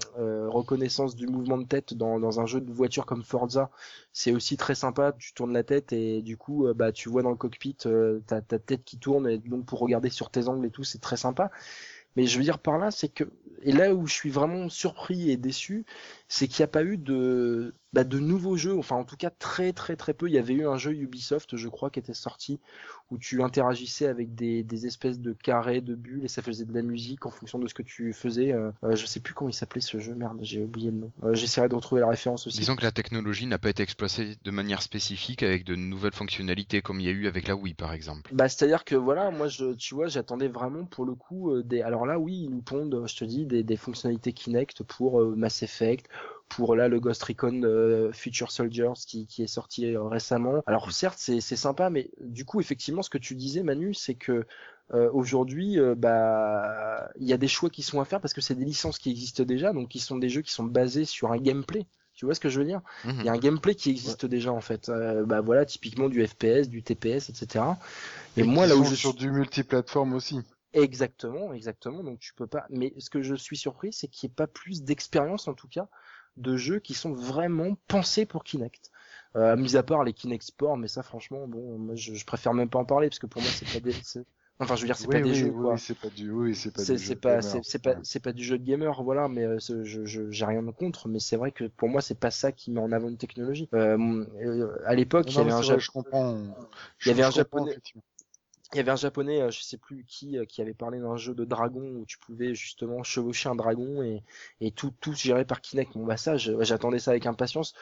[0.49, 3.71] reconnaissance du mouvement de tête dans, dans un jeu de voiture comme Forza,
[4.13, 5.13] c'est aussi très sympa.
[5.19, 7.77] Tu tournes la tête et du coup, bah, tu vois dans le cockpit
[8.27, 11.01] ta, ta tête qui tourne et donc pour regarder sur tes angles et tout, c'est
[11.01, 11.51] très sympa.
[12.17, 13.25] Mais je veux dire par là, c'est que
[13.63, 15.85] et là où je suis vraiment surpris et déçu,
[16.29, 19.31] c'est qu'il n'y a pas eu de bah, de nouveaux jeux, enfin en tout cas
[19.31, 20.29] très très très peu.
[20.29, 22.61] Il y avait eu un jeu Ubisoft, je crois, qui était sorti
[23.11, 26.73] où tu interagissais avec des, des espèces de carrés, de bulles et ça faisait de
[26.73, 28.53] la musique en fonction de ce que tu faisais.
[28.53, 31.13] Euh, euh je sais plus comment il s'appelait ce jeu, merde, j'ai oublié le nom.
[31.25, 32.59] Euh, J'essaierai de retrouver la référence aussi.
[32.59, 36.83] Disons que la technologie n'a pas été exploitée de manière spécifique avec de nouvelles fonctionnalités
[36.83, 38.31] comme il y a eu avec la Wii par exemple.
[38.33, 41.83] Bah c'est-à-dire que voilà, moi je, tu vois, j'attendais vraiment pour le coup euh, des.
[41.83, 45.63] Alors là, oui, ils nous pondent, je te dis, des, des fonctionnalités Kinect pour Mass
[45.65, 46.07] Effect
[46.51, 50.63] pour là le Ghost Recon euh, Future Soldiers qui, qui est sorti euh, récemment.
[50.67, 54.45] Alors certes c'est sympa, mais du coup effectivement ce que tu disais Manu, c'est que
[54.93, 58.57] euh, aujourd'hui bah il y a des choix qui sont à faire parce que c'est
[58.57, 61.39] des licences qui existent déjà, donc qui sont des jeux qui sont basés sur un
[61.39, 61.87] gameplay.
[62.15, 62.83] Tu vois ce que je veux dire?
[63.05, 64.91] Il y a un gameplay qui existe déjà en fait.
[65.25, 67.65] bah voilà, typiquement du FPS, du TPS, etc.
[68.37, 70.41] Et, moi là où je sur du multiplateforme aussi.
[70.73, 72.03] Exactement, exactement.
[72.03, 72.67] Donc tu peux pas.
[72.71, 75.69] Mais ce que je suis surpris, c'est qu'il n'y ait pas plus d'expérience en tout
[75.69, 75.89] cas
[76.37, 78.91] de jeux qui sont vraiment pensés pour Kinect.
[79.37, 82.69] Euh, mis à part les Kinect Sport, mais ça franchement, bon, moi je, préfère même
[82.69, 83.95] pas en parler parce que pour moi c'est pas des,
[84.59, 86.83] enfin je veux dire c'est pas des jeux oui, c'est pas du, oui, c'est pas,
[86.83, 90.31] c'est pas, c'est pas, c'est pas du jeu de gamer, voilà, mais euh, je, je,
[90.33, 92.91] j'ai rien contre, mais c'est vrai que pour moi c'est pas ça qui met en
[92.91, 93.69] avant une technologie.
[93.73, 96.43] Euh, euh à l'époque, il y avait un, je comprends.
[97.05, 97.77] Il y avait un japonais
[98.73, 101.17] il y avait un japonais, euh, je sais plus qui, euh, qui avait parlé d'un
[101.17, 104.23] jeu de dragon où tu pouvais justement chevaucher un dragon et,
[104.61, 105.95] et tout, tout géré par Kinect.
[105.95, 107.75] Bon bah ça, j'attendais ça avec impatience,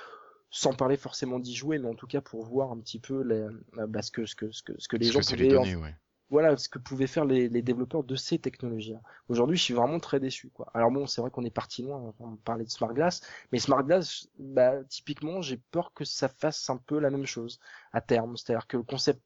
[0.51, 3.47] sans parler forcément d'y jouer, mais en tout cas pour voir un petit peu les,
[3.79, 5.95] euh, bah, ce que ce que ce que, ce que les gens pouvaient,
[6.31, 8.95] voilà ce que pouvaient faire les, les développeurs de ces technologies.
[9.29, 10.51] Aujourd'hui, je suis vraiment très déçu.
[10.51, 10.71] Quoi.
[10.75, 13.83] Alors bon, c'est vrai qu'on est parti loin, on parlait de Smart Glass, mais Smart
[13.83, 17.61] Glass, bah, typiquement, j'ai peur que ça fasse un peu la même chose
[17.93, 18.37] à terme.
[18.37, 19.23] C'est-à-dire que le concept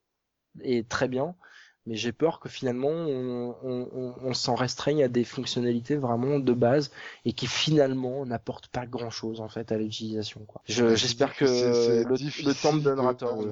[0.60, 1.34] est très bien,
[1.86, 6.52] mais j'ai peur que finalement on, on, on s'en restreigne à des fonctionnalités vraiment de
[6.52, 6.90] base
[7.24, 10.46] et qui finalement n'apportent pas grand chose en fait à l'utilisation.
[10.66, 13.44] J'espère que le, le, temps me donnera tort.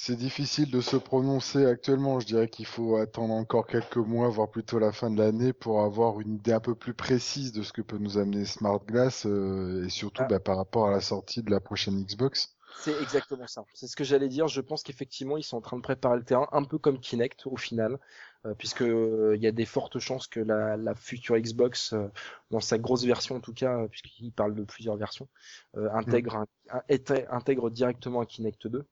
[0.00, 2.20] C'est difficile de se prononcer actuellement.
[2.20, 5.82] Je dirais qu'il faut attendre encore quelques mois, voire plutôt la fin de l'année, pour
[5.82, 9.26] avoir une idée un peu plus précise de ce que peut nous amener Smart Glass
[9.26, 10.28] euh, et surtout ah.
[10.28, 12.56] bah, par rapport à la sortie de la prochaine Xbox.
[12.76, 13.64] C'est exactement ça.
[13.74, 14.46] C'est ce que j'allais dire.
[14.48, 17.46] Je pense qu'effectivement, ils sont en train de préparer le terrain, un peu comme Kinect
[17.46, 17.98] au final,
[18.46, 22.08] euh, puisque euh, il y a des fortes chances que la, la future Xbox, euh,
[22.50, 25.28] dans sa grosse version en tout cas, puisqu'il parle de plusieurs versions,
[25.74, 27.12] intègre, mm.
[27.30, 28.86] intègre directement un Kinect 2.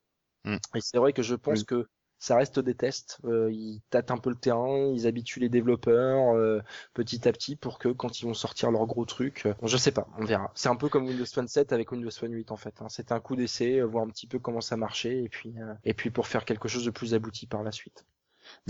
[0.44, 0.56] Mm.
[0.74, 1.88] Et c'est vrai que je pense que
[2.18, 3.18] ça reste des tests.
[3.24, 6.60] Euh, ils tâtent un peu le terrain, ils habituent les développeurs euh,
[6.94, 9.92] petit à petit pour que quand ils vont sortir leur gros truc, euh, je sais
[9.92, 10.50] pas, on verra.
[10.54, 12.74] C'est un peu comme Windows Phone 7 avec Windows Phone 8 en fait.
[12.80, 12.88] Hein.
[12.88, 15.54] C'était un coup d'essai, voir un petit peu comment ça marchait et puis
[15.84, 18.04] et puis pour faire quelque chose de plus abouti par la suite.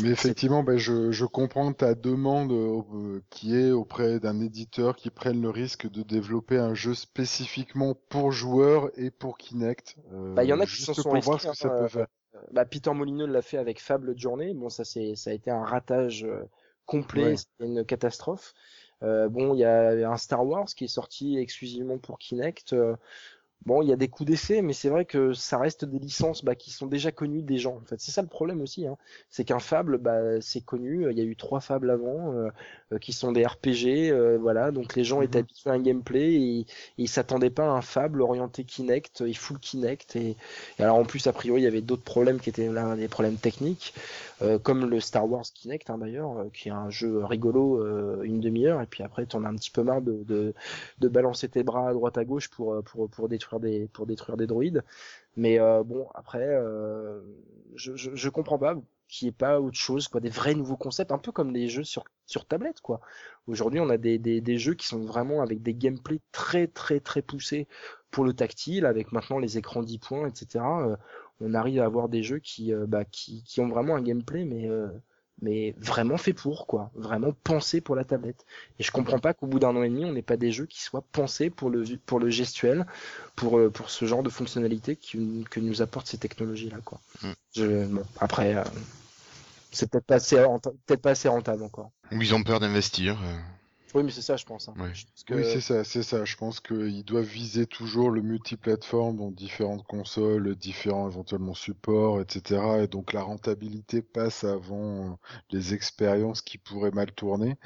[0.03, 2.53] Mais effectivement, ben je, je, comprends ta demande
[3.31, 8.31] qui est auprès d'un éditeur qui prenne le risque de développer un jeu spécifiquement pour
[8.33, 9.97] joueurs et pour Kinect.
[10.35, 12.07] bah, il y en a qui sont pour voir ce que ça peut faire
[12.53, 14.55] bah, Peter Molineux l'a fait avec Fable Journée.
[14.55, 16.45] Bon, ça c'est ça a été un ratage euh,
[16.85, 18.55] complet, c'est une catastrophe.
[19.03, 22.73] Euh, bon, il y a un Star Wars qui est sorti exclusivement pour Kinect.
[22.73, 22.97] Euh,
[23.65, 26.45] Bon, il y a des coups d'essai, mais c'est vrai que ça reste des licences
[26.45, 27.77] bah, qui sont déjà connues des gens.
[27.83, 28.87] En fait, c'est ça le problème aussi.
[28.87, 28.97] Hein.
[29.29, 31.11] C'est qu'un Fable, bah, c'est connu.
[31.11, 32.49] Il y a eu trois Fables avant euh,
[32.93, 34.71] euh, qui sont des RPG, euh, voilà.
[34.71, 35.45] Donc les gens étaient mhm.
[35.45, 39.59] habitués à un gameplay et, ils s'attendaient pas à un Fable orienté Kinect et full
[39.59, 40.15] Kinect.
[40.15, 40.37] Et,
[40.79, 43.37] alors en plus, a priori, il y avait d'autres problèmes qui étaient là, des problèmes
[43.37, 43.95] techniques,
[44.63, 48.87] comme le Star Wars Kinect hein, d'ailleurs, qui est un jeu rigolo une demi-heure et
[48.87, 50.55] puis après, t'en as un petit peu marre de, de,
[51.01, 53.46] de balancer tes bras à droite à gauche pour pour pour détruire
[53.93, 54.85] pour détruire des droïdes.
[55.37, 57.21] Mais euh, bon, après, euh,
[57.75, 58.75] je, je, comprends pas
[59.09, 61.69] qu'il n'y ait pas autre chose, quoi, des vrais nouveaux concepts, un peu comme les
[61.69, 62.05] jeux sur
[62.49, 63.01] tablette, quoi.
[63.47, 67.01] Aujourd'hui, on a des, des, des jeux qui sont vraiment avec des gameplays très très
[67.01, 67.69] très poussés
[68.11, 70.65] pour le tactile, avec maintenant les écrans 10 points, etc.
[70.65, 70.97] Euh,
[71.41, 74.71] on arrive à avoir des jeux qui bah, qui, qui ont vraiment un gameplay, mais
[75.43, 78.47] mais vraiment fait pour quoi, vraiment pensé pour la tablette.
[78.79, 80.67] Et je comprends pas qu'au bout d'un an et demi, on n'ait pas des jeux
[80.67, 82.87] qui soient pensés pour le pour le gestuel,
[83.35, 87.01] pour euh, pour ce genre de fonctionnalité qui, que nous apportent ces technologies là quoi.
[87.23, 87.33] Mm.
[87.55, 88.65] Je, bon, après, euh,
[89.73, 90.37] c'est peut-être pas assez
[90.87, 91.91] peut-être pas assez rentable encore.
[92.13, 93.19] Ou ils ont peur d'investir.
[93.23, 93.39] Euh.
[93.95, 94.69] Oui, mais c'est ça, je pense.
[94.69, 94.75] Hein.
[94.79, 96.25] Oui, c'est ça, c'est ça.
[96.25, 102.83] Je pense qu'ils doivent viser toujours le multiplateforme, donc différentes consoles, différents éventuellement supports, etc.
[102.83, 105.15] Et donc la rentabilité passe avant euh,
[105.51, 107.57] les expériences qui pourraient mal tourner.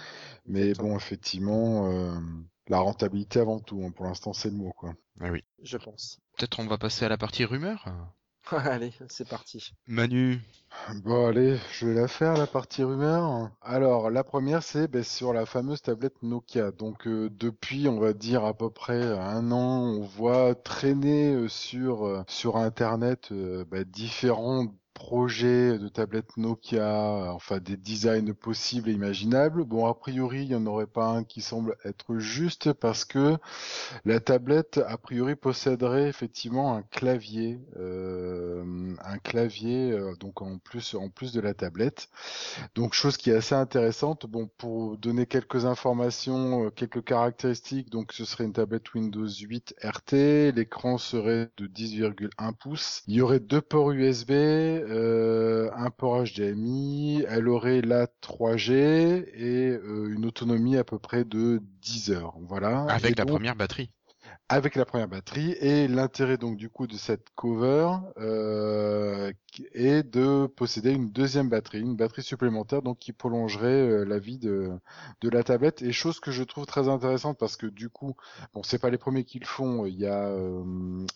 [0.47, 2.15] Mais bon, effectivement, euh,
[2.69, 3.83] la rentabilité avant tout.
[3.85, 3.91] Hein.
[3.91, 4.95] Pour l'instant, c'est le mot, quoi.
[5.21, 5.45] Ah oui.
[5.63, 6.21] Je pense.
[6.37, 7.87] Peut-être on va passer à la partie rumeur?
[8.65, 9.73] Allez, c'est parti.
[9.87, 10.41] Manu,
[11.05, 13.51] Bon, allez, je vais la faire, la partie rumeur.
[13.61, 16.71] Alors, la première, c'est ben, sur la fameuse tablette Nokia.
[16.71, 21.49] Donc, euh, depuis, on va dire, à peu près un an, on voit traîner euh,
[21.49, 28.91] sur, euh, sur Internet euh, ben, différents projets de tablettes Nokia, enfin des designs possibles
[28.91, 29.65] et imaginables.
[29.65, 33.37] Bon, a priori, il n'y en aurait pas un qui semble être juste parce que
[34.05, 40.95] la tablette, a priori, posséderait effectivement un clavier, euh, un clavier euh, donc en plus
[40.95, 42.09] en plus de la tablette.
[42.75, 44.27] Donc chose qui est assez intéressante.
[44.27, 49.75] Bon, pour donner quelques informations, euh, quelques caractéristiques, donc ce serait une tablette Windows 8
[49.83, 53.03] RT, l'écran serait de 10,1 pouces.
[53.07, 54.31] Il y aurait deux ports USB,
[54.89, 58.73] euh, un port HDMI, elle aurait la 3G
[59.35, 62.37] et euh, une autonomie à peu près de 10 heures.
[62.41, 62.89] Voilà.
[62.89, 63.91] Avec Et la donc, première batterie.
[64.49, 69.33] avec la première batterie et l'intérêt donc du coup de cette cover euh,
[69.73, 74.71] est de posséder une deuxième batterie, une batterie supplémentaire donc qui prolongerait la vie de
[75.21, 78.15] de la tablette et chose que je trouve très intéressante parce que du coup
[78.53, 80.33] bon c'est pas les premiers qui le font, il y a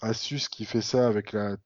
[0.01, 1.57] Asus qui fait ça avec la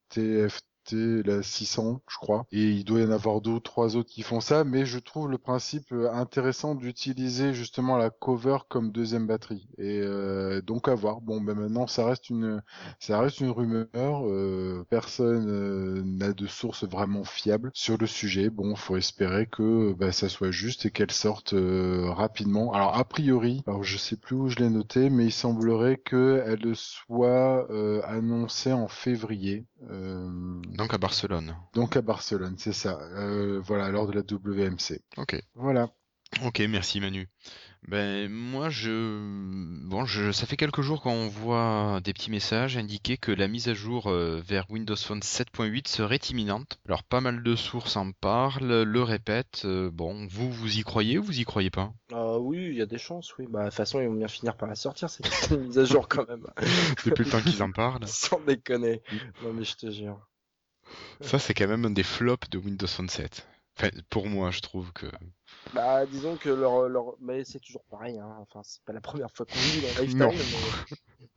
[0.93, 2.47] La 600 je crois.
[2.53, 4.99] Et il doit y en avoir deux ou trois autres qui font ça mais je
[4.99, 9.69] trouve le principe euh, intéressant d'utiliser justement la cover comme deuxième batterie.
[9.79, 11.21] Et euh, donc à voir.
[11.21, 12.63] Bon ben maintenant ça reste une
[12.99, 18.51] ça reste une rumeur euh, personne n'a de source vraiment fiable sur le sujet.
[18.51, 22.73] Bon faut espérer que ben, ça soit juste et qu'elle sorte rapidement.
[22.73, 26.43] Alors a priori alors je sais plus où je l'ai noté mais il semblerait que
[26.47, 27.69] elle soit
[28.05, 31.57] annoncée en février euh, Donc à Barcelone.
[31.75, 35.41] donc à Barcelone c'est ça Euh, voilà lors de la WMC Ok.
[35.55, 35.89] voilà
[36.45, 37.29] Ok, merci Manu.
[37.89, 39.19] Ben moi je
[39.87, 43.69] bon je ça fait quelques jours qu'on voit des petits messages indiquer que la mise
[43.69, 46.79] à jour euh, vers Windows Phone 7.8 serait imminente.
[46.87, 49.63] Alors pas mal de sources en parlent, le répètent.
[49.65, 51.91] euh, bon, vous vous y croyez ou vous y croyez pas?
[52.13, 53.47] Ah oui, il y a des chances, oui.
[53.49, 56.09] Bah, de toute façon, ils vont bien finir par la sortir, cette mise à jour
[56.09, 56.47] quand même.
[57.07, 58.03] Depuis le temps qu'ils en parlent.
[58.07, 59.01] Sans déconner.
[59.43, 60.21] Non, mais je te jure.
[61.23, 63.49] Ça c'est quand même un des flops de Windows Phone 7.
[63.79, 65.07] Enfin, pour moi, je trouve que
[65.73, 67.17] Bah, disons que leur, leur...
[67.21, 68.37] mais c'est toujours pareil, hein.
[68.41, 70.81] Enfin, c'est pas la première fois qu'on vit dans Lifetime, mais,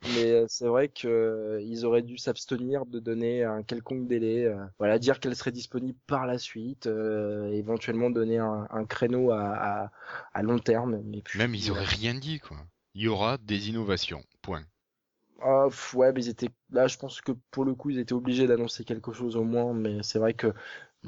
[0.03, 4.45] mais euh, c'est vrai que euh, ils auraient dû s'abstenir de donner un quelconque délai.
[4.45, 9.31] euh, Voilà, dire qu'elle serait disponible par la suite, euh, éventuellement donner un, un créneau
[9.31, 9.91] à, à,
[10.33, 11.01] à long terme.
[11.05, 12.57] Mais puis, même ils auraient rien dit quoi.
[12.93, 14.23] Il y aura des innovations.
[14.41, 14.65] Point.
[15.43, 18.45] Ah, ouais, mais ils étaient là, je pense que pour le coup, ils étaient obligés
[18.47, 20.53] d'annoncer quelque chose au moins, mais c'est vrai que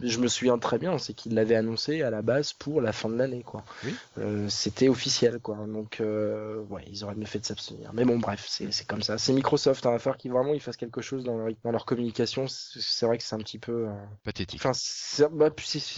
[0.01, 3.09] je me souviens très bien, c'est qu'ils l'avaient annoncé à la base pour la fin
[3.09, 3.63] de l'année, quoi.
[3.83, 3.95] Oui.
[4.17, 5.55] Euh, c'était officiel, quoi.
[5.67, 7.91] Donc, euh, ouais, ils auraient mieux fait de s'abstenir.
[7.93, 9.17] Mais bon, bref, c'est comme ça.
[9.17, 11.71] C'est Microsoft, hein, il va falloir qu'ils vraiment ils fassent quelque chose dans leur, dans
[11.71, 12.45] leur communication.
[12.47, 13.87] C'est vrai que c'est un petit peu.
[13.87, 14.59] euh, Pathétique.
[14.59, 15.51] Enfin, c'est bah,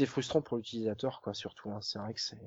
[0.06, 1.70] frustrant pour l'utilisateur, quoi, surtout.
[1.72, 1.80] hein.
[1.82, 2.38] C'est vrai que c'est.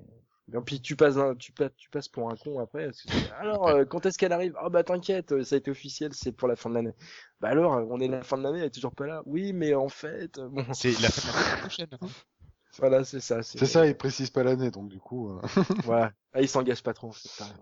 [0.55, 2.87] Et puis tu passes, un- tu, passes, tu passes pour un con après.
[2.87, 4.55] parce que c'est- alors, euh, quand est-ce qu'elle arrive?
[4.59, 6.95] Ah bah t'inquiète, euh, ça a été officiel, c'est pour la fin de l'année.
[7.41, 9.23] Bah alors, euh, on est à la fin de l'année, elle est toujours pas là.
[9.27, 11.89] Oui, mais en fait, bon, C'est la fin de la semaine prochaine.
[12.79, 13.43] voilà, c'est ça.
[13.43, 15.41] c'est ça ils précisent pas l'année donc du coup euh,
[15.85, 16.13] Voilà.
[16.33, 17.13] Ah, ils s'engagent pas trop.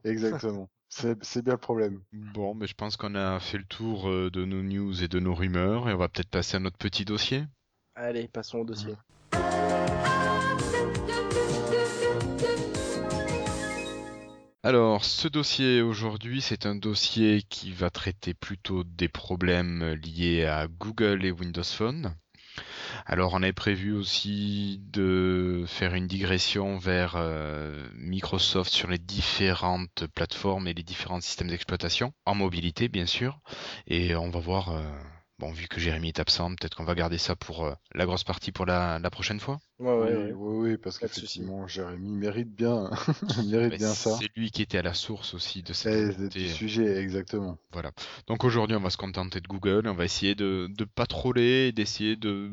[0.05, 4.45] exactement c'est bien le problème Bon, mais je pense qu'on a fait le tour de
[4.45, 7.45] nos news et de nos rumeurs et on va peut-être passer à notre petit dossier.
[7.97, 8.95] Allez, passons au dossier.
[14.67, 20.67] Alors, ce dossier aujourd'hui, c'est un dossier qui va traiter plutôt des problèmes liés à
[20.67, 22.17] Google et Windows Phone.
[23.05, 30.09] Alors, on avait prévu aussi de faire une digression vers euh, Microsoft sur les différentes
[30.17, 33.39] plateformes et les différents systèmes d'exploitation, en mobilité bien sûr.
[33.87, 34.83] Et on va voir, euh,
[35.39, 38.25] bon, vu que Jérémy est absent, peut-être qu'on va garder ça pour euh, la grosse
[38.25, 39.59] partie pour la, la prochaine fois.
[39.79, 40.33] Ouais, ouais, oui, ouais.
[40.33, 42.91] oui, oui, parce qu'effectivement, Jérémy mérite bien,
[43.39, 44.17] il mérite Mais bien ça.
[44.19, 46.39] C'est lui qui était à la source aussi de Eh, cette c'est volonté.
[46.39, 47.59] du sujet, exactement.
[47.73, 47.93] Voilà.
[48.27, 49.87] Donc aujourd'hui, on va se contenter de Google.
[49.89, 52.53] On va essayer de de pas troller, d'essayer de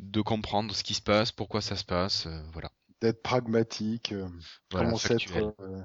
[0.00, 2.26] de comprendre ce qui se passe, pourquoi ça se passe.
[2.26, 2.70] euh, voilà.
[3.00, 4.28] D'être pragmatique, euh,
[4.70, 5.84] Voilà, commencer à être, euh,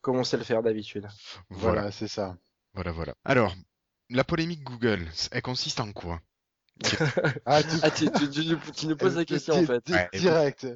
[0.00, 1.06] Comment c'est le faire d'habitude
[1.50, 1.80] Voilà.
[1.80, 2.36] voilà, c'est ça.
[2.74, 3.14] Voilà, voilà.
[3.24, 3.54] Alors,
[4.10, 6.20] la polémique Google, elle consiste en quoi?
[7.46, 9.88] Ah, tu, Ah, tu, tu, tu, tu nous poses la question en fait.
[9.90, 10.66] Ouais, direct.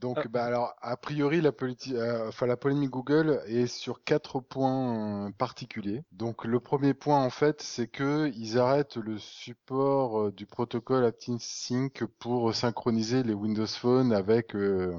[0.00, 0.28] Donc, Ah.
[0.28, 5.28] bah alors, a priori, la, politi- euh, enfin, la polémique Google est sur quatre points
[5.28, 6.04] euh, particuliers.
[6.12, 11.04] Donc, le premier point, en fait, c'est que ils arrêtent le support euh, du protocole
[11.06, 14.94] ActiveSync pour synchroniser les Windows Phone avec euh,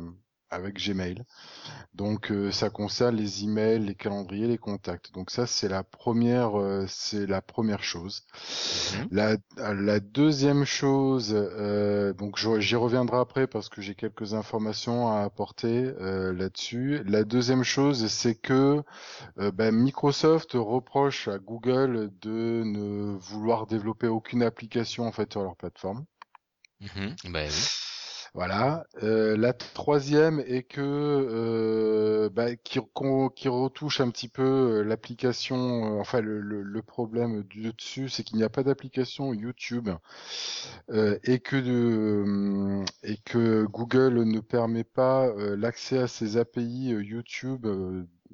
[0.49, 1.23] avec Gmail.
[1.93, 5.13] Donc euh, ça concerne les emails, les calendriers, les contacts.
[5.13, 8.23] Donc ça c'est la première, euh, c'est la première chose.
[8.93, 9.07] Mhm.
[9.11, 15.21] La, la deuxième chose, euh, donc j'y reviendrai après parce que j'ai quelques informations à
[15.21, 17.03] apporter euh, là-dessus.
[17.05, 18.81] La deuxième chose, c'est que
[19.35, 25.55] ben, Microsoft reproche à Google de ne vouloir développer aucune application en fait sur leur
[25.55, 26.05] plateforme.
[26.79, 27.15] Mhm.
[27.25, 27.88] Bah oui.
[28.33, 28.85] Voilà.
[29.03, 35.97] Euh, la troisième est que euh, bah, qui, retouche un petit peu euh, l'application.
[35.97, 39.89] euh, enfin, le, problème du dessus, c'est qu'il n'y a pas d'application YouTube
[40.89, 47.67] et que et que Google ne permet pas l'accès à ses API YouTube.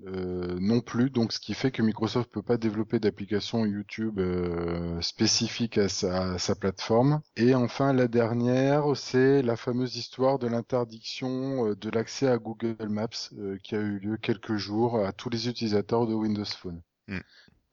[0.08, 5.00] Euh, non plus, donc ce qui fait que Microsoft peut pas développer d'application YouTube euh,
[5.02, 7.22] spécifique à sa, à sa plateforme.
[7.38, 12.90] Et enfin, la dernière, c'est la fameuse histoire de l'interdiction euh, de l'accès à Google
[12.90, 13.08] Maps
[13.38, 16.82] euh, qui a eu lieu quelques jours à tous les utilisateurs de Windows Phone.
[17.08, 17.20] Mm.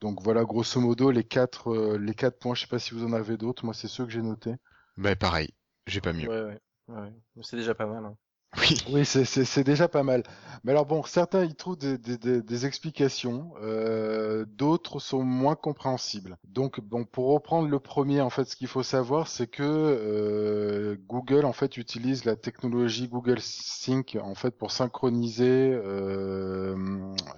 [0.00, 2.54] Donc voilà, grosso modo, les quatre, euh, les quatre points.
[2.54, 3.64] Je sais pas si vous en avez d'autres.
[3.64, 4.54] Moi, c'est ceux que j'ai notés.
[4.96, 5.50] Bah pareil.
[5.86, 6.28] J'ai pas mieux.
[6.28, 6.60] Ouais, ouais.
[6.88, 7.12] ouais.
[7.36, 8.04] Mais C'est déjà pas mal.
[8.04, 8.16] Hein.
[8.58, 8.78] Oui.
[8.92, 10.22] Oui, c'est- déjà pas mal.
[10.64, 15.56] Mais alors bon, certains y trouvent des, des, des, des explications, euh, d'autres sont moins
[15.56, 16.36] compréhensibles.
[16.44, 20.96] Donc bon, pour reprendre le premier, en fait, ce qu'il faut savoir, c'est que euh,
[21.08, 26.76] Google en fait utilise la technologie Google Sync en fait pour synchroniser euh,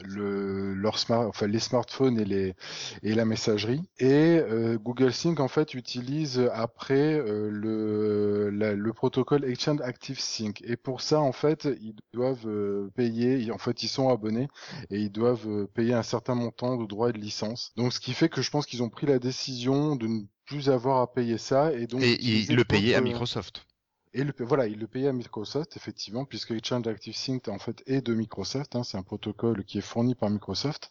[0.04, 2.54] le leur smart, enfin les smartphones et les
[3.02, 3.82] et la messagerie.
[3.98, 10.18] Et euh, Google Sync en fait utilise après euh, le la- le protocole Exchange Active
[10.20, 10.62] Sync.
[10.66, 14.48] Et pour ça, en fait, ils doivent euh, payer, ils- en fait, ils sont abonnés
[14.90, 17.72] et ils doivent euh, payer un certain montant de droits et de licence.
[17.76, 20.68] Donc, ce qui fait que je pense qu'ils ont pris la décision de ne plus
[20.70, 23.66] avoir à payer ça et donc Et d'utiliser il le payait à Microsoft.
[24.14, 27.82] et le, voilà, il le payait à Microsoft, effectivement, puisque Exchange Active Sync, en fait,
[27.86, 28.76] est de Microsoft.
[28.76, 30.90] Hein, c'est un protocole qui est fourni par Microsoft.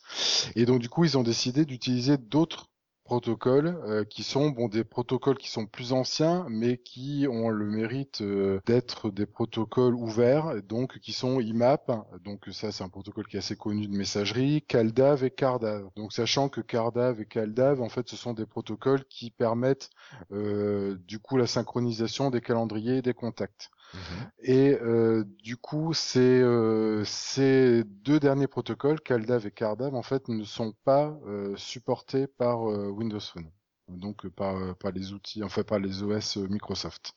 [0.55, 2.67] Et donc, du coup, ils ont décidé d'utiliser d'autres
[3.03, 7.65] protocoles euh, qui sont bon des protocoles qui sont plus anciens mais qui ont le
[7.65, 11.91] mérite euh, d'être des protocoles ouverts donc qui sont IMAP
[12.23, 16.13] donc ça c'est un protocole qui est assez connu de messagerie CalDAV et CardDAV donc
[16.13, 19.89] sachant que CardDAV et CalDAV en fait ce sont des protocoles qui permettent
[20.31, 24.31] euh, du coup la synchronisation des calendriers et des contacts Mhm.
[24.39, 30.27] et euh, du coup, ces, euh, ces deux derniers protocoles, CalDAV et CardDAV, en fait,
[30.29, 33.49] ne sont pas euh, supportés par euh, Windows Phone.
[33.89, 37.13] Donc euh, par, par les outils, enfin par les OS Microsoft.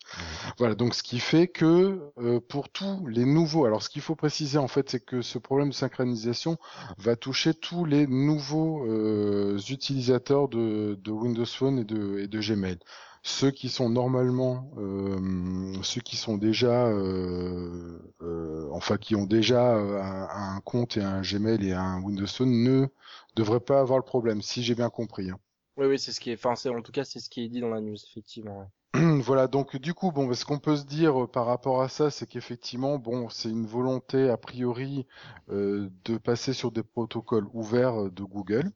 [0.58, 4.16] Voilà, donc ce qui fait que euh, pour tous les nouveaux, alors ce qu'il faut
[4.16, 6.58] préciser en fait, c'est que ce problème de synchronisation
[6.98, 12.40] va toucher tous les nouveaux euh, utilisateurs de, de Windows Phone et de, et de
[12.40, 12.78] Gmail
[13.26, 19.74] ceux qui sont normalement, euh, ceux qui sont déjà, euh, euh, enfin qui ont déjà
[19.76, 22.86] euh, un, un compte et un Gmail et un Windows Phone ne
[23.36, 25.30] devraient pas avoir le problème, si j'ai bien compris.
[25.30, 25.38] hein.
[25.78, 26.34] Oui, oui, c'est ce qui est.
[26.34, 28.58] Enfin, c'est en tout cas, c'est ce qui est dit dans la news, effectivement.
[28.60, 28.66] ouais.
[29.22, 32.10] voilà, donc du coup, bon, ce qu'on peut se dire euh, par rapport à ça,
[32.10, 35.06] c'est qu'effectivement, bon, c'est une volonté a priori
[35.50, 38.70] euh, de passer sur des protocoles ouverts euh, de Google.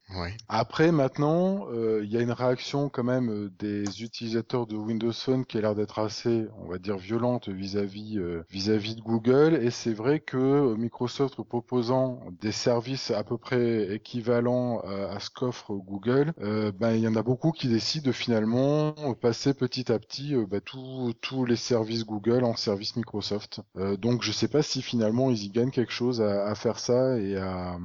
[0.48, 5.58] Après, maintenant, il y a une réaction quand même des utilisateurs de Windows Phone qui
[5.58, 8.18] a l'air d'être assez, on va dire, violente vis-à-vis
[8.48, 9.58] vis-à-vis de Google.
[9.62, 15.30] Et c'est vrai que Microsoft proposant des services à peu près équivalents à, à ce
[15.30, 19.98] qu'offre Google, ben il y en a beaucoup qui décident de finalement passer petit à
[19.98, 23.60] petit euh, ben, tous les services Google en service Microsoft.
[23.76, 27.18] Euh, donc je sais pas si finalement ils y gagnent quelque chose à, faire ça
[27.18, 27.78] et à,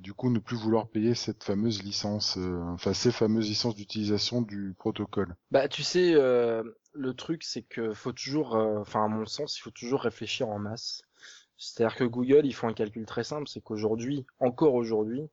[0.00, 4.42] du coup ne plus vouloir payer cette fameuse licence, euh, enfin ces fameuses licences d'utilisation
[4.42, 5.36] du protocole.
[5.50, 9.70] Bah, tu sais, le truc, c'est que faut toujours, enfin, à mon sens, il faut
[9.70, 11.02] toujours réfléchir en masse.
[11.56, 15.28] C'est-à-dire que Google, ils font un calcul très simple, c'est qu'aujourd'hui, encore aujourd'hui,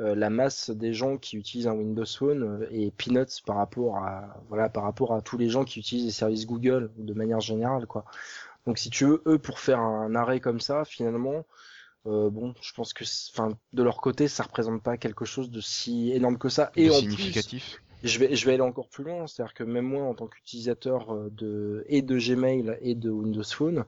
[0.00, 3.98] euh, la masse des gens qui utilisent un Windows Phone euh, est peanuts par rapport
[3.98, 7.40] à, voilà, par rapport à tous les gens qui utilisent les services Google de manière
[7.40, 8.04] générale, quoi.
[8.66, 11.44] Donc, si tu veux, eux, pour faire un arrêt comme ça, finalement,
[12.06, 15.60] euh, bon, je pense que, enfin, de leur côté, ça représente pas quelque chose de
[15.60, 16.70] si énorme que ça.
[16.76, 17.82] Et De en plus, significatif.
[18.02, 21.14] je vais, je vais aller encore plus loin, c'est-à-dire que même moi, en tant qu'utilisateur
[21.14, 23.84] euh, de et de Gmail et de Windows Phone,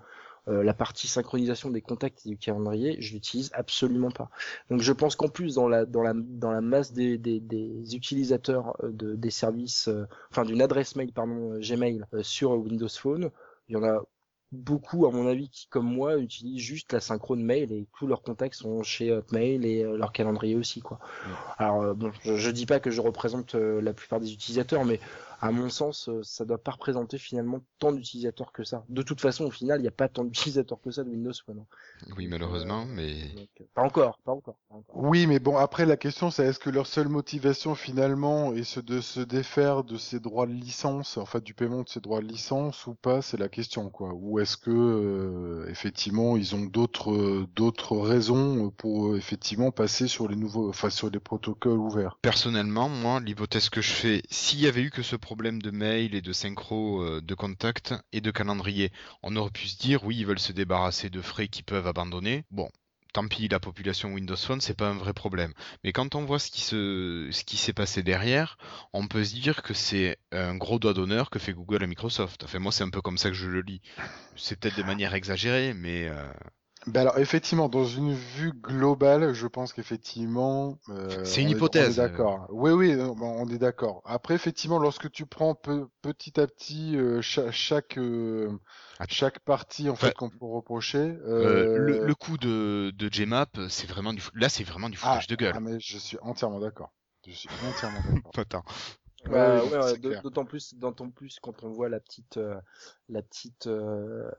[0.48, 4.30] euh, la partie synchronisation des contacts et du calendrier, je l'utilise absolument pas.
[4.70, 7.94] Donc je pense qu'en plus dans la dans la dans la masse des des, des
[7.94, 12.88] utilisateurs euh, de des services, euh, enfin d'une adresse mail pardon Gmail euh, sur Windows
[12.88, 13.30] Phone,
[13.68, 14.02] il y en a
[14.52, 18.06] beaucoup, à mon avis, qui, comme moi, utilisent juste la synchro de mail et tous
[18.06, 20.98] leurs contacts sont chez Hotmail et euh, leur calendrier aussi, quoi.
[21.58, 24.84] Alors, euh, bon, je, je dis pas que je représente euh, la plupart des utilisateurs,
[24.84, 25.00] mais
[25.42, 28.84] à mon sens, euh, ça doit pas représenter finalement tant d'utilisateurs que ça.
[28.88, 31.32] De toute façon, au final, il n'y a pas tant d'utilisateurs que ça de Windows
[31.48, 31.54] hein.
[32.16, 34.56] Oui, malheureusement, mais Donc, euh, pas encore, pas encore.
[34.68, 34.96] pas encore.
[34.96, 38.80] Oui, mais bon, après la question, c'est est-ce que leur seule motivation finalement est ce
[38.80, 42.20] de se défaire de ces droits de licence, en fait du paiement de ces droits
[42.20, 44.12] de licence ou pas, c'est la question quoi.
[44.14, 50.08] Ou est-ce que euh, effectivement ils ont d'autres euh, d'autres raisons pour euh, effectivement passer
[50.08, 52.18] sur les nouveaux, enfin sur les protocoles ouverts?
[52.22, 56.20] personnellement, moi, l'hypothèse que je fais, s'il y avait eu que ce de mail et
[56.20, 58.92] de synchro euh, de contact et de calendrier,
[59.22, 62.44] on aurait pu se dire oui, ils veulent se débarrasser de frais qu'ils peuvent abandonner.
[62.50, 62.70] Bon.
[63.12, 65.52] Tant pis, la population Windows Phone, c'est pas un vrai problème.
[65.84, 68.56] Mais quand on voit ce qui se, s'est passé derrière,
[68.94, 72.42] on peut se dire que c'est un gros doigt d'honneur que fait Google à Microsoft.
[72.44, 73.82] Enfin, moi, c'est un peu comme ça que je le lis.
[74.34, 76.24] C'est peut-être de manière exagérée, mais euh,
[76.86, 81.56] Ben alors effectivement, dans une vue globale, je pense qu'effectivement, euh, C'est une on est-
[81.56, 81.86] hypothèse.
[81.88, 82.46] On est d'accord.
[82.50, 84.02] Oui, oui, euh, on est d'accord.
[84.04, 88.50] Après, effectivement, lorsque tu prends pe- petit à petit euh, cha- chaque euh,
[89.08, 93.86] chaque partie en fait qu'on peut reprocher, euh, le, le coup de, de Gmap, c'est
[93.86, 95.54] vraiment du, là, c'est vraiment du ah, foutage de gueule.
[95.56, 96.92] ah, mais je suis entièrement d'accord.
[97.26, 98.32] Je suis entièrement d'accord.
[98.38, 98.64] Attends.
[99.26, 102.54] Bah, ouais, d'autant plus, d'autant plus quand on voit la petite, euh,
[103.08, 104.30] la petite, euh,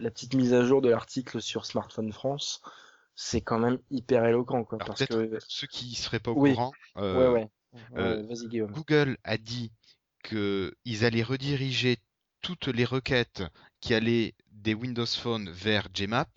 [0.00, 2.62] la petite mise à jour de l'article sur Smartphone France,
[3.14, 6.36] c'est quand même hyper éloquent, quoi, Alors parce peut-être que, ceux qui seraient pas au
[6.36, 6.52] Oui.
[6.52, 7.50] courant, euh, ouais,
[7.92, 8.72] Ouais, vas-y Guillaume.
[8.72, 9.72] Google a dit
[10.24, 11.98] qu'ils allaient rediriger
[12.42, 13.42] toutes les requêtes
[13.80, 16.28] qui allaient des Windows Phone vers Gmap,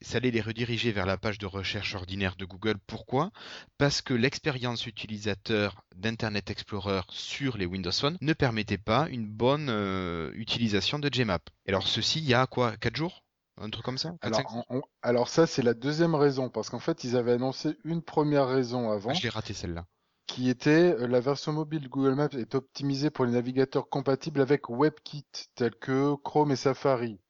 [0.00, 2.76] ça allait les rediriger vers la page de recherche ordinaire de Google.
[2.86, 3.30] Pourquoi?
[3.78, 9.68] Parce que l'expérience utilisateur d'Internet Explorer sur les Windows Phone ne permettait pas une bonne
[9.70, 11.50] euh, utilisation de Gmap.
[11.66, 12.76] Et alors ceci, il y a quoi?
[12.76, 13.24] 4 jours?
[13.58, 14.14] Un truc comme ça?
[14.22, 14.64] Alors, cinq jours?
[14.70, 18.00] on- on- alors ça, c'est la deuxième raison, parce qu'en fait, ils avaient annoncé une
[18.00, 19.10] première raison avant.
[19.10, 19.86] Ah, je l'ai raté celle-là.
[20.26, 24.40] qui était euh, la version mobile de Google Maps est optimisée pour les navigateurs compatibles
[24.40, 27.20] avec WebKit tels que Chrome et Safari.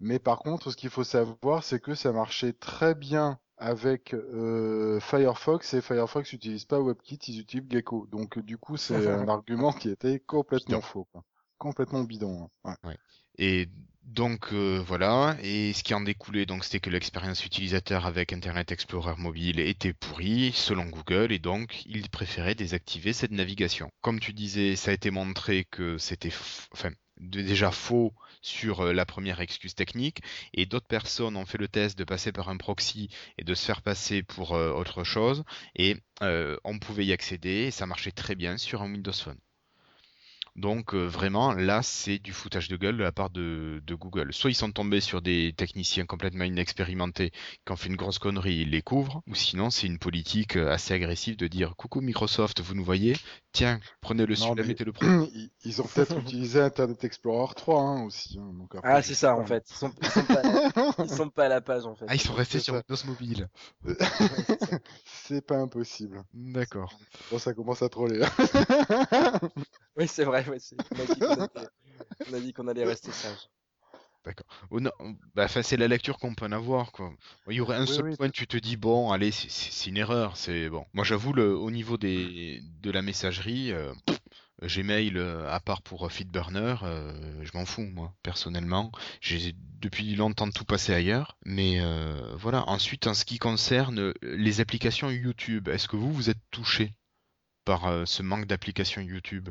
[0.00, 5.00] Mais par contre, ce qu'il faut savoir, c'est que ça marchait très bien avec euh,
[5.00, 8.06] Firefox et Firefox n'utilise pas WebKit, ils utilisent Gecko.
[8.10, 11.24] Donc du coup, c'est un argument qui était complètement faux, quoi.
[11.58, 12.48] complètement bidon.
[12.64, 12.76] hein.
[12.84, 12.96] Ouais.
[13.38, 13.68] Et
[14.04, 18.72] donc euh, voilà, et ce qui en découlait, donc c'était que l'expérience utilisateur avec Internet
[18.72, 23.90] Explorer mobile était pourrie selon Google, et donc ils préféraient désactiver cette navigation.
[24.00, 28.92] Comme tu disais, ça a été montré que c'était, f- enfin, déjà faux sur euh,
[28.92, 30.22] la première excuse technique,
[30.54, 33.08] et d'autres personnes ont fait le test de passer par un proxy
[33.38, 35.44] et de se faire passer pour euh, autre chose,
[35.76, 39.38] et euh, on pouvait y accéder, et ça marchait très bien sur un Windows Phone.
[40.58, 44.32] Donc euh, vraiment, là, c'est du foutage de gueule de la part de, de Google.
[44.32, 47.30] Soit ils sont tombés sur des techniciens complètement inexpérimentés
[47.64, 50.70] qui ont fait une grosse connerie, ils les couvrent, ou sinon c'est une politique euh,
[50.72, 53.16] assez agressive de dire coucou Microsoft, vous nous voyez?
[53.52, 53.78] Tiens,
[54.66, 55.06] mettez le pro.
[55.06, 58.38] Ils, ils ont peut-être utilisé Internet Explorer 3 hein, aussi.
[58.40, 59.40] hein, donc après, Ah, c'est ça pas.
[59.42, 59.64] en fait.
[59.70, 60.42] Ils sont, ils sont pas,
[61.04, 62.06] ils sont pas à la page en fait.
[62.08, 62.74] Ah, ils sont restés sur.
[62.74, 63.48] Windows Mobile.
[65.04, 66.22] c'est pas impossible.
[66.34, 66.98] D'accord.
[67.30, 68.24] Bon, ça commence à troller.
[69.98, 70.48] Oui, c'est vrai.
[70.48, 70.58] Ouais,
[72.28, 73.48] on, a dit qu'on allait rester sage.
[74.70, 74.90] Oh non,
[75.34, 77.12] bah, c'est la lecture qu'on peut en avoir, quoi.
[77.48, 78.16] Il y aurait un Oui, seul oui.
[78.16, 80.84] point, tu te dis, bon, allez, c'est- une erreur, c'est bon.
[80.92, 84.18] Moi, j'avoue, le, au niveau des, de la messagerie, euh, pff,
[84.62, 88.92] Gmail, euh, à part pour euh, Feedburner, euh, je m'en fous, moi, personnellement.
[89.20, 91.80] J'ai depuis longtemps tout passé ailleurs, mais
[92.36, 92.68] voilà.
[92.68, 96.94] Ensuite, en ce qui concerne les applications YouTube, est-ce que vous, vous êtes touché
[97.64, 99.48] par ce manque d'applications YouTube?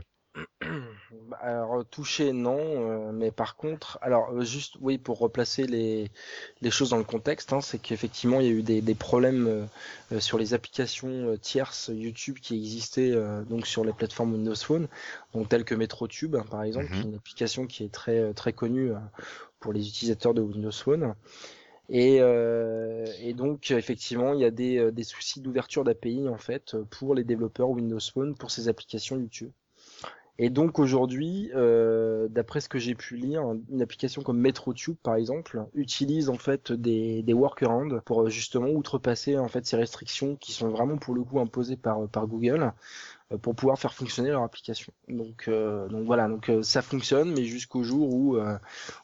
[1.41, 6.12] Alors touché non, euh, mais par contre, alors euh, juste oui pour replacer les,
[6.62, 9.68] les choses dans le contexte, hein, c'est qu'effectivement il y a eu des, des problèmes
[10.12, 14.56] euh, sur les applications euh, tierces YouTube qui existaient euh, donc sur les plateformes Windows
[14.56, 14.88] Phone,
[15.34, 18.54] donc telles que MetroTube hein, par exemple, qui est une application qui est très très
[18.54, 18.91] connue
[19.60, 21.14] pour les utilisateurs de Windows Phone.
[21.90, 26.76] Et, euh, et donc effectivement il y a des, des soucis d'ouverture d'API en fait
[26.91, 29.52] pour les développeurs Windows Phone pour ces applications YouTube.
[30.39, 35.15] Et donc aujourd'hui, euh, d'après ce que j'ai pu lire, une application comme MetroTube par
[35.15, 40.35] exemple utilise en fait des, des workarounds pour euh, justement outrepasser en fait ces restrictions
[40.35, 42.61] qui sont vraiment pour le coup imposées par par Google.
[42.64, 42.72] euh,
[43.36, 44.94] pour pouvoir faire fonctionner leur application.
[45.10, 48.58] Donc euh, donc voilà, donc euh, ça fonctionne, mais jusqu'au jour où euh,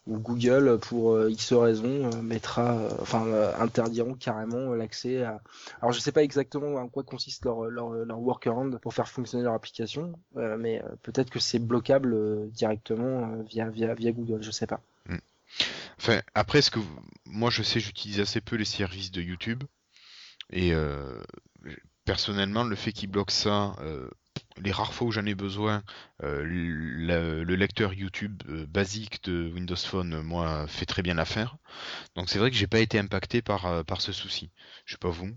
[0.08, 5.41] où Google pour euh, X raisons euh, mettra, euh, enfin euh, interdiront carrément l'accès à.
[5.82, 9.44] Alors je sais pas exactement en quoi consiste leur leur, leur workaround pour faire fonctionner
[9.44, 14.12] leur application, euh, mais euh, peut-être que c'est bloquable euh, directement euh, via via via
[14.14, 14.80] Google, je sais pas.
[16.00, 19.64] Enfin, après, ce que vous- moi je sais, j'utilise assez peu les services de YouTube
[20.52, 21.22] et euh,
[22.06, 24.10] personnellement, le fait qu'ils bloquent ça, euh,
[24.58, 25.84] les rares fois où j'en ai besoin,
[26.22, 31.58] le, lecteur YouTube basique de Windows Phone, moi, fait très bien l'affaire.
[32.16, 34.52] Donc c'est vrai que j'ai pas été impacté par, par ce souci.
[34.86, 35.32] Je sais pas vous.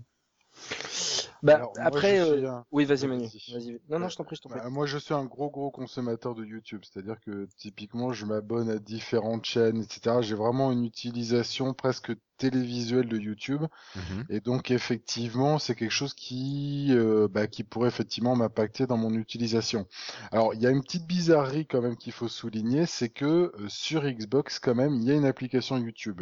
[1.43, 3.27] Bah, après, euh, oui, vas-y, Manu.
[3.27, 3.59] Vas
[3.89, 4.59] non, non, je t'en prie, je t'en prie.
[4.59, 6.83] Bah, moi, je suis un gros, gros consommateur de YouTube.
[6.83, 10.17] C'est-à-dire que, typiquement, je m'abonne à différentes chaînes, etc.
[10.21, 13.63] J'ai vraiment une utilisation presque télévisuel de YouTube.
[13.95, 14.25] Mhm.
[14.29, 19.13] Et donc effectivement, c'est quelque chose qui, euh, bah, qui pourrait effectivement m'impacter dans mon
[19.13, 19.87] utilisation.
[20.31, 23.67] Alors il y a une petite bizarrerie quand même qu'il faut souligner, c'est que euh,
[23.67, 26.21] sur Xbox quand même, il y a une application YouTube.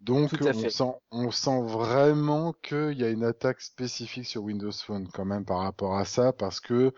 [0.00, 5.08] Donc on sent, on sent vraiment qu'il y a une attaque spécifique sur Windows Phone
[5.12, 6.92] quand même par rapport à ça, parce que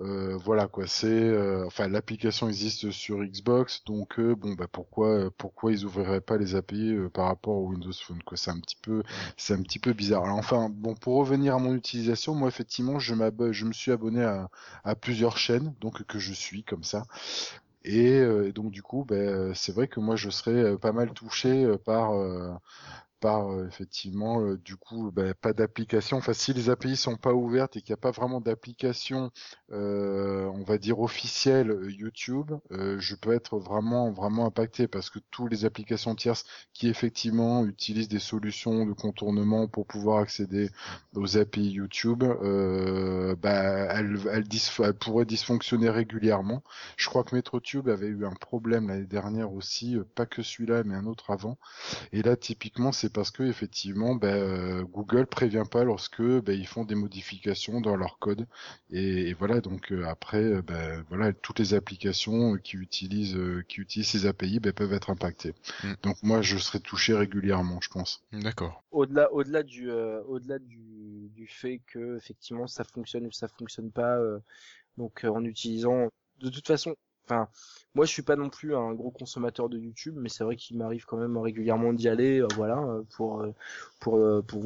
[0.00, 5.30] euh, voilà quoi, c'est euh, enfin l'application existe sur Xbox, donc euh, bon bah pourquoi
[5.38, 8.76] pourquoi ils ouvriraient pas les API par rapport au Windows Phone quoi, c'est un petit
[8.76, 9.02] peu
[9.38, 10.24] c'est un petit peu bizarre.
[10.24, 13.14] Alors, enfin bon pour revenir à mon utilisation, moi effectivement je
[13.52, 17.04] je me suis abonné à, plusieurs chaînes donc que je suis comme ça.
[17.84, 18.20] Et,
[18.52, 22.12] donc du coup, ben, c'est vrai que moi je serais pas mal touché par
[23.20, 26.18] par euh, effectivement euh, du coup bah, pas d'application.
[26.18, 29.30] Enfin, si les API sont pas ouvertes et qu'il n'y a pas vraiment d'application,
[29.72, 35.50] euh, on va dire officielle YouTube, je peux être vraiment vraiment impacté parce que toutes
[35.50, 40.70] les applications tierces qui effectivement utilisent des solutions de contournement pour pouvoir accéder
[41.14, 46.62] aux API YouTube, bah, elles, elles, pourraient dysfonctionner régulièrement.
[46.96, 50.94] Je crois que MetroTube avait eu un problème l'année dernière aussi, pas que celui-là mais
[50.94, 51.58] un autre avant.
[52.12, 56.66] Et là typiquement c'est parce que effectivement, ben, euh, Google prévient pas lorsque ben, ils
[56.66, 58.46] font des modifications dans leur code.
[58.90, 63.38] Et, voilà, donc euh, après, euh, ben, voilà, toutes les applications qui utilisent
[63.68, 65.54] qui utilisent ces API ben, peuvent être impactées.
[65.84, 65.92] Mm.
[66.02, 68.24] Donc moi, je serai touché régulièrement, je pense.
[68.32, 68.82] D'accord.
[68.90, 74.18] Au-delà, au-delà du, au-delà du, du fait que effectivement ça fonctionne ou ça fonctionne pas,
[74.96, 76.08] donc en utilisant,
[76.38, 76.96] de toute façon,
[77.28, 77.48] enfin
[77.96, 80.76] moi, je suis pas non plus un gros consommateur de YouTube, mais c'est vrai qu'il
[80.76, 83.54] m'arrive quand même régulièrement d'y aller, euh, voilà, euh, pour, euh,
[83.98, 84.64] pour, pour,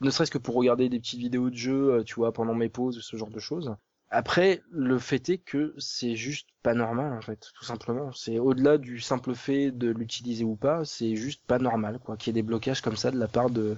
[0.00, 3.00] ne serait-ce que pour regarder des petites vidéos de jeux, tu vois, pendant mes pauses,
[3.02, 3.76] ce genre de choses.
[4.08, 8.12] Après, le fait est que c'est juste pas normal en fait, tout simplement.
[8.12, 12.28] C'est au-delà du simple fait de l'utiliser ou pas, c'est juste pas normal quoi, qu'il
[12.28, 13.76] y ait des blocages comme ça de la part de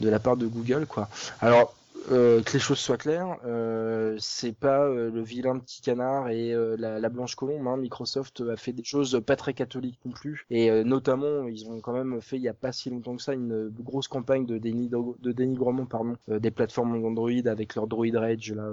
[0.00, 1.08] de la part de Google quoi.
[1.40, 1.74] Alors
[2.10, 6.54] euh, que les choses soient claires, euh, c'est pas euh, le vilain petit canard et
[6.78, 7.66] la, blanche colombe.
[7.66, 7.76] Hein.
[7.76, 11.92] Microsoft a fait des choses pas très catholiques non plus, et notamment ils ont quand
[11.92, 15.32] même fait il y a pas si longtemps que ça une grosse campagne de, de
[15.32, 18.72] dénigrement pardon des plateformes Android avec leur Droid Rage là,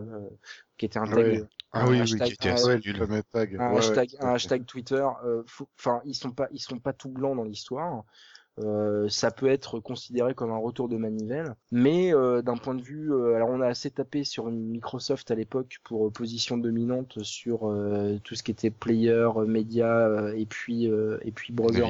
[0.78, 1.48] qui était un tag.
[1.74, 5.06] Ah oui, hashtag, oui, qui était un, hashtag, un hashtag Twitter.
[5.78, 8.04] Enfin, ils sont pas, ils sont pas tout blancs dans l'histoire.
[8.60, 12.82] Euh, ça peut être considéré comme un retour de manivelle, mais euh, d'un point de
[12.82, 17.72] vue, euh, alors on a assez tapé sur Microsoft à l'époque pour position dominante sur
[18.24, 21.84] tout ce qui était player, média et puis et puis browser.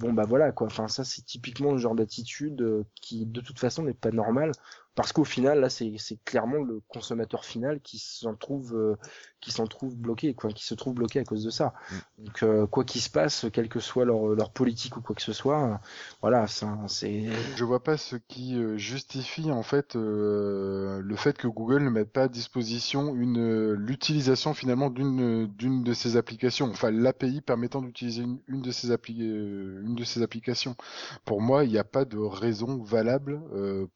[0.00, 0.66] Bon bah voilà quoi.
[0.66, 4.52] Enfin ça c'est typiquement le genre d'attitude qui de toute façon n'est pas normal
[4.94, 5.92] parce qu'au final là c'est
[6.24, 8.96] clairement le consommateur final qui s'en trouve euh,
[9.40, 11.74] qui s'en trouve bloqué quoi qui se trouve bloqué à cause de ça.
[11.90, 12.24] Mm.
[12.24, 15.22] donc euh, quoi qu'il se passe quelle que soit leur, leur politique ou quoi que
[15.22, 15.80] ce soit
[16.20, 16.46] voilà
[16.86, 17.26] c'est
[17.56, 22.12] je vois pas ce qui euh, justifie en fait le fait que Google ne mette
[22.12, 26.70] pas à disposition une l'utilisation finalement d'une d'une de ces applications.
[26.70, 30.76] Enfin l'API permettant d'utiliser une, une, de ces appli une de ces applications.
[31.24, 33.40] Pour moi il n'y a pas de raison valable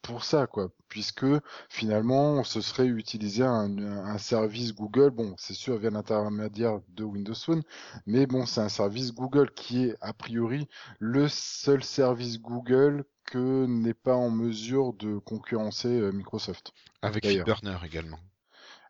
[0.03, 1.27] pour ça quoi puisque
[1.69, 7.63] finalement ce serait utiliser un, service Google, bon c'est sûr via l'intermédiaire de Windows Phone,
[8.07, 13.67] mais bon c'est un service Google qui est a priori le seul service Google que
[13.67, 16.73] n'est pas en mesure de concurrencer euh, Microsoft.
[17.03, 18.19] Avec FeedBurner également.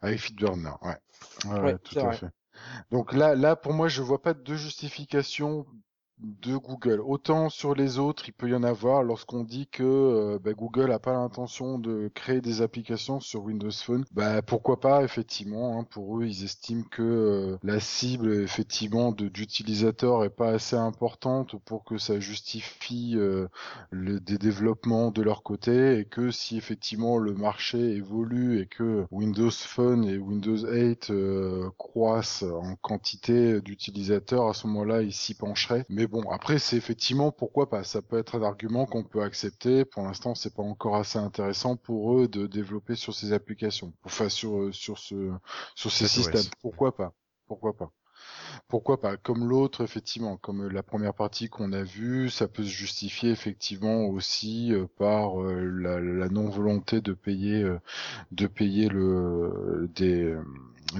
[0.00, 1.60] Avec FeedBurner, ouais.
[1.60, 2.28] ouais, tout à fait.
[2.90, 5.66] Donc là, là, pour moi, je vois pas de justification
[6.20, 7.01] de Google.
[7.01, 10.89] Autant sur les autres, il peut y en avoir lorsqu'on dit que euh, bah, Google
[10.89, 14.05] n'a pas l'intention de créer des applications sur Windows Phone.
[14.12, 15.78] Bah pourquoi pas effectivement.
[15.78, 21.57] Hein, pour eux, ils estiment que euh, la cible effectivement d'utilisateurs est pas assez importante
[21.65, 23.47] pour que ça justifie euh,
[23.93, 29.51] des développements de leur côté et que si effectivement le marché évolue et que Windows
[29.51, 31.12] Phone et Windows 8
[31.77, 35.85] croissent en quantité d'utilisateurs, à ce moment-là, ils s'y pencheraient.
[36.09, 37.85] Bon, après, c'est effectivement pourquoi pas?
[37.85, 39.85] Ça peut être un argument qu'on peut accepter.
[39.85, 44.28] Pour l'instant, c'est pas encore assez intéressant pour eux de développer sur ces applications, enfin
[44.28, 45.32] sur euh, sur ce
[45.74, 46.44] sur ces systèmes.
[46.62, 47.12] Pourquoi pas?
[47.47, 47.93] Pourquoi pas?
[48.68, 52.68] Pourquoi pas Comme l'autre, effectivement, comme la première partie qu'on a vue, ça peut se
[52.68, 57.64] justifier effectivement aussi par la, non volonté de payer,
[58.32, 60.35] de payer le des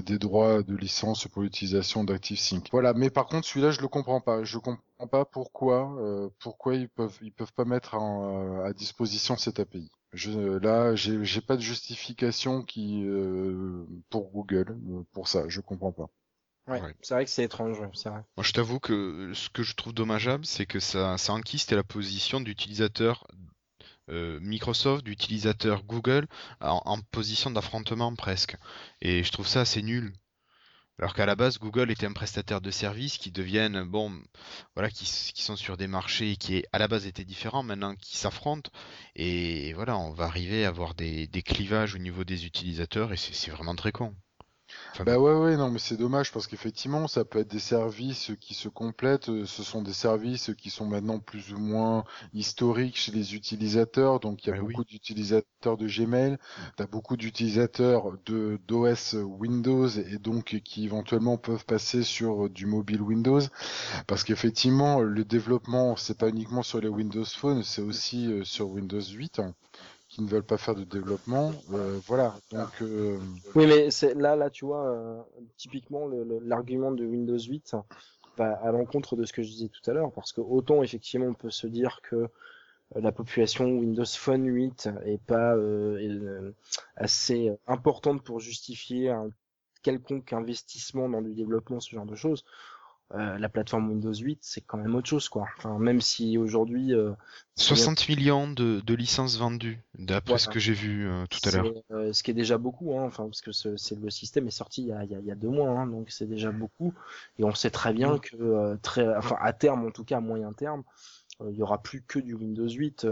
[0.05, 2.67] des droits de licence pour l'utilisation d'ActiveSync.
[2.71, 4.43] Voilà, mais par contre celui-là je le comprends pas.
[4.43, 9.37] Je comprends pas pourquoi euh, pourquoi ils peuvent ils peuvent pas mettre euh, à disposition
[9.37, 9.89] cette API.
[10.13, 14.75] Je, là, j'ai pas de justification qui euh, pour Google
[15.13, 15.43] pour ça.
[15.47, 16.09] Je comprends pas.
[16.69, 18.23] Ouais, c'est vrai que c'est étrange, c'est vrai.
[18.37, 21.83] Moi, je t'avoue que ce que je trouve dommageable, c'est que ça, ça enquiste la
[21.83, 23.25] position d'utilisateur
[24.09, 26.27] euh, Microsoft, d'utilisateur Google
[26.61, 28.55] en, position d'affrontement presque.
[29.01, 30.13] Et je trouve ça assez nul.
[30.99, 34.11] Alors qu'à la base, Google était un prestataire de services qui deviennent, bon,
[34.75, 38.69] voilà, qui, sont sur des marchés qui à la base étaient différents, maintenant qui s'affrontent.
[39.15, 43.51] Et voilà, on va arriver à avoir des clivages au niveau des utilisateurs et c'est
[43.51, 44.13] vraiment très con
[45.05, 48.53] bah ouais, ouais, non, mais c'est dommage parce qu'effectivement, ça peut être des services qui
[48.53, 49.29] se complètent.
[49.29, 54.19] Euh, ce sont des services qui sont maintenant plus ou moins historiques chez les utilisateurs.
[54.19, 56.37] Donc, il y a beaucoup d'utilisateurs de Gmail,
[56.77, 62.65] tu as beaucoup d'utilisateurs de d'OS Windows et donc qui éventuellement peuvent passer sur du
[62.65, 63.41] mobile Windows.
[64.07, 68.69] Parce qu'effectivement, le développement, c'est pas uniquement sur les Windows Phone, c'est aussi euh, sur
[68.69, 69.41] Windows 8
[70.21, 71.51] ne veulent pas faire de développement.
[71.73, 72.35] Euh, voilà.
[72.51, 73.19] Donc, euh...
[73.55, 75.21] Oui, mais c'est là, là, tu vois, euh,
[75.57, 76.09] typiquement
[76.43, 77.75] l'argument de Windows 8
[78.37, 81.27] va à l'encontre de ce que je disais tout à l'heure, parce que autant effectivement
[81.27, 82.27] on peut se dire que
[82.95, 85.55] la population Windows Phone 8 est pas
[86.95, 89.29] assez importante pour justifier un
[89.81, 92.45] quelconque investissement dans du développement, ce genre de choses.
[93.15, 95.47] Euh, la plateforme Windows 8, c'est quand même autre chose, quoi.
[95.57, 96.93] Enfin, même si aujourd'hui.
[97.55, 101.51] 60 euh, millions de, de, licences vendues, d'après ce que j'ai vu euh, tout à
[101.51, 102.13] l'heure.
[102.13, 104.87] ce qui est déjà beaucoup, hein, enfin, parce que c'est le système est sorti il
[104.89, 106.93] y a, il y a, deux mois, hein, donc c'est déjà beaucoup.
[107.39, 108.19] Et on sait très bien mm.
[108.19, 110.83] que, très, enfin, à terme, en tout cas à moyen terme,
[111.47, 113.05] il y aura plus que du Windows 8.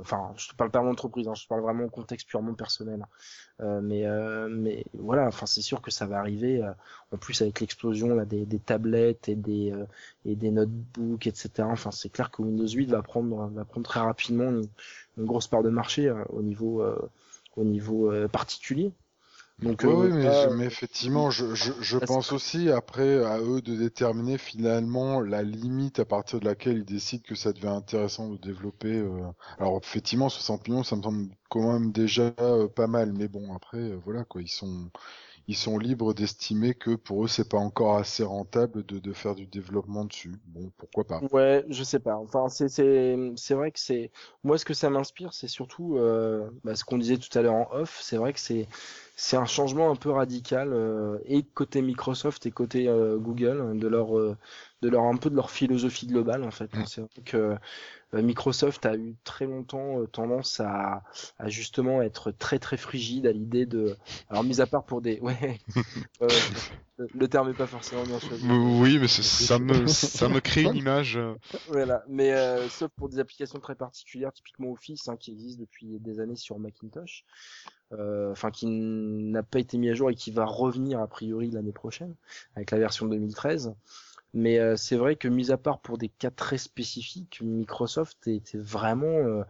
[0.00, 3.06] enfin, je te parle pas d'entreprise, hein, je parle vraiment en contexte purement personnel.
[3.60, 6.62] Euh, mais euh, mais voilà, enfin c'est sûr que ça va arriver.
[6.62, 6.72] Euh,
[7.12, 9.72] en plus avec l'explosion des, tablettes et des
[10.24, 11.50] et des notebooks, etc.
[11.70, 14.66] Enfin c'est clair que Windows 8 va prendre va prendre très rapidement une,
[15.18, 16.84] une grosse part de marché au niveau
[17.56, 18.92] au niveau particulier.
[19.62, 24.36] Donc, oui, mais, mais, effectivement, je, je, je pense aussi après à eux de déterminer
[24.36, 28.98] finalement la limite à partir de laquelle ils décident que ça devient intéressant de développer.
[28.98, 29.20] Euh...
[29.58, 33.54] Alors effectivement, 60 millions, ça me semble quand même déjà euh, pas mal, mais bon
[33.54, 34.90] après, euh, voilà quoi, ils sont
[35.46, 39.34] ils sont libres d'estimer que pour eux c'est pas encore assez rentable de, de faire
[39.34, 40.36] du développement dessus.
[40.46, 42.16] Bon, pourquoi pas Ouais, je sais pas.
[42.16, 44.10] Enfin, c'est c'est c'est vrai que c'est
[44.42, 47.54] moi ce que ça m'inspire, c'est surtout euh, bah, ce qu'on disait tout à l'heure
[47.54, 47.98] en off.
[48.02, 48.68] C'est vrai que c'est
[49.16, 53.86] c'est un changement un peu radical euh, et côté Microsoft et côté euh, Google de
[53.86, 54.36] leur euh,
[54.82, 56.74] de leur un peu de leur philosophie globale en fait.
[56.74, 56.86] Mm.
[56.86, 57.56] C'est vrai que
[58.22, 61.02] Microsoft a eu très longtemps tendance à,
[61.38, 63.96] à, justement être très très frigide à l'idée de
[64.28, 65.58] alors mis à part pour des ouais
[66.96, 68.46] le terme est pas forcément bien choisi.
[68.48, 71.18] Oui, mais ça me ça me crée une image.
[71.68, 72.32] Voilà, mais
[72.68, 76.58] sauf pour des applications très particulières, typiquement Office, hein, qui existe depuis des années sur
[76.58, 77.24] Macintosh.
[77.92, 81.50] Euh, enfin qui n'a pas été mis à jour et qui va revenir a priori
[81.50, 82.14] l'année prochaine
[82.56, 83.74] avec la version 2013.
[84.34, 88.58] Mais euh, c'est vrai que mis à part pour des cas très spécifiques, Microsoft était
[88.58, 89.44] vraiment euh,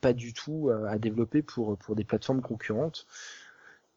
[0.00, 3.06] pas du tout à développer pour pour des plateformes concurrentes.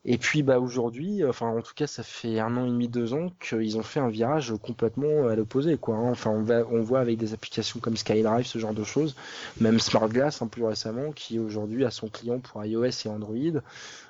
[0.07, 3.14] Et puis bah aujourd'hui, enfin en tout cas ça fait un an et demi, deux
[3.14, 5.95] ans qu'ils ont fait un virage complètement à l'opposé quoi.
[5.95, 6.12] Hein.
[6.12, 9.16] Enfin on, va, on voit avec des applications comme SkyDrive, ce genre de choses,
[9.60, 13.62] même SmartGlass hein, plus récemment, qui aujourd'hui a son client pour iOS et Android.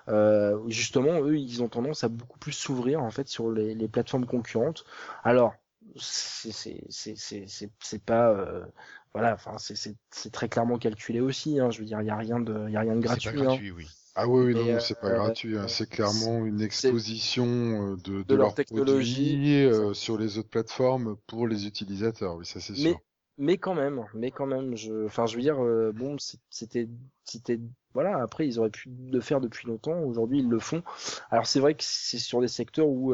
[0.09, 3.87] Euh, justement eux ils ont tendance à beaucoup plus s'ouvrir en fait sur les, les
[3.87, 4.83] plateformes concurrentes.
[5.23, 5.53] Alors
[5.97, 6.51] c'est
[6.89, 8.65] c'est pas euh,
[9.13, 12.39] voilà enfin c'est très clairement calculé aussi hein, je veux dire il y a rien
[12.39, 13.73] de il y a rien de gratuit, pas gratuit hein.
[13.77, 13.87] oui.
[14.17, 15.57] Ah oui, non, euh, c'est pas gratuit.
[15.57, 15.67] Hein.
[15.67, 21.47] C'est clairement une exposition euh, de, de, leur, technologie euh, sur les autres plateformes pour
[21.47, 22.37] les utilisateurs.
[22.37, 22.97] Oui, ça c'est sûr.
[23.37, 25.57] Mais quand même, mais quand même, je, enfin, je veux dire,
[25.93, 26.15] bon,
[26.49, 26.87] c'était,
[27.25, 27.59] c'était,
[27.93, 28.21] voilà.
[28.21, 29.99] Après, ils auraient pu le faire depuis longtemps.
[30.03, 30.81] Aujourd'hui, ils le font.
[31.29, 33.13] Alors, c'est vrai que c'est sur des secteurs où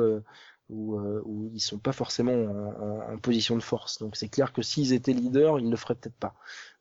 [0.71, 3.99] où, où ils sont pas forcément en, en position de force.
[3.99, 6.33] Donc, c'est clair que s'ils étaient leaders, ils ne le feraient peut-être pas.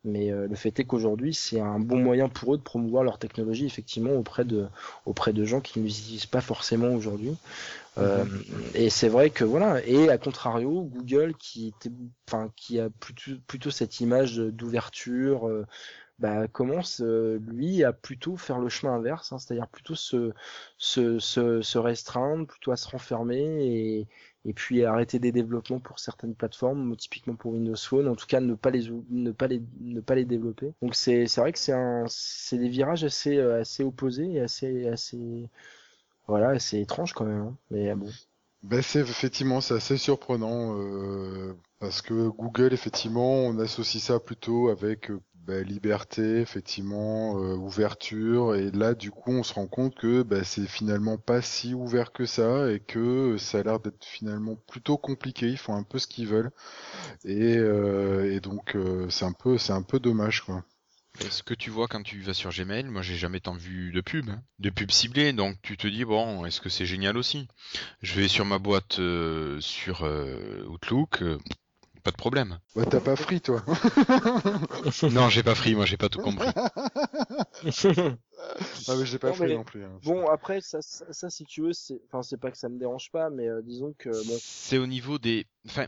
[0.05, 3.19] Mais euh, le fait est qu'aujourd'hui, c'est un bon moyen pour eux de promouvoir leur
[3.19, 4.67] technologie effectivement auprès de,
[5.05, 7.37] auprès de gens qui ne l'utilisent pas forcément aujourd'hui.
[7.99, 8.25] Euh,
[8.75, 9.85] et c'est vrai que voilà.
[9.85, 11.91] Et à contrario, Google qui était,
[12.27, 15.67] enfin, qui a plutôt, plutôt cette image d'ouverture, euh,
[16.21, 20.33] bah, commence lui à plutôt faire le chemin inverse, hein, c'est-à-dire plutôt se,
[20.79, 24.09] se, se, se, restreindre, plutôt à se renfermer et,
[24.45, 28.41] et puis arrêter des développements pour certaines plateformes, typiquement pour Windows Phone, en tout cas
[28.41, 30.73] ne pas les ne pas les ne pas les développer.
[30.83, 31.59] Donc c'est vrai que
[32.09, 35.49] c'est des virages assez assez opposés et assez assez
[36.27, 37.57] voilà, c'est étrange quand même, hein.
[37.71, 38.09] mais bon.
[38.63, 44.69] Ben c'est effectivement c'est assez surprenant euh, parce que Google effectivement on associe ça plutôt
[44.69, 49.95] avec euh, bah, liberté, effectivement, euh, ouverture, et là du coup on se rend compte
[49.95, 54.05] que bah, c'est finalement pas si ouvert que ça et que ça a l'air d'être
[54.05, 55.49] finalement plutôt compliqué.
[55.49, 56.51] Ils font un peu ce qu'ils veulent
[57.25, 60.65] et, euh, et donc euh, c'est un peu c'est un peu dommage quoi.
[61.31, 64.01] Ce que tu vois quand tu vas sur Gmail, moi j'ai jamais tant vu de
[64.01, 64.43] pub, hein.
[64.59, 67.49] de pub ciblée, donc tu te dis bon, est-ce que c'est génial aussi?
[68.01, 69.01] Je vais sur ma boîte
[69.59, 70.09] sur
[70.69, 71.23] Outlook,
[72.01, 72.59] pas de problème.
[72.75, 73.63] Ouais, t'as pas free, toi.
[75.13, 76.49] non, j'ai pas free, moi j'ai pas tout compris.
[78.89, 79.85] ah mais j'ai pas free non plus.
[79.85, 79.99] Hein.
[80.03, 83.11] Bon après ça, ça, si tu veux c'est enfin c'est pas que ça me dérange
[83.11, 84.37] pas mais euh, disons que bon.
[84.39, 85.87] C'est au niveau des enfin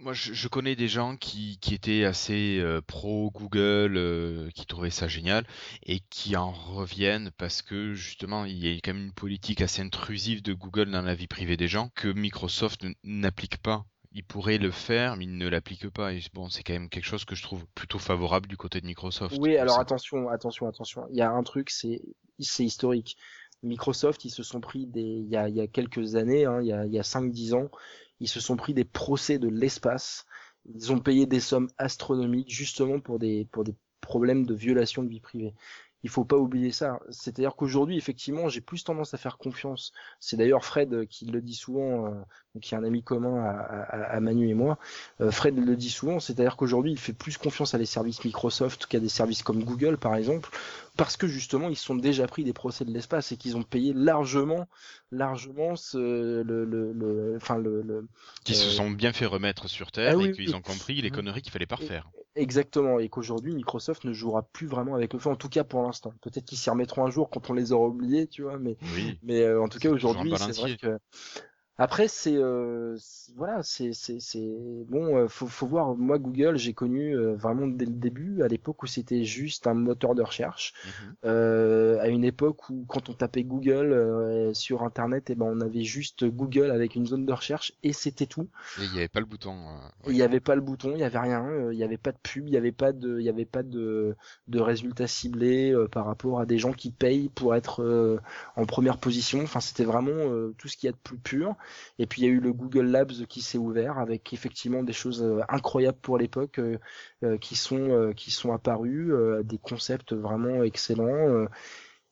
[0.00, 4.90] moi je, connais des gens qui, qui étaient assez euh, pro Google, euh, qui trouvaient
[4.90, 5.46] ça génial
[5.84, 9.82] et qui en reviennent parce que justement il y a quand même une politique assez
[9.82, 14.58] intrusive de Google dans la vie privée des gens que Microsoft n'applique pas il pourrait
[14.58, 16.12] le faire, mais il ne l'applique pas.
[16.12, 18.86] Et bon, c'est quand même quelque chose que je trouve plutôt favorable du côté de
[18.86, 19.36] Microsoft.
[19.40, 21.06] Oui, alors attention, attention, attention.
[21.10, 22.00] Il y a un truc, c'est
[22.38, 23.16] c'est historique.
[23.62, 26.60] Microsoft, ils se sont pris des, il y a, il y a quelques années, hein,
[26.62, 27.70] il y a, il y a 5-10 ans,
[28.18, 30.24] ils se sont pris des procès de l'espace.
[30.74, 35.08] Ils ont payé des sommes astronomiques justement pour des, pour des problèmes de violation de
[35.08, 35.54] vie privée
[36.02, 37.00] il faut pas oublier ça.
[37.10, 39.92] C'est-à-dire qu'aujourd'hui, effectivement, j'ai plus tendance à faire confiance.
[40.18, 43.44] C'est d'ailleurs Fred qui le dit souvent, euh, qui est un ami commun
[43.88, 44.78] à, Manu et moi.
[45.20, 48.86] Euh, Fred le dit souvent, c'est-à-dire qu'aujourd'hui, il fait plus confiance à des services Microsoft
[48.86, 50.50] qu'à des services comme Google, par exemple,
[51.00, 53.94] parce que justement, ils sont déjà pris des procès de l'espace et qu'ils ont payé
[53.94, 54.68] largement,
[55.10, 58.06] largement ce, le, le, enfin le, le
[58.44, 61.10] qui se euh, sont bien fait remettre sur terre ah et qu'ils ont compris les
[61.10, 62.10] conneries qu'il fallait pas refaire.
[62.36, 65.82] Exactement, et qu'aujourd'hui Microsoft ne jouera plus vraiment avec le feu, en tout cas pour
[65.82, 66.12] l'instant.
[66.20, 68.76] Peut-être qu'ils s'y remettront un jour quand on les aura oubliés, tu vois, mais,
[69.22, 70.98] mais euh, en tout cas aujourd'hui, c'est vrai que
[71.80, 72.98] après, c'est euh,
[73.36, 74.18] voilà, c'est c'est
[74.86, 75.16] bon.
[75.16, 75.96] Euh, faut faut voir.
[75.96, 79.72] Moi, Google, j'ai connu euh, vraiment dès le début, à l'époque où c'était juste un
[79.72, 80.74] moteur de recherche.
[80.84, 81.14] Mhm.
[81.24, 85.62] euh, à une époque où quand on tapait Google sur Internet, et eh ben on
[85.62, 88.50] avait juste Google avec une zone de recherche et c'était tout.
[88.78, 89.56] Et il n'y avait pas le bouton.
[90.06, 91.70] Il n'y avait pas le bouton, il n'y avait rien.
[91.70, 93.62] Il n'y avait pas de pub, il n'y avait pas de, il y avait pas
[93.62, 94.16] de
[94.48, 98.20] de résultats ciblés par rapport à des gens qui payent pour être
[98.56, 99.42] en première position.
[99.42, 100.12] Enfin, c'était vraiment
[100.58, 101.56] tout ce qu'il y a de plus pur.
[101.98, 104.92] Et puis il y a eu le Google Labs qui s'est ouvert avec effectivement des
[104.92, 106.78] choses euh, incroyables pour l'époque euh,
[107.24, 109.12] euh, qui sont qui sont apparus,
[109.44, 111.46] des concepts vraiment excellents.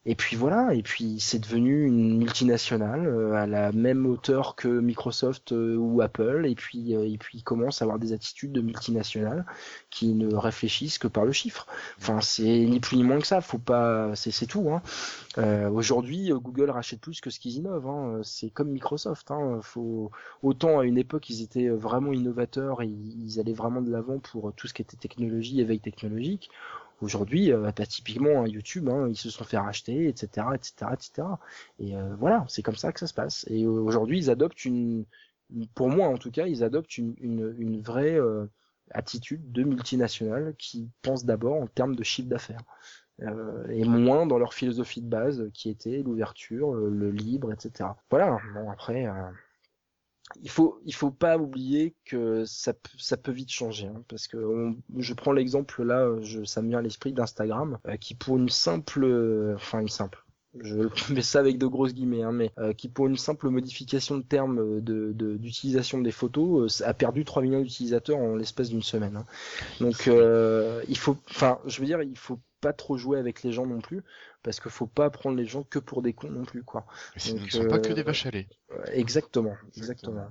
[0.07, 4.69] Et puis voilà, et puis c'est devenu une multinationale euh, à la même hauteur que
[4.69, 8.61] Microsoft euh, ou Apple, et puis euh, et puis commence à avoir des attitudes de
[8.61, 9.45] multinationales
[9.91, 11.67] qui ne réfléchissent que par le chiffre.
[11.99, 13.41] Enfin, c'est ni plus ni moins que ça.
[13.41, 14.71] Faut pas, c'est tout.
[14.71, 14.83] Hein.
[15.71, 17.89] Aujourd'hui, Google rachète plus que ce qu'ils innovent.
[17.89, 18.21] Hein.
[18.23, 19.31] C'est comme Microsoft.
[19.31, 19.61] Hein.
[19.63, 20.11] Faut
[20.43, 24.53] autant à une époque ils étaient vraiment innovateurs et ils allaient vraiment de l'avant pour
[24.55, 26.51] tout ce qui était technologie, éveil technologique.
[27.01, 31.29] Aujourd'hui, euh, bah, typiquement YouTube, hein, ils se sont fait racheter, etc., etc., etc.
[31.79, 33.45] Et euh, voilà, c'est comme ça que ça se passe.
[33.49, 35.05] Et euh, aujourd'hui, ils adoptent une,
[35.75, 38.47] pour moi en tout cas, ils adoptent une, une, une vraie euh,
[38.91, 42.63] attitude de multinationale qui pense d'abord en termes de chiffre d'affaires.
[43.71, 47.91] et moins dans leur philosophie de base qui était l'ouverture, le libre, etc.
[48.11, 48.39] Voilà.
[48.55, 49.07] Bon après,
[50.43, 54.75] il faut il faut pas oublier que ça ça peut vite changer hein, parce que
[54.97, 56.07] je prends l'exemple là
[56.45, 59.05] ça me vient à l'esprit d'Instagram euh, qui pour une simple
[59.73, 60.25] une simple
[60.61, 60.77] je
[61.13, 64.23] mets ça avec de grosses guillemets, hein, mais euh, qui pour une simple modification de
[64.23, 69.17] terme de, d'utilisation des photos euh, a perdu 3 millions d'utilisateurs en l'espace d'une semaine.
[69.17, 69.27] Hein.
[69.79, 73.67] Donc il faut, enfin, je veux dire, il faut pas trop jouer avec les gens
[73.67, 74.03] non plus,
[74.43, 76.87] parce qu'il faut pas prendre les gens que pour des cons non plus, quoi.
[77.17, 78.49] ce ne sont pas que des vaches à lait.
[78.93, 80.29] Exactement, exactement.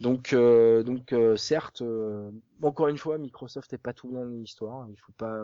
[0.00, 2.30] Donc, euh, donc euh, certes, euh,
[2.62, 4.86] encore une fois, Microsoft n'est pas tout dans l'histoire.
[4.90, 5.42] Il faut pas,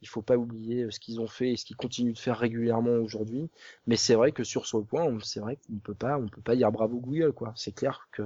[0.00, 2.96] il faut pas oublier ce qu'ils ont fait et ce qu'ils continuent de faire régulièrement
[2.96, 3.50] aujourd'hui.
[3.86, 6.56] Mais c'est vrai que sur ce point, c'est vrai qu'on peut pas, on peut pas
[6.56, 7.52] dire bravo Google, quoi.
[7.56, 8.22] C'est clair que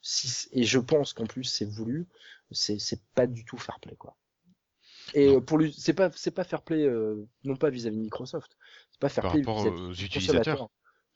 [0.00, 2.06] si, et je pense qu'en plus c'est voulu,
[2.52, 4.16] c'est, c'est pas du tout fair play, quoi.
[5.14, 6.88] Et pour lui, c'est pas, c'est pas fair play,
[7.44, 8.56] non pas vis-à-vis de Microsoft,
[8.90, 10.70] c'est pas fair Par play rapport aux utilisateurs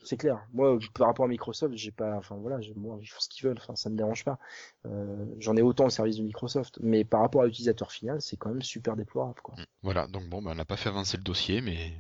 [0.05, 0.47] c'est clair.
[0.53, 3.59] Moi, par rapport à Microsoft, j'ai pas, enfin voilà, moi, ils font ce qu'ils veulent,
[3.59, 4.39] enfin ça me dérange pas.
[4.87, 8.37] Euh, J'en ai autant au service de Microsoft, mais par rapport à l'utilisateur final, c'est
[8.37, 9.55] quand même super déplorable, quoi.
[9.57, 9.65] Mm.
[9.83, 11.95] Voilà, donc bon, ben, on n'a pas fait avancer le dossier, mais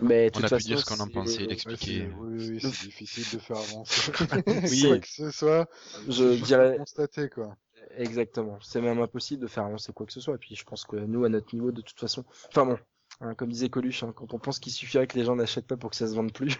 [0.00, 2.08] mais on a façon, pu dire ce qu'on en pensait, l'expliquer.
[2.18, 4.12] Oui, oui, c'est difficile de faire avancer.
[4.70, 5.68] oui, quoi que ce soit,
[6.08, 6.76] je dirais.
[6.78, 7.56] Constater, quoi.
[7.96, 8.58] Exactement.
[8.60, 10.34] C'est même impossible de faire avancer quoi que ce soit.
[10.34, 12.78] Et puis je pense que nous, à notre niveau, de toute façon, enfin bon,
[13.20, 15.76] Hein, comme disait Coluche, hein, quand on pense qu'il suffirait que les gens n'achètent pas
[15.76, 16.56] pour que ça se vende plus.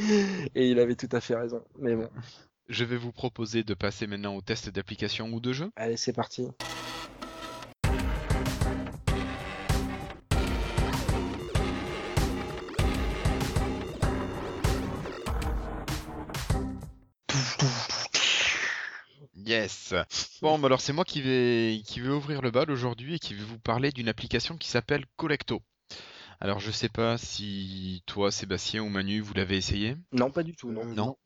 [0.54, 1.62] et il avait tout à fait raison.
[1.78, 2.10] Mais bon.
[2.68, 5.70] Je vais vous proposer de passer maintenant au test d'application ou de jeu.
[5.76, 6.48] Allez, c'est parti.
[19.48, 19.94] Yes.
[20.42, 23.32] Bon, bah alors c'est moi qui vais qui vais ouvrir le bal aujourd'hui et qui
[23.32, 25.62] vais vous parler d'une application qui s'appelle Collecto.
[26.38, 30.54] Alors je sais pas si toi, Sébastien ou Manu, vous l'avez essayé Non, pas du
[30.54, 30.84] tout, non.
[30.84, 31.16] Non.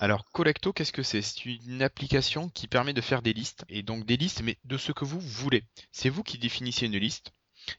[0.00, 1.22] Alors Collecto, qu'est-ce que c'est?
[1.22, 4.76] C'est une application qui permet de faire des listes, et donc des listes, mais de
[4.76, 5.64] ce que vous voulez.
[5.92, 7.32] C'est vous qui définissez une liste,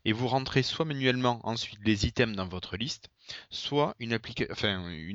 [0.05, 3.10] et vous rentrez soit manuellement ensuite les items dans votre liste,
[3.49, 4.19] soit une,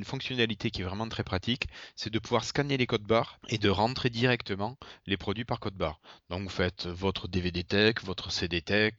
[0.05, 1.67] fonctionnalité qui est vraiment très pratique,
[1.97, 4.77] c'est de pouvoir scanner les codes barres et de rentrer directement
[5.07, 6.01] les produits par code barre.
[6.31, 8.95] Donc vous faites votre DVD tech, votre CD tech,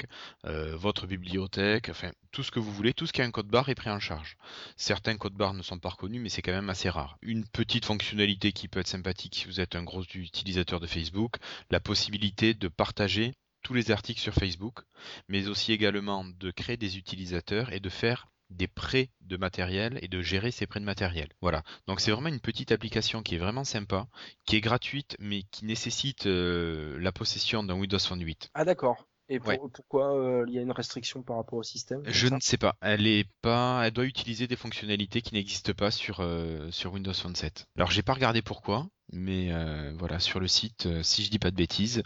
[0.46, 3.48] euh, votre bibliothèque, enfin tout ce que vous voulez, tout ce qui a un code
[3.48, 4.38] barre est pris en charge.
[4.76, 7.18] Certains codes barres ne sont pas reconnus, mais c'est quand même assez rare.
[7.22, 11.38] Une petite fonctionnalité qui peut être sympathique si vous êtes un gros utilisateur de Facebook,
[11.72, 14.80] la possibilité de partager tous les articles sur Facebook,
[15.28, 20.08] mais aussi également de créer des utilisateurs et de faire des prêts de matériel et
[20.08, 21.30] de gérer ces prêts de matériel.
[21.42, 21.64] Voilà.
[21.88, 24.08] Donc c'est vraiment une petite application qui est vraiment sympa,
[24.46, 28.50] qui est gratuite mais qui nécessite euh, la possession d'un Windows Phone 8.
[28.54, 29.09] Ah d'accord.
[29.30, 32.58] Et pourquoi euh, il y a une restriction par rapport au système Je ne sais
[32.58, 32.76] pas.
[32.82, 37.14] Elle est pas, elle doit utiliser des fonctionnalités qui n'existent pas sur euh, sur Windows
[37.14, 37.68] Phone 7.
[37.78, 41.52] Alors j'ai pas regardé pourquoi, mais euh, voilà sur le site, si je dis pas
[41.52, 42.02] de bêtises,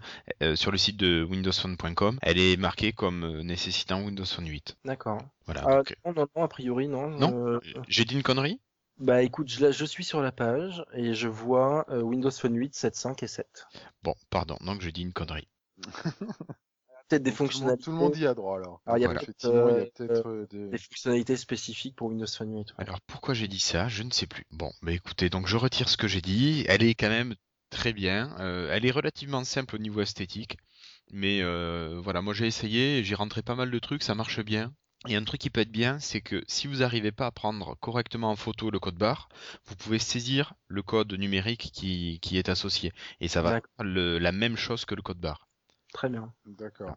[0.55, 4.77] sur le site de windowsphone.com, elle est marquée comme nécessitant Windows Phone 8.
[4.83, 5.21] D'accord.
[5.45, 5.63] Voilà.
[5.65, 7.09] Ah, non, non, a priori non.
[7.09, 7.59] Non.
[7.87, 8.59] J'ai dit une connerie?
[8.99, 13.23] Bah écoute, je, je, suis sur la page et je vois Windows Phone 8, 7.5
[13.23, 13.67] et 7.
[14.03, 15.47] Bon, pardon, donc je dis une connerie.
[17.13, 17.83] peut-être des fonctionnalités.
[17.83, 18.81] Tout le monde y a droit alors.
[18.85, 20.69] Alors il y a peut-être euh, euh, des...
[20.69, 20.77] des...
[20.77, 22.73] fonctionnalités spécifiques pour Windows Phone 8.
[22.77, 23.87] Alors pourquoi j'ai dit ça?
[23.87, 24.45] Je ne sais plus.
[24.51, 26.65] Bon, bah écoutez, donc je retire ce que j'ai dit.
[26.67, 27.35] Elle est quand même
[27.69, 28.35] très bien.
[28.39, 30.57] Euh, elle est relativement simple au niveau esthétique.
[31.11, 34.73] Mais euh, voilà, moi j'ai essayé, j'ai rentré pas mal de trucs, ça marche bien.
[35.09, 37.75] Et un truc qui peut être bien, c'est que si vous n'arrivez pas à prendre
[37.81, 39.27] correctement en photo le code barre,
[39.65, 42.93] vous pouvez saisir le code numérique qui, qui est associé.
[43.19, 45.49] Et ça va faire la même chose que le code barre.
[45.93, 46.33] Très bien.
[46.45, 46.95] D'accord.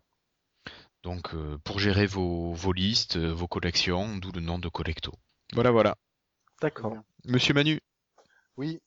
[1.03, 5.13] Donc euh, pour gérer vos, vos listes, euh, vos collections, d'où le nom de Collecto.
[5.53, 5.97] Voilà, voilà.
[6.61, 6.97] D'accord.
[7.25, 7.79] Monsieur Manu.
[8.57, 8.81] Oui,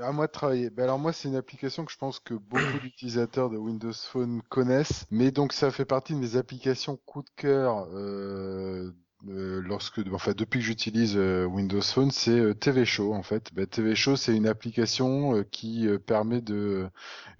[0.00, 0.70] à moi de travailler.
[0.70, 4.40] Ben alors moi c'est une application que je pense que beaucoup d'utilisateurs de Windows Phone
[4.48, 8.92] connaissent, mais donc ça fait partie de mes applications coup de cœur euh,
[9.28, 13.52] euh, lorsque, enfin depuis que j'utilise euh, Windows Phone, c'est euh, TV Show en fait.
[13.54, 16.88] Bah, TV Show, c'est une application qui permet de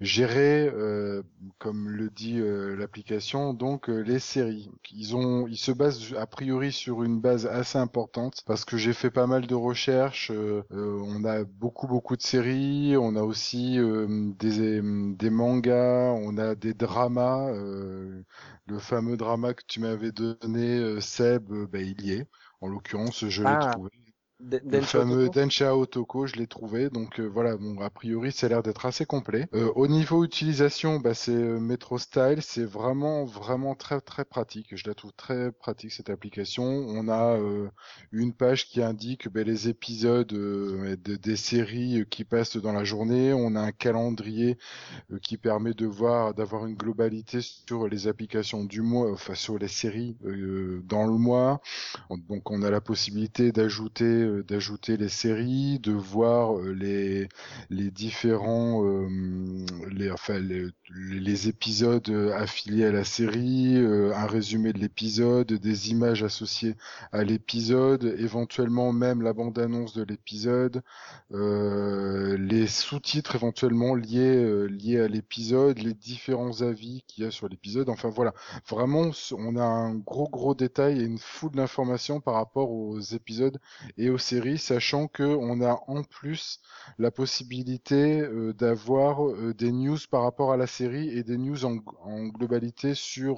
[0.01, 0.71] gérer,
[1.59, 2.39] comme le dit
[2.77, 4.69] l'application, donc les séries.
[4.93, 8.93] Ils ont, ils se basent a priori sur une base assez importante parce que j'ai
[8.93, 10.31] fait pas mal de recherches.
[10.71, 13.77] on a beaucoup beaucoup de séries, on a aussi
[14.39, 17.51] des, des mangas, on a des dramas
[18.67, 22.27] le fameux drama que tu m'avais donné, euh, Seb, euh, bah, il y est.
[22.61, 23.69] En l'occurrence, je l'ai ah.
[23.71, 23.91] trouvé
[24.39, 26.89] le fameux Densha Otoko, je l'ai trouvé.
[26.89, 29.47] Donc euh, voilà, bon, a priori, ça a l'air d'être assez complet.
[29.53, 34.75] Euh, au niveau utilisation, bah, c'est euh, Metro Style, c'est vraiment, vraiment très, très pratique.
[34.75, 36.63] Je la trouve très pratique cette application.
[36.63, 37.37] On a
[38.11, 43.33] une page qui indique bah, les épisodes des séries qui passent dans la journée.
[43.33, 44.57] On a un calendrier
[45.21, 49.67] qui permet de voir, d'avoir une globalité sur les applications du mois, enfin sur les
[49.67, 51.61] séries dans le mois.
[52.29, 56.73] Donc on a la possibilité d'ajouter euh, d'ajouter les séries, de voir euh,
[57.69, 59.07] les différents euh,
[60.89, 66.75] les épisodes affiliés à la série, un résumé de l'épisode, des images associées
[67.11, 70.81] à l'épisode, éventuellement même la bande-annonce de l'épisode,
[71.31, 77.89] les sous-titres éventuellement liés liés à l'épisode, les différents avis qu'il y a sur l'épisode.
[77.89, 78.33] Enfin voilà,
[78.69, 83.59] vraiment on a un gros gros détail et une foule d'informations par rapport aux épisodes
[83.97, 84.09] et
[84.57, 86.59] sachant que on a en plus
[86.97, 91.65] la possibilité euh, d'avoir euh, des news par rapport à la série et des news
[91.65, 91.75] en,
[92.27, 92.93] globalité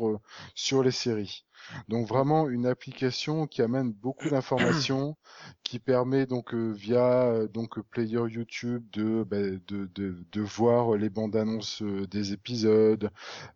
[0.10, 0.18] euh,
[0.56, 1.46] sur les séries.
[1.88, 5.18] Donc vraiment une application qui amène beaucoup d'informations,
[5.64, 9.38] qui permet donc euh, via euh, donc player YouTube de, bah,
[9.68, 13.10] de, de, de voir les bandes annonces euh, des épisodes.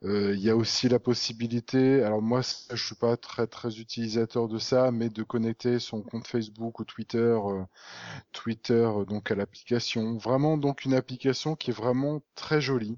[0.04, 4.58] Il y a aussi la possibilité, alors moi je suis pas très très utilisateur de
[4.58, 7.38] ça, mais de connecter son compte Facebook ou Twitter,
[8.32, 10.18] Twitter donc à l'application.
[10.18, 12.98] Vraiment donc une application qui est vraiment très jolie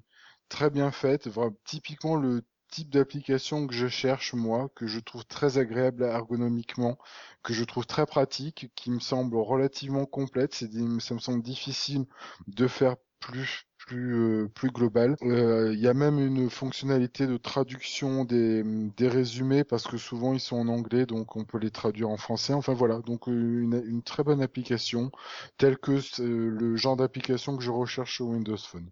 [0.49, 1.30] très bien faite,
[1.65, 2.44] typiquement le
[2.76, 6.97] type d'application que je cherche moi, que je trouve très agréable ergonomiquement,
[7.43, 10.53] que je trouve très pratique, qui me semble relativement complète.
[10.53, 12.06] C'est ça me semble difficile
[12.47, 15.15] de faire plus plus euh, plus global.
[15.23, 18.64] Euh, il y a même une fonctionnalité de traduction des,
[18.97, 22.18] des résumés parce que souvent ils sont en anglais donc on peut les traduire en
[22.18, 22.53] français.
[22.53, 25.11] Enfin voilà, donc euh, une, une très bonne application
[25.57, 28.89] telle que le genre d'application que je recherche sur Windows Phone.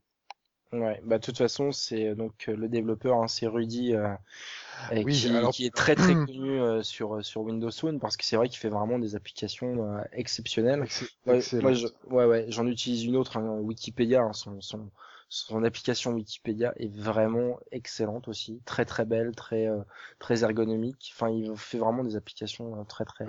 [0.73, 4.07] Ouais, bah de toute façon, c'est euh, donc euh, le développeur, hein, c'est Rudy, euh,
[5.51, 8.69] qui, est très très connu sur sur Windows Phone parce que c'est vrai qu'il fait
[8.69, 10.87] vraiment des applications exceptionnelles.
[11.27, 11.41] Ouais,
[12.09, 14.89] ouais, ouais, j'en utilise une autre, hein, Wikipédia, hein, son, son
[15.29, 19.67] son application Wikipédia est vraiment excellente aussi, très très belle, très
[20.17, 21.13] très ergonomique.
[21.15, 23.25] Enfin, il fait vraiment des applications très très.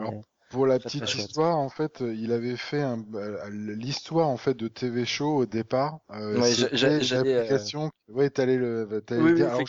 [0.51, 4.55] Pour la petite histoire, en fait, euh, il avait fait un, bah, l'histoire en fait
[4.55, 5.99] de TV Show au départ.
[6.11, 7.87] Euh, ouais, j'ai l'application.
[7.87, 8.13] Euh...
[8.13, 9.57] Ouais, t'allais le, oui, dire.
[9.59, 9.65] Oui,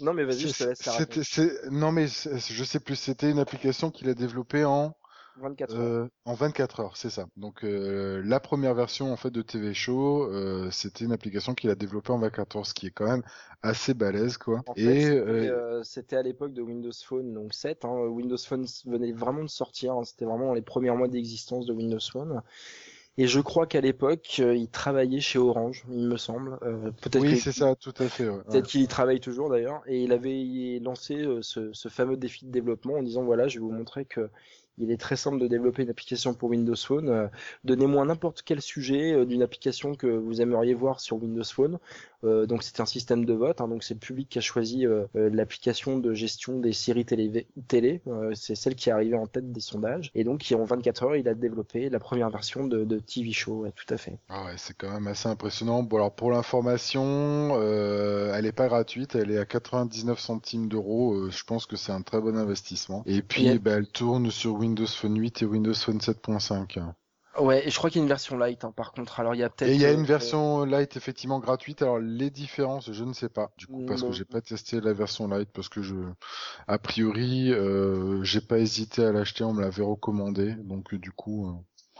[0.00, 1.70] Non, mais vas-y, je te laisse.
[1.70, 2.96] Non, mais je sais plus.
[2.96, 4.96] C'était une application qu'il a développée en
[5.40, 5.80] 24 heures.
[5.80, 7.26] Euh, en 24 heures, c'est ça.
[7.36, 11.70] Donc euh, la première version en fait de TV Show, euh, c'était une application qu'il
[11.70, 13.22] a développée en 24 heures, ce qui est quand même
[13.62, 14.62] assez balèze quoi.
[14.76, 15.20] Et
[15.82, 17.84] c'était à l'époque de Windows Phone donc 7.
[17.84, 18.06] Hein.
[18.08, 19.94] Windows Phone venait vraiment de sortir.
[19.94, 20.04] Hein.
[20.04, 22.42] C'était vraiment dans les premiers mois d'existence de Windows Phone.
[23.18, 26.58] Et je crois qu'à l'époque, il travaillait chez Orange, il me semble.
[27.00, 28.28] peut-être oui, c'est ça, tout à fait.
[28.28, 28.42] Ouais.
[28.46, 29.80] Peut-être qu'il y travaille toujours d'ailleurs.
[29.86, 33.64] Et il avait lancé ce, ce, fameux défi de développement en disant voilà, je vais
[33.64, 34.28] vous montrer que
[34.78, 37.08] il est très simple de développer une application pour Windows Phone.
[37.08, 37.28] Euh,
[37.64, 41.78] donnez-moi n'importe quel sujet euh, d'une application que vous aimeriez voir sur Windows Phone.
[42.24, 44.84] Euh, donc c'est un système de vote, hein, donc c'est le public qui a choisi
[45.14, 47.46] l'application de gestion des séries télé.
[47.68, 48.00] télé.
[48.34, 50.10] c'est celle qui est arrivée en tête des sondages.
[50.14, 53.66] Et donc en 24 heures, il a développé la première version de, de TV Show,
[53.74, 54.18] tout à fait.
[54.28, 55.82] Ah ouais, c'est quand même assez impressionnant.
[55.82, 61.30] Bon alors pour l'information, elle est pas gratuite, elle est à 99 centimes d'euros.
[61.30, 63.02] je pense que c'est un très bon investissement.
[63.06, 66.80] Et puis bah, elle tourne sur Windows Phone 8 et Windows Phone 7.5.
[67.38, 69.20] Ouais, et je crois qu'il y a une version light, hein, par contre.
[69.20, 69.70] Alors il y a peut-être.
[69.70, 71.82] Et il y a une euh, version light effectivement gratuite.
[71.82, 73.52] Alors les différences, je ne sais pas.
[73.58, 75.96] Du coup, parce que j'ai pas testé la version light, parce que je,
[76.66, 79.44] a priori, euh, j'ai pas hésité à l'acheter.
[79.44, 81.48] On me l'avait recommandé, donc du coup.
[81.48, 81.52] Euh...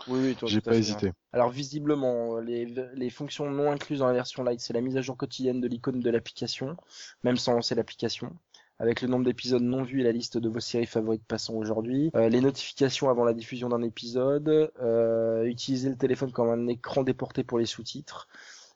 [0.09, 1.09] Oui, oui, j'ai pas hésité.
[1.09, 1.14] Hein.
[1.32, 5.01] Alors visiblement, les, les fonctions non incluses dans la version light, c'est la mise à
[5.01, 6.76] jour quotidienne de l'icône de l'application,
[7.24, 8.36] même sans lancer l'application
[8.78, 12.11] avec le nombre d'épisodes non vus et la liste de vos séries favorites passant aujourd'hui,
[12.15, 17.03] euh, les notifications avant la diffusion d'un épisode, euh, utiliser le téléphone comme un écran
[17.03, 18.28] déporté pour les sous-titres,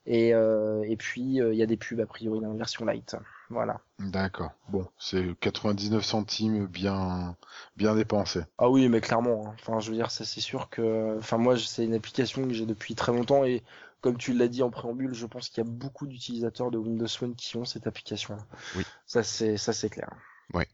[0.07, 3.15] et, euh, et puis il y a des pubs a priori dans la version light.
[3.51, 3.81] Voilà.
[3.99, 4.51] D'accord.
[4.69, 7.35] Bon, c'est 99 centimes bien
[7.75, 8.43] bien dépensés.
[8.57, 9.43] Ah oui, mais clairement.
[9.45, 9.55] Hein.
[9.59, 11.17] Enfin, je veux dire, ça c'est sûr que.
[11.19, 13.61] Enfin, moi, c'est une application que j'ai depuis très longtemps et
[14.01, 17.07] comme tu l'as dit en préambule, je pense qu'il y a beaucoup d'utilisateurs de Windows
[17.07, 18.37] Phone qui ont cette application.
[18.75, 18.83] Oui.
[19.05, 20.09] Ça c'est ça c'est clair.
[20.53, 20.67] Ouais.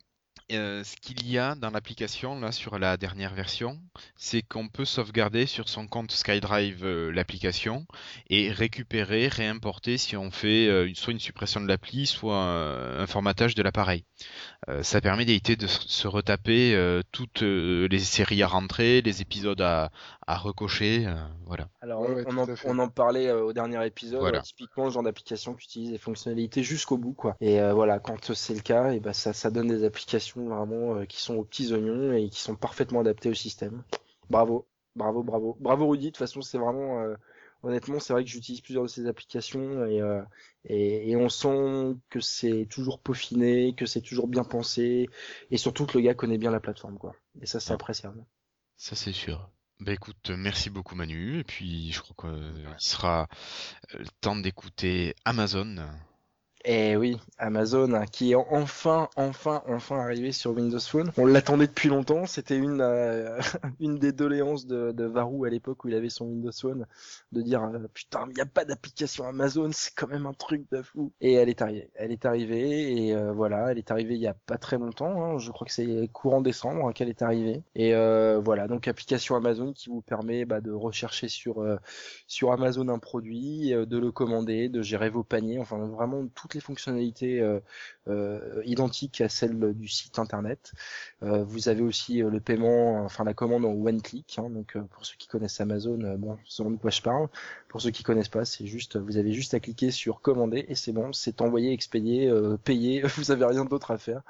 [0.54, 3.82] Euh, ce qu'il y a dans l'application là sur la dernière version,
[4.16, 7.86] c'est qu'on peut sauvegarder sur son compte SkyDrive euh, l'application
[8.30, 13.56] et récupérer, réimporter si on fait euh, soit une suppression de l'appli, soit un formatage
[13.56, 14.06] de l'appareil.
[14.82, 19.91] ça permet d'éviter de se retaper toutes les séries à rentrer, les épisodes à,
[20.28, 21.08] à recocher,
[21.45, 21.70] voilà.
[21.82, 25.91] Alors on, en, on, en, parlait au dernier épisode, typiquement le genre d'application qui utilise
[25.91, 27.38] les fonctionnalités jusqu'au bout quoi.
[27.40, 31.06] Et voilà, quand c'est le cas, et ben ça, ça donne des applications vraiment euh,
[31.06, 33.84] qui sont aux petits oignons et qui sont parfaitement adaptés au système.
[34.30, 36.08] Bravo, bravo, bravo, bravo Rudy.
[36.08, 37.16] De toute façon, c'est vraiment euh,
[37.64, 40.22] honnêtement, c'est vrai que j'utilise plusieurs de ces applications euh,
[40.66, 45.08] et, et, on sent que c'est toujours peaufiné, que c'est toujours bien pensé
[45.52, 47.16] et surtout que le gars connaît bien la plateforme quoi.
[47.41, 48.26] Et ça c'est appréciable.
[48.76, 49.49] Ça c'est sûr.
[49.80, 51.40] Bah écoute, merci beaucoup Manu.
[51.40, 53.28] Et puis je crois qu'il sera
[53.94, 55.78] le temps d'écouter Amazon
[56.65, 61.11] eh oui, Amazon hein, qui est enfin, enfin, enfin arrivé sur Windows Phone.
[61.17, 62.25] On l'attendait depuis longtemps.
[62.25, 63.39] C'était une euh,
[63.79, 66.85] une des doléances de, de Varou à l'époque où il avait son Windows Phone,
[67.31, 70.65] de dire euh, putain, il n'y a pas d'application Amazon, c'est quand même un truc
[70.71, 71.11] de fou.
[71.21, 71.89] Et elle est arrivée.
[71.95, 75.23] Elle est arrivée et euh, voilà, elle est arrivée il y a pas très longtemps.
[75.23, 75.38] Hein.
[75.38, 77.63] Je crois que c'est courant décembre hein, qu'elle est arrivée.
[77.75, 77.93] Et
[78.43, 81.65] voilà, donc application Amazon qui vous permet bah, de rechercher sur
[82.27, 87.43] sur Amazon un produit, de le commander, de gérer vos paniers, enfin vraiment toutes fonctionnalités
[88.65, 90.73] identiques à celles du site internet.
[91.21, 94.38] vous avez aussi le paiement, enfin la commande en one click.
[94.39, 97.27] Hein, donc pour ceux qui connaissent Amazon, bon, sauront de quoi je parle.
[97.67, 100.75] Pour ceux qui connaissent pas, c'est juste, vous avez juste à cliquer sur commander et
[100.75, 102.31] c'est bon, c'est envoyé, expédié,
[102.63, 103.01] payé.
[103.17, 104.21] Vous avez rien d'autre à faire.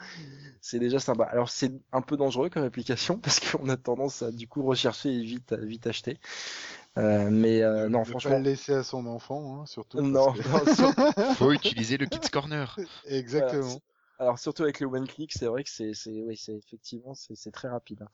[0.61, 1.23] C'est déjà sympa.
[1.25, 5.13] Alors c'est un peu dangereux comme application parce qu'on a tendance à du coup rechercher
[5.13, 6.17] et vite, vite acheter.
[6.97, 8.31] Euh, mais euh, non, franchement.
[8.31, 10.01] Pas le laisser à son enfant, hein, surtout.
[10.01, 10.33] Non,
[11.35, 12.77] faut utiliser le Kids Corner.
[13.07, 13.79] Exactement.
[14.19, 17.51] Alors surtout avec le one click, c'est vrai que c'est, c'est, oui, c'est effectivement, c'est,
[17.51, 18.01] très rapide.
[18.01, 18.09] Hein.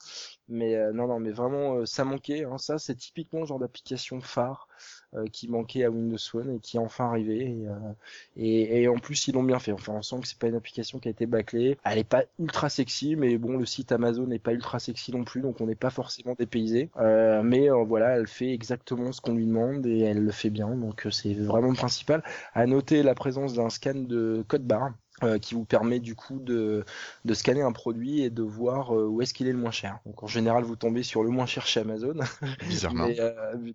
[0.50, 2.44] Mais euh, non, non, mais vraiment, ça manquait.
[2.44, 4.68] Hein, ça, c'est typiquement le genre d'application phare
[5.16, 7.66] euh, qui manquait à Windows Phone et qui est enfin arrivé.
[7.68, 7.94] Euh,
[8.36, 9.72] et, et, en plus, ils l'ont bien fait.
[9.72, 11.78] Enfin, on sent que c'est pas une application qui a été bâclée.
[11.86, 15.24] Elle est pas ultra sexy, mais bon, le site Amazon n'est pas ultra sexy non
[15.24, 16.90] plus, donc on n'est pas forcément dépaysé.
[16.98, 20.70] Euh, mais voilà, elle fait exactement ce qu'on lui demande et elle le fait bien,
[20.70, 22.24] donc c'est vraiment le principal.
[22.54, 24.94] À noter la présence d'un scan de code barre.
[25.41, 26.86] Qui vous permet du coup de,
[27.26, 30.00] de scanner un produit et de voir où est-ce qu'il est le moins cher.
[30.06, 32.16] Donc en général, vous tombez sur le moins cher chez Amazon.
[32.68, 33.08] Bizarrement.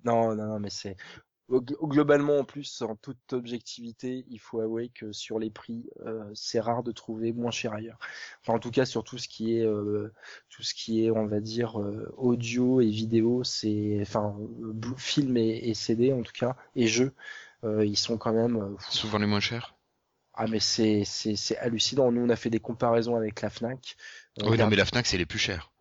[0.05, 0.97] non, non, non, mais c'est
[1.51, 6.61] Globalement, en plus, en toute objectivité, il faut avouer que sur les prix, euh, c'est
[6.61, 7.99] rare de trouver moins cher ailleurs.
[8.43, 10.12] Enfin, en tout cas, sur tout ce qui est, euh,
[10.51, 14.37] tout ce qui est, on va dire, euh, audio et vidéo, c'est, enfin,
[14.99, 17.15] film et, CD en tout cas, et jeux,
[17.65, 19.78] ils sont quand même souvent les moins chers.
[20.39, 22.12] Ah mais c'est c'est hallucinant.
[22.12, 23.97] Nous, on a fait des comparaisons avec la Fnac.
[24.43, 25.73] oui, non, mais la Fnac, c'est les plus chers.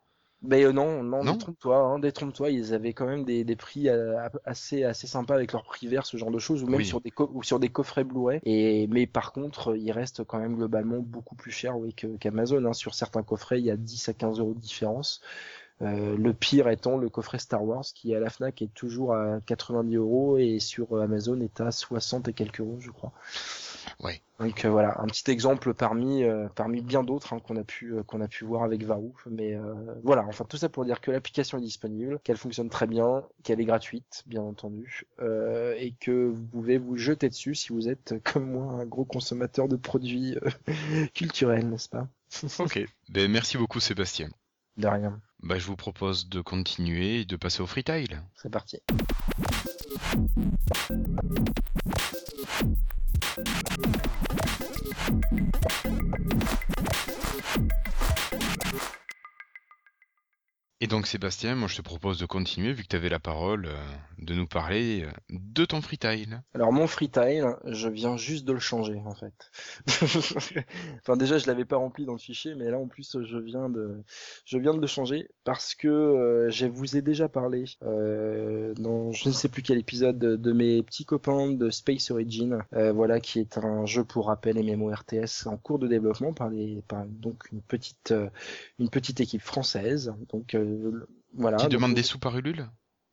[0.42, 4.16] Mais euh, non, non, détrompe-toi, hein, détrompe-toi, ils avaient quand même des, des prix euh,
[4.44, 7.12] assez assez sympas avec leurs prix verts, ce genre de choses, ou même sur des
[7.18, 8.40] ou sur des coffrets Blu-ray.
[8.44, 12.64] Et mais par contre, ils restent quand même globalement beaucoup plus chers, oui, qu'Amazon.
[12.66, 12.72] hein.
[12.72, 15.20] Sur certains coffrets, il y a 10 à 15 euros de différence.
[15.80, 19.38] Euh, le pire étant le coffret Star Wars qui à la Fnac est toujours à
[19.46, 23.12] 90 euros et sur Amazon est à 60 et quelques euros, je crois.
[24.00, 24.20] Ouais.
[24.38, 27.92] Donc euh, voilà, un petit exemple parmi euh, parmi bien d'autres hein, qu'on a pu
[27.92, 29.14] euh, qu'on a pu voir avec Varou.
[29.30, 29.58] Mais
[30.04, 33.60] voilà, enfin tout ça pour dire que l'application est disponible, qu'elle fonctionne très bien, qu'elle
[33.60, 38.50] est gratuite, bien entendu, et que vous pouvez vous jeter dessus si vous êtes comme
[38.50, 40.36] moi un gros consommateur de produits
[41.14, 42.08] culturels, n'est-ce pas?
[42.58, 42.80] Ok.
[43.08, 44.28] Ben merci beaucoup Sébastien.
[44.76, 45.20] De rien.
[45.42, 48.20] Bah, je vous propose de continuer et de passer au freetail.
[48.36, 48.80] C'est parti.
[53.38, 55.47] フフフフ。
[60.80, 63.74] Et donc Sébastien, moi je te propose de continuer, vu que tu avais la parole, euh,
[64.18, 66.28] de nous parler euh, de ton freetail.
[66.54, 69.34] Alors mon freetail, je viens juste de le changer en fait.
[71.02, 73.68] enfin déjà je l'avais pas rempli dans le fichier, mais là en plus je viens
[73.68, 74.04] de,
[74.44, 79.28] je viens de le changer parce que euh, je vous ai déjà parlé dans je
[79.28, 83.58] ne sais plus quel épisode de, mes petits copains de Space Origin, voilà qui est
[83.58, 88.14] un jeu pour rappel MMORTS en cours de développement par les, par donc une petite,
[88.78, 90.54] une petite équipe française, donc
[91.34, 91.56] voilà.
[91.58, 92.68] Qui demande des sous par Ulule?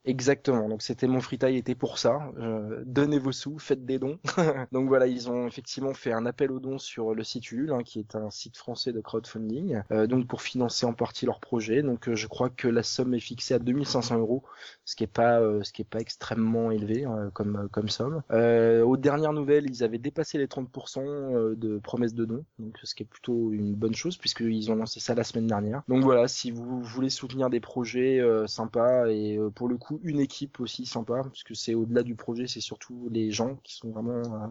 [0.06, 0.70] Exactement.
[0.70, 2.32] Donc c'était mon freetail était pour ça.
[2.38, 4.20] Euh, donnez vos sous, faites des dons.
[4.72, 7.82] donc voilà, ils ont effectivement fait un appel aux dons sur le site Ulule, hein,
[7.84, 11.82] qui est un site français de crowdfunding, euh, donc pour financer en partie leur projet.
[11.82, 14.44] Donc euh, je crois que la somme est fixée à 2500 euros,
[14.86, 18.22] ce qui est pas ce qui est pas extrêmement élevé comme comme somme.
[18.32, 23.04] aux dernières nouvelles, ils avaient dépassé les 30% de promesses de dons, donc ce qui
[23.04, 25.82] est plutôt une bonne chose puisqu'ils ont lancé ça la semaine dernière.
[25.88, 30.60] Donc voilà, si vous voulez soutenir des projets sympas et pour le coup une équipe
[30.60, 34.48] aussi sympa, puisque c'est au-delà du projet, c'est surtout les gens qui sont vraiment euh,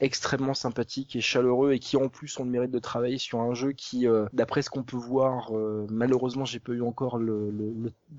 [0.00, 3.54] extrêmement sympathique et chaleureux et qui en plus ont le mérite de travailler sur un
[3.54, 7.52] jeu qui, euh, d'après ce qu'on peut voir, euh, malheureusement j'ai pas eu encore le,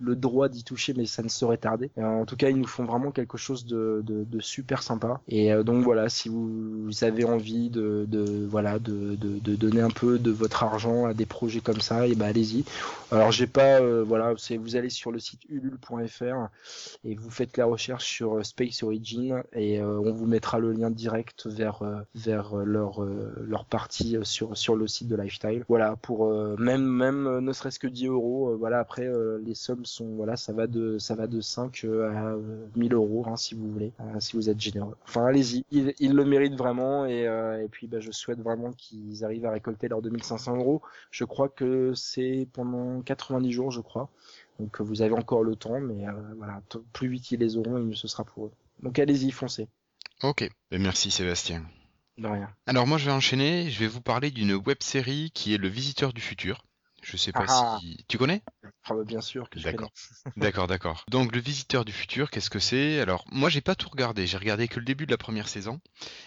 [0.02, 1.90] le, droit d'y toucher, mais ça ne serait tardé.
[1.98, 5.22] en tout cas, ils nous font vraiment quelque chose de, de, super sympa.
[5.28, 9.16] Et euh, donc voilà, si vous, avez envie de, de voilà de,
[9.56, 12.66] donner un peu de votre argent à des projets comme ça, et ben allez-y.
[13.12, 16.50] Alors j'ai pas voilà, vous allez sur le site ulule.fr
[17.06, 21.48] et vous faites la recherche sur Space Origin et on vous mettra le lien direct
[21.48, 21.69] vers
[22.16, 25.64] vers euh, leur euh, leur partie euh, sur le site de Lifestyle.
[25.68, 26.28] Voilà pour
[26.58, 28.56] même même ne serait-ce que 10 euros.
[28.58, 29.10] Voilà après
[29.44, 32.36] les sommes sont voilà ça va de ça va de 5 à
[32.76, 34.96] 1000 euros hein, si vous voulez si vous êtes généreux.
[35.06, 39.46] Enfin allez-y ils, le méritent vraiment et et puis bah, je souhaite vraiment qu'ils arrivent
[39.46, 40.82] à récolter leurs 2500 euros.
[41.12, 44.10] Je crois que c'est pendant 90 jours je crois.
[44.60, 46.06] Donc vous avez encore le temps, mais
[46.38, 46.62] voilà,
[46.94, 48.52] plus vite ils les auront, et mieux ce sera pour eux.
[48.84, 49.68] Donc allez-y, foncez.
[50.22, 51.64] Ok, ben, merci Sébastien.
[52.18, 52.54] De rien.
[52.66, 55.70] Alors moi je vais enchaîner, je vais vous parler d'une web série qui est Le
[55.70, 56.66] Visiteur du Futur.
[57.02, 57.78] Je sais pas ah.
[57.80, 58.41] si tu connais?
[58.84, 59.91] Ah bah, bien sûr que je D'accord.
[60.36, 61.06] D'accord, d'accord.
[61.10, 63.00] Donc le visiteur du futur, qu'est-ce que c'est?
[63.00, 65.80] Alors moi j'ai pas tout regardé, j'ai regardé que le début de la première saison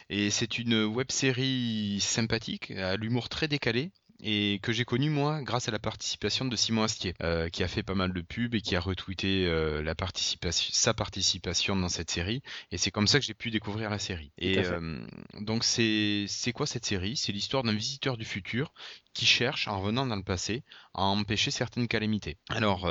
[0.08, 3.92] et c'est une web série sympathique, à l'humour très décalé
[4.22, 7.68] et que j'ai connu moi grâce à la participation de Simon Astier, euh, qui a
[7.68, 11.88] fait pas mal de pubs et qui a retweeté euh, la participation, sa participation dans
[11.88, 12.42] cette série.
[12.70, 14.30] Et c'est comme ça que j'ai pu découvrir la série.
[14.38, 15.04] Et euh,
[15.40, 17.16] donc c'est c'est quoi cette série?
[17.16, 18.72] C'est l'histoire d'un visiteur du futur
[19.12, 20.62] qui cherche, en revenant dans le passé,
[20.94, 22.38] à empêcher certaines calamités.
[22.48, 22.90] Alors,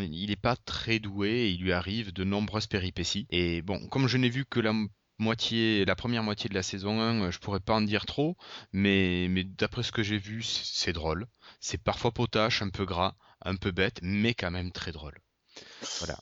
[0.00, 3.26] il n'est pas très doué et il lui arrive de nombreuses péripéties.
[3.30, 4.72] Et bon, comme je n'ai vu que la
[5.20, 8.36] moitié, la première moitié de la saison 1, euh, je pourrais pas en dire trop,
[8.72, 11.26] mais, mais d'après ce que j'ai vu, c'est drôle.
[11.60, 15.18] C'est parfois potache, un peu gras, un peu bête, mais quand même très drôle.
[15.98, 16.18] Voilà.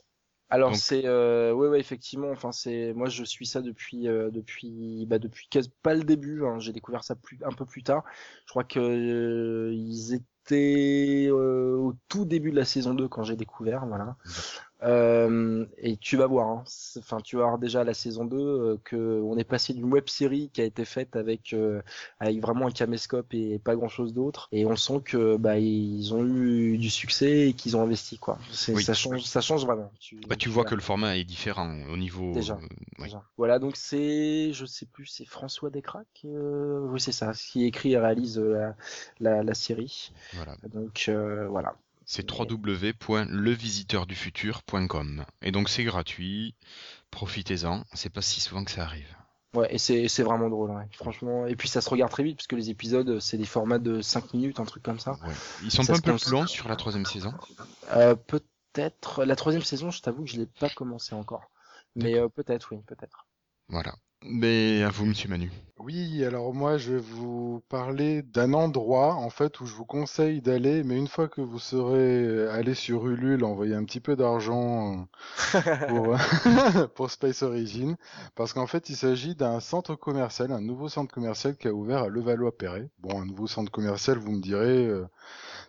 [0.51, 5.05] Alors c'est euh, ouais ouais effectivement enfin c'est moi je suis ça depuis euh, depuis
[5.07, 6.59] bah depuis quasi pas le début hein.
[6.59, 8.03] j'ai découvert ça plus un peu plus tard
[8.47, 13.37] je crois que euh, ils étaient au tout début de la saison 2 quand j'ai
[13.37, 14.16] découvert voilà
[14.82, 16.64] euh, et tu vas voir, hein,
[16.98, 20.09] enfin tu vas voir déjà la saison 2 euh, que on est passé d'une web
[20.09, 21.82] série qui a été faite avec euh,
[22.20, 26.14] avec vraiment un caméscope et pas grand chose d'autre, et on sent que bah ils
[26.14, 28.38] ont eu du succès et qu'ils ont investi quoi.
[28.52, 29.90] Ça change, ça change vraiment.
[29.98, 32.32] Tu, bah, tu vois que le format est différent au niveau.
[32.32, 32.59] Déjà.
[33.36, 37.98] Voilà donc c'est, je sais plus, c'est François Descraques, oui c'est ça, qui écrit et
[37.98, 38.76] réalise la,
[39.18, 40.12] la, la série.
[40.34, 40.55] Voilà.
[40.72, 41.10] Donc
[41.48, 41.74] voilà
[42.09, 45.24] c'est www.levisiteur-du-futur.com.
[45.43, 46.56] Et donc c'est gratuit,
[47.10, 49.14] profitez-en, c'est pas si souvent que ça arrive.
[49.55, 51.47] Ouais, et c'est vraiment drôle, franchement.
[51.47, 54.32] Et puis ça se regarde très vite, puisque les épisodes, c'est des formats de 5
[54.35, 55.18] minutes, un truc comme ça.
[55.62, 57.35] Ils sont pas un peu plus longs sur la troisième saison?
[57.93, 59.24] Euh, Peut-être.
[59.24, 61.51] La troisième saison, je t'avoue que je l'ai pas commencé encore.
[61.94, 63.26] Mais euh, peut-être, oui, peut-être.
[63.68, 63.94] Voilà.
[64.24, 65.51] Mais à vous, monsieur Manu.
[65.78, 70.43] Oui, alors moi, je vais vous parler d'un endroit, en fait, où je vous conseille
[70.43, 75.09] d'aller, mais une fois que vous serez allé sur Ulule, envoyer un petit peu d'argent
[75.89, 76.16] pour,
[76.95, 77.97] pour Space Origin,
[78.35, 82.03] parce qu'en fait, il s'agit d'un centre commercial, un nouveau centre commercial qui a ouvert
[82.03, 82.90] à Levallois-Perret.
[82.99, 85.07] Bon, un nouveau centre commercial, vous me direz, euh,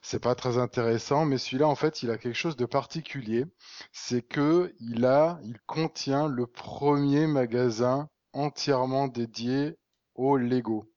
[0.01, 3.45] c'est pas très intéressant, mais celui-là, en fait, il a quelque chose de particulier.
[3.91, 9.77] C'est que il a, il contient le premier magasin entièrement dédié
[10.15, 10.91] au Lego.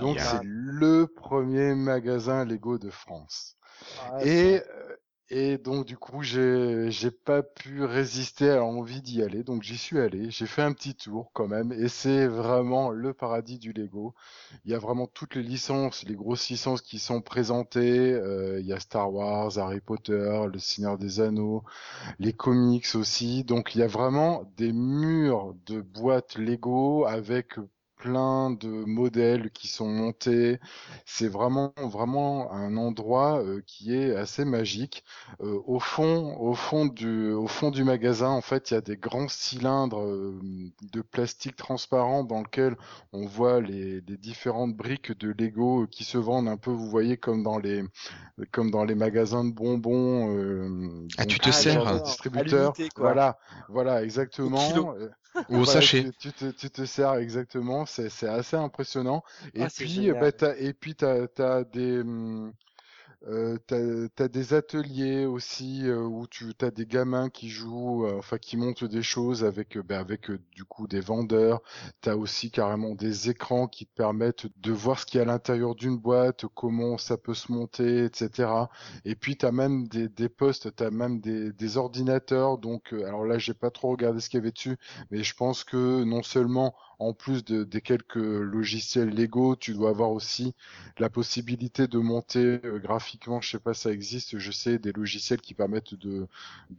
[0.00, 3.56] Donc c'est le premier magasin Lego de France.
[4.00, 4.96] Ah, et euh,
[5.30, 9.76] et donc du coup, j'ai j'ai pas pu résister à l'envie d'y aller, donc j'y
[9.76, 10.30] suis allé.
[10.30, 14.14] J'ai fait un petit tour quand même, et c'est vraiment le paradis du Lego.
[14.64, 18.12] Il y a vraiment toutes les licences, les grosses licences qui sont présentées.
[18.12, 21.62] Euh, il y a Star Wars, Harry Potter, Le Seigneur des Anneaux,
[22.18, 23.44] les comics aussi.
[23.44, 27.54] Donc il y a vraiment des murs de boîtes Lego avec
[27.98, 30.58] plein de modèles qui sont montés.
[31.04, 35.04] C'est vraiment vraiment un endroit euh, qui est assez magique.
[35.40, 38.80] Euh, au fond, au fond du au fond du magasin, en fait, il y a
[38.80, 40.38] des grands cylindres euh,
[40.92, 42.76] de plastique transparent dans lequel
[43.12, 47.16] on voit les, les, différentes briques de Lego qui se vendent un peu, vous voyez,
[47.16, 47.84] comme dans les
[48.52, 51.08] comme dans les magasins de bonbons.
[51.18, 52.72] ah, tu te sers, distributeur.
[52.96, 53.38] Voilà,
[53.68, 54.94] voilà, exactement.
[55.48, 56.10] Ou au sachet.
[56.18, 59.22] Tu, te, tu, te, sers exactement, c'est assez impressionnant.
[59.54, 62.52] Et, ah, puis, bah, et puis, tu as, des, hum,
[63.26, 68.16] euh, t'as as des ateliers aussi euh, où tu as des gamins qui jouent, euh,
[68.18, 71.60] enfin qui montent des choses avec euh, ben, avec du coup des vendeurs.
[72.00, 75.26] T'as aussi carrément des écrans qui te permettent de voir ce qu'il y a à
[75.26, 78.70] l'intérieur d'une boîte, comment ça peut se monter, etc.
[79.04, 82.56] Et puis t'as même des, des postes, t'as même des, des ordinateurs.
[82.58, 84.76] Donc alors là j'ai pas trop regardé ce qu'il y avait dessus,
[85.10, 89.90] mais je pense que non seulement en plus de, des quelques logiciels Lego, tu dois
[89.90, 90.54] avoir aussi
[90.98, 95.40] la possibilité de monter euh, graphiquement, je sais pas, ça existe, je sais, des logiciels
[95.40, 96.26] qui permettent de,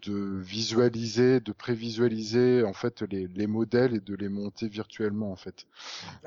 [0.02, 5.36] de visualiser, de prévisualiser en fait les, les modèles et de les monter virtuellement en
[5.36, 5.66] fait.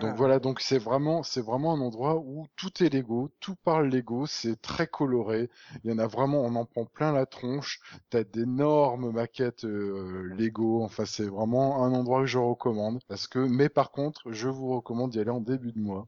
[0.00, 0.14] Donc ah.
[0.16, 4.26] voilà, donc c'est vraiment, c'est vraiment un endroit où tout est Lego, tout parle Lego,
[4.26, 5.50] c'est très coloré.
[5.84, 7.80] Il y en a vraiment, on en prend plein la tronche.
[8.10, 10.82] T'as d'énormes maquettes euh, Lego.
[10.82, 14.68] Enfin, c'est vraiment un endroit que je recommande parce que, mais par contre, je vous
[14.76, 16.06] recommande d'y aller en début de mois.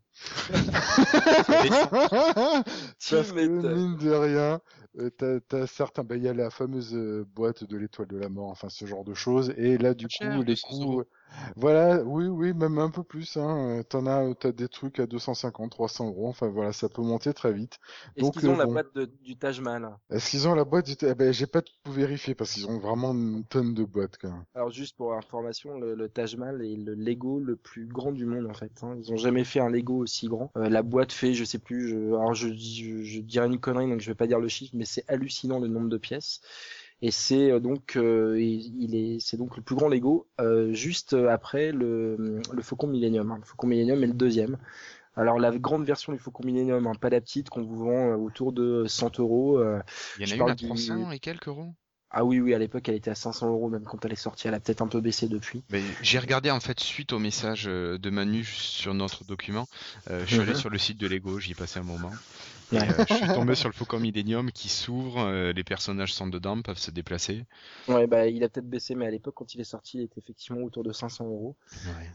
[3.11, 4.61] Parce que mine de rien,
[4.99, 8.17] euh, t'as, t'as certains, bah, il y a la fameuse euh, boîte de l'étoile de
[8.17, 11.03] la mort, enfin ce genre de choses, et là du coup les coûts,
[11.57, 13.37] Voilà, oui, oui, même un peu plus.
[13.37, 13.79] Hein.
[13.81, 16.29] Euh, T'en as, t'as des trucs à 250, 300 euros.
[16.29, 17.79] Enfin voilà, ça peut monter très vite.
[18.17, 19.97] Est-ce Donc qu'ils ont euh, la boîte de- du Taj Mahal?
[20.11, 20.95] Est-ce qu'ils ont la boîte du...
[21.07, 24.31] Eh ben, j'ai pas tout vérifié parce qu'ils ont vraiment une tonne de boîtes quand
[24.31, 24.45] même.
[24.55, 28.25] Alors juste pour information, le, le Taj Mahal est le Lego le plus grand du
[28.25, 28.73] monde en fait.
[28.83, 28.95] hein.
[28.99, 30.51] Ils ont jamais fait un Lego aussi grand.
[30.57, 33.89] Euh, la boîte fait, je sais plus, je, alors je, je, je dirais une connerie
[33.89, 36.41] donc je vais pas dire le chiffre, mais c'est hallucinant le nombre de pièces.
[37.07, 41.13] Et c'est euh, donc, euh, il, est, c'est donc le plus grand Lego, euh, juste
[41.13, 43.31] après le, le Faucon Millennium.
[43.31, 43.37] hein.
[43.39, 44.57] Le Faucon Millennium est le deuxième.
[45.17, 48.53] Alors la grande version du Faucon Millennium, hein, pas la petite qu'on vous vend autour
[48.53, 49.61] de 100 euros.
[50.19, 51.75] Il y en a une à du- 300 et quelques euros
[52.11, 54.49] Ah oui, oui, à l'époque elle était à 500 euros même quand elle est sortie.
[54.49, 55.63] Elle a peut-être un peu baissé depuis.
[55.71, 59.67] Mais j'ai regardé en fait suite au message de Manu sur notre document.
[60.11, 60.59] euh, je suis allé Mhm.
[60.59, 62.13] sur le site de Lego, j'y ai passé un moment.
[62.73, 66.27] Et, euh, je suis tombé sur le Faucon Millennium qui s'ouvre, euh, les personnages sont
[66.27, 67.45] dedans, peuvent se déplacer.
[67.89, 70.21] Ouais, bah, il a peut-être baissé, mais à l'époque, quand il est sorti, il était
[70.21, 71.57] effectivement autour de 500 euros.
[71.87, 72.11] Ouais.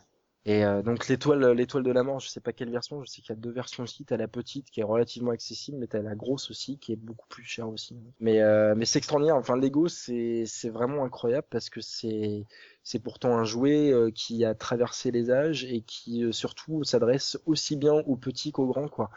[0.46, 3.04] Et euh, donc l'étoile, l'étoile de la mort, je sais pas quelle version.
[3.04, 4.06] Je sais qu'il y a deux versions aussi.
[4.06, 7.28] T'as la petite qui est relativement accessible, mais t'as la grosse aussi qui est beaucoup
[7.28, 7.98] plus chère aussi.
[8.20, 9.36] Mais euh, mais c'est extraordinaire.
[9.36, 12.46] Enfin, Lego, c'est c'est vraiment incroyable parce que c'est
[12.84, 17.38] c'est pourtant un jouet euh, qui a traversé les âges et qui euh, surtout s'adresse
[17.46, 19.10] aussi bien aux petits qu'aux grands, quoi.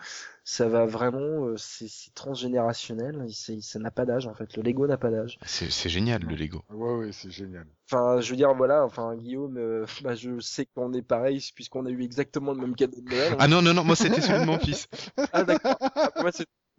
[0.44, 3.26] Ça va vraiment, euh, c'est c'est transgénérationnel.
[3.60, 4.56] Ça n'a pas d'âge en fait.
[4.56, 5.38] Le Lego n'a pas d'âge.
[5.46, 6.64] C'est c'est génial le Lego.
[6.70, 7.66] Ouais, ouais, c'est génial.
[7.90, 11.86] Enfin, je veux dire, voilà, enfin, Guillaume, euh, bah, je sais qu'on est pareil, puisqu'on
[11.86, 13.36] a eu exactement le même cadeau de Noël.
[13.38, 14.88] Ah non, non, non, moi c'était celui de mon fils.
[15.32, 15.76] Ah, d'accord.
[15.80, 16.30] Ah, moi,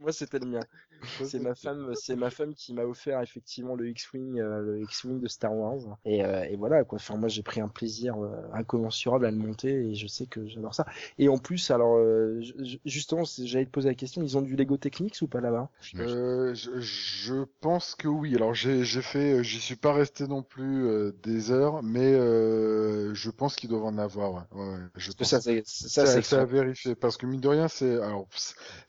[0.03, 0.67] moi, c'était le mien.
[1.21, 5.19] C'est ma femme, c'est ma femme qui m'a offert effectivement le X-Wing, euh, le X-Wing
[5.19, 5.97] de Star Wars.
[6.05, 6.97] Et, euh, et voilà, quoi.
[6.97, 10.47] Enfin, moi, j'ai pris un plaisir euh, incommensurable à le monter et je sais que
[10.47, 10.85] j'adore ça.
[11.17, 14.41] Et en plus, alors, euh, ju- ju- justement, j'allais te poser la question, ils ont
[14.41, 15.69] du Lego Technics ou pas là-bas?
[15.95, 18.35] Euh, je, je pense que oui.
[18.35, 23.13] Alors j'ai j'ai fait, j'y suis pas resté non plus euh, des heures, mais euh,
[23.13, 24.33] je pense qu'ils doivent en avoir.
[24.33, 24.61] Ouais.
[24.63, 25.27] Ouais, ouais, je pense.
[25.27, 28.27] ça, c'est, ça, Ça, à vérifier parce que mine de rien, c'est alors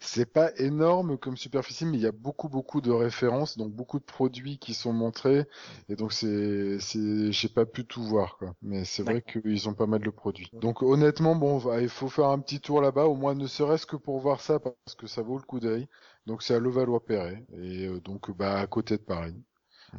[0.00, 3.98] c'est pas énorme comme superficie, mais il y a beaucoup beaucoup de références, donc beaucoup
[3.98, 5.46] de produits qui sont montrés,
[5.88, 8.54] et donc c'est c'est j'ai pas pu tout voir quoi.
[8.62, 10.50] Mais c'est vrai qu'ils ont pas mal de produits.
[10.52, 13.96] Donc honnêtement, bon, il faut faire un petit tour là-bas, au moins ne serait-ce que
[13.96, 15.88] pour voir ça, parce que ça vaut le coup d'œil.
[16.26, 19.34] Donc c'est à Levallois-Perret, et euh, donc bah à côté de Paris.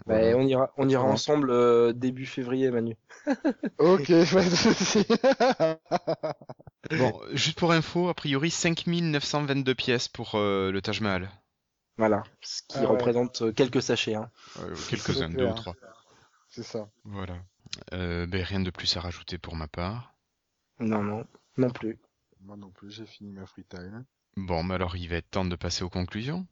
[0.05, 0.37] Bah, Voilà.
[0.37, 2.95] on ira, on ira ensemble euh, début février, Manu.
[3.79, 5.05] Ok, pas de souci.
[6.91, 11.31] Bon, juste pour info, a priori 5922 pièces pour euh, le Taj Mahal.
[11.97, 14.13] Voilà, ce qui Ah représente euh, quelques sachets.
[14.15, 14.29] Hein.
[14.59, 15.75] Euh, Quelques-uns, deux ou trois.
[16.49, 16.87] C'est ça.
[17.03, 17.37] Voilà.
[17.93, 20.13] Euh, ben, rien de plus à rajouter pour ma part.
[20.79, 21.25] Non, non,
[21.57, 21.97] non plus.
[22.41, 24.05] Moi non plus, j'ai fini ma free time.
[24.37, 26.45] Bon, mais alors il va être temps de passer aux conclusions.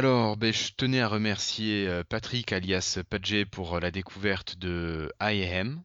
[0.00, 5.12] Alors, ben, je tenais à remercier euh, Patrick alias Padgé pour euh, la découverte de
[5.20, 5.82] IAM,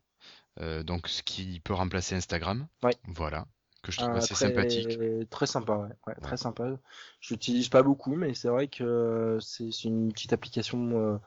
[0.61, 2.65] euh, donc ce qui peut remplacer Instagram.
[2.81, 2.95] Ouais.
[3.09, 3.45] Voilà,
[3.83, 4.97] que je trouve assez très, sympathique.
[5.29, 5.89] Très sympa, ouais.
[6.07, 6.21] Ouais, Ouais.
[6.21, 6.63] Très sympa.
[7.19, 11.19] Je l'utilise pas beaucoup, mais c'est vrai que c'est une petite application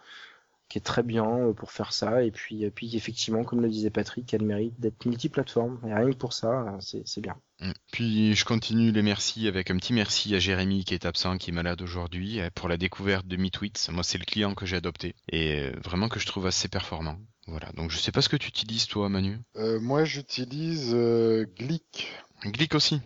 [0.68, 2.22] qui est très bien euh, pour faire ça.
[2.22, 5.80] Et puis, et puis effectivement, comme le disait Patrick, elle mérite d'être multiplateforme.
[5.86, 7.36] Et rien que pour ça, euh, c'est c'est bien.
[7.60, 7.72] Mm.
[7.92, 11.50] Puis je continue les merci avec un petit merci à Jérémy qui est absent, qui
[11.50, 13.90] est malade aujourd'hui, euh, pour la découverte de MeTweets.
[13.90, 17.18] Moi, c'est le client que j'ai adopté et vraiment que je trouve assez performant.
[17.48, 19.38] Voilà, donc je sais pas ce que tu utilises toi, Manu.
[19.56, 22.12] Euh, moi, j'utilise euh, Glick.
[22.44, 23.00] Glick aussi.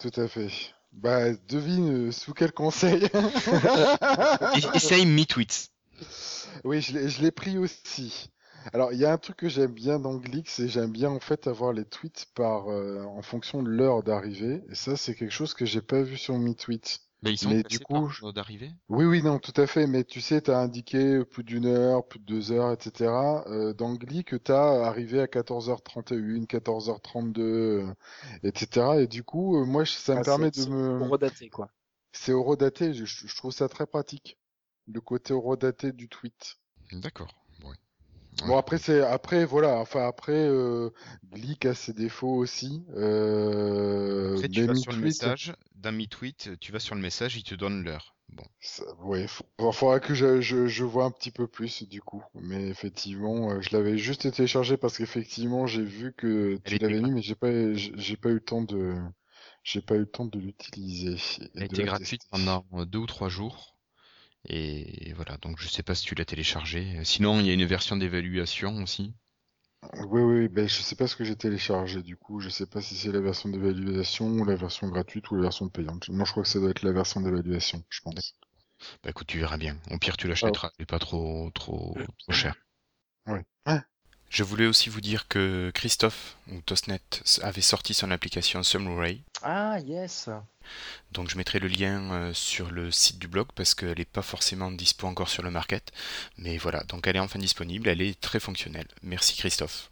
[0.00, 0.48] Tout à fait.
[0.92, 3.08] Bah, devine euh, sous quel conseil?
[4.74, 5.70] Essaye MeTweets.
[6.64, 8.30] Oui, je l'ai je l'ai pris aussi.
[8.72, 11.20] Alors, il y a un truc que j'aime bien dans Glick, c'est j'aime bien en
[11.20, 14.62] fait avoir les tweets par euh, en fonction de l'heure d'arrivée.
[14.68, 17.00] Et ça, c'est quelque chose que j'ai pas vu sur MeTweets.
[17.22, 18.72] Ben, ils sont Mais du par coup, d'arrivée?
[18.90, 19.86] Oui, oui, non, tout à fait.
[19.86, 23.44] Mais tu sais, tu as indiqué plus d'une heure, plus de deux heures, etc.
[23.48, 27.94] Euh, dans Glick, tu as arrivé à 14h31, 14h32, euh,
[28.44, 29.02] etc.
[29.02, 30.98] Et du coup, euh, moi, je- ça me Ah, permet c'est- de c'est me...
[30.98, 31.70] Pour redater, quoi.
[32.12, 34.36] C'est horodaté, je, je trouve ça très pratique.
[34.92, 36.56] Le côté horodaté du tweet.
[36.92, 37.34] D'accord.
[37.60, 37.72] Bon.
[38.46, 40.90] Bon après c'est après voilà enfin après euh,
[41.32, 46.72] Glick a ses défauts aussi euh, Après, tu vas sur le message, dans MeTweet, tu
[46.72, 48.14] vas sur le message, il te donne l'heure.
[48.30, 48.44] Bon.
[48.60, 49.26] ça- ouais
[49.72, 53.60] faudra que je, je, je vois un petit peu plus du coup mais effectivement euh,
[53.60, 57.72] je l'avais juste téléchargé parce qu'effectivement j'ai vu que tu l'avais mis mais j'ai pas
[57.74, 58.94] j'ai pas eu le temps de
[59.64, 61.16] j'ai pas eu le temps de l'utiliser
[61.56, 63.74] Elle était gratuite pendant deux ou trois jours.
[64.48, 67.04] Et voilà, donc je sais pas si tu l'as téléchargé.
[67.04, 69.14] Sinon, il y a une version d'évaluation aussi.
[70.08, 72.40] Oui, oui, ben, je sais pas ce que j'ai téléchargé du coup.
[72.40, 75.68] Je sais pas si c'est la version d'évaluation ou la version gratuite ou la version
[75.68, 76.08] payante.
[76.08, 78.34] Moi, je crois que ça doit être la version d'évaluation, je pense.
[79.02, 79.76] Bah écoute, tu verras bien.
[79.90, 80.70] Au pire, tu l'achèteras.
[80.78, 82.54] Elle est pas trop, trop, trop cher.
[83.26, 83.44] Ouais.
[83.66, 83.80] Ouais.
[84.30, 87.00] Je voulais aussi vous dire que Christophe, ou Tosnet,
[87.42, 89.22] avait sorti son application Sumray.
[89.42, 90.28] Ah, yes.
[91.12, 94.22] Donc je mettrai le lien euh, sur le site du blog parce qu'elle n'est pas
[94.22, 95.92] forcément dispo encore sur le market.
[96.36, 98.88] Mais voilà, donc elle est enfin disponible, elle est très fonctionnelle.
[99.02, 99.90] Merci Christophe.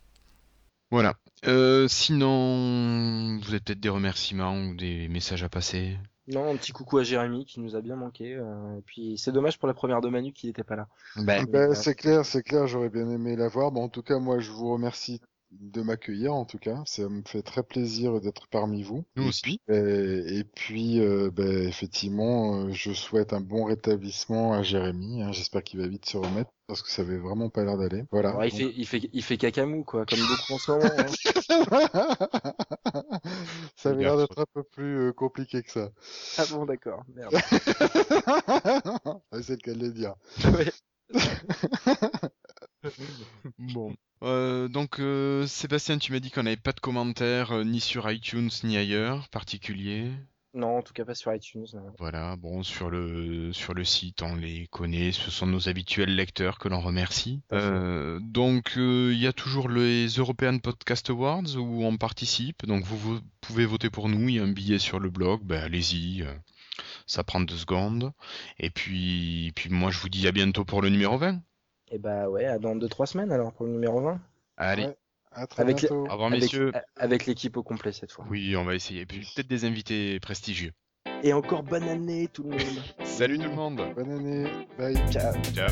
[0.90, 1.14] Voilà.
[1.46, 5.96] Euh, sinon, vous avez peut-être des remerciements ou des messages à passer?
[6.28, 8.34] Non, un petit coucou à Jérémy qui nous a bien manqué.
[8.34, 10.88] euh, et puis c'est dommage pour la première de Manu qui n'était pas là.
[11.16, 13.70] Ben, Ben, euh, c'est clair, c'est clair, j'aurais bien aimé la voir.
[13.72, 15.20] Bon, en tout cas, moi, je vous remercie
[15.52, 16.82] de m'accueillir, en tout cas.
[16.86, 19.05] Ça me fait très plaisir d'être parmi vous.
[19.16, 19.60] nous aussi.
[19.68, 25.23] Et, et puis, euh, ben, effectivement, euh, je souhaite un bon rétablissement à Jérémy.
[25.23, 25.32] hein.
[25.32, 28.05] J'espère qu'il va vite se remettre parce que ça avait vraiment pas l'air d'aller.
[28.10, 28.31] Voilà.
[28.31, 30.90] alors, il, fait, il, fait, il fait cacamou, quoi, comme beaucoup en ce moment.
[30.98, 31.06] hein.
[33.77, 35.90] ça avait l'air d'être un peu plus euh, compliqué que ça.
[36.39, 37.05] Ah bon, d'accord.
[37.14, 37.32] Merde.
[39.32, 40.14] Ouais, c'est le cas de le dire.
[40.44, 40.73] Ouais.
[43.59, 43.94] Bon.
[44.22, 48.10] Euh, donc euh, Sébastien, tu m'as dit qu'on n'avait pas de commentaires euh, ni sur
[48.10, 50.10] iTunes ni ailleurs particulier.
[50.56, 51.66] Non, en tout cas pas sur iTunes.
[51.74, 51.93] non.
[51.98, 56.59] Voilà, bon, sur le, sur le site, on les connaît, ce sont nos habituels lecteurs
[56.59, 57.43] que l'on remercie.
[57.52, 62.84] Euh, donc, euh, il y a toujours les European Podcast Awards où on participe, donc
[62.84, 65.62] vous, vous pouvez voter pour nous, il y a un billet sur le blog, ben
[65.62, 66.32] allez-y, euh,
[67.06, 68.12] ça prend deux secondes.
[68.59, 71.38] Et puis, puis moi je vous dis à bientôt pour le numéro 20.
[71.90, 74.20] Et bah ouais, à dans 2-3 semaines alors pour le numéro 20.
[74.56, 74.96] Allez, Ouais.
[75.38, 76.06] À très Avec les- bientôt.
[76.06, 76.72] au revoir Avec, messieurs.
[76.96, 78.24] avec l'équipe au complet cette fois.
[78.30, 80.72] Oui, on va essayer, et puis peut-être des invités prestigieux.
[81.22, 82.60] Et encore bonne année tout le monde.
[83.04, 84.44] Salut tout le monde Bonne année.
[84.78, 84.96] Bye.
[85.10, 85.34] Ciao.
[85.54, 85.68] Ciao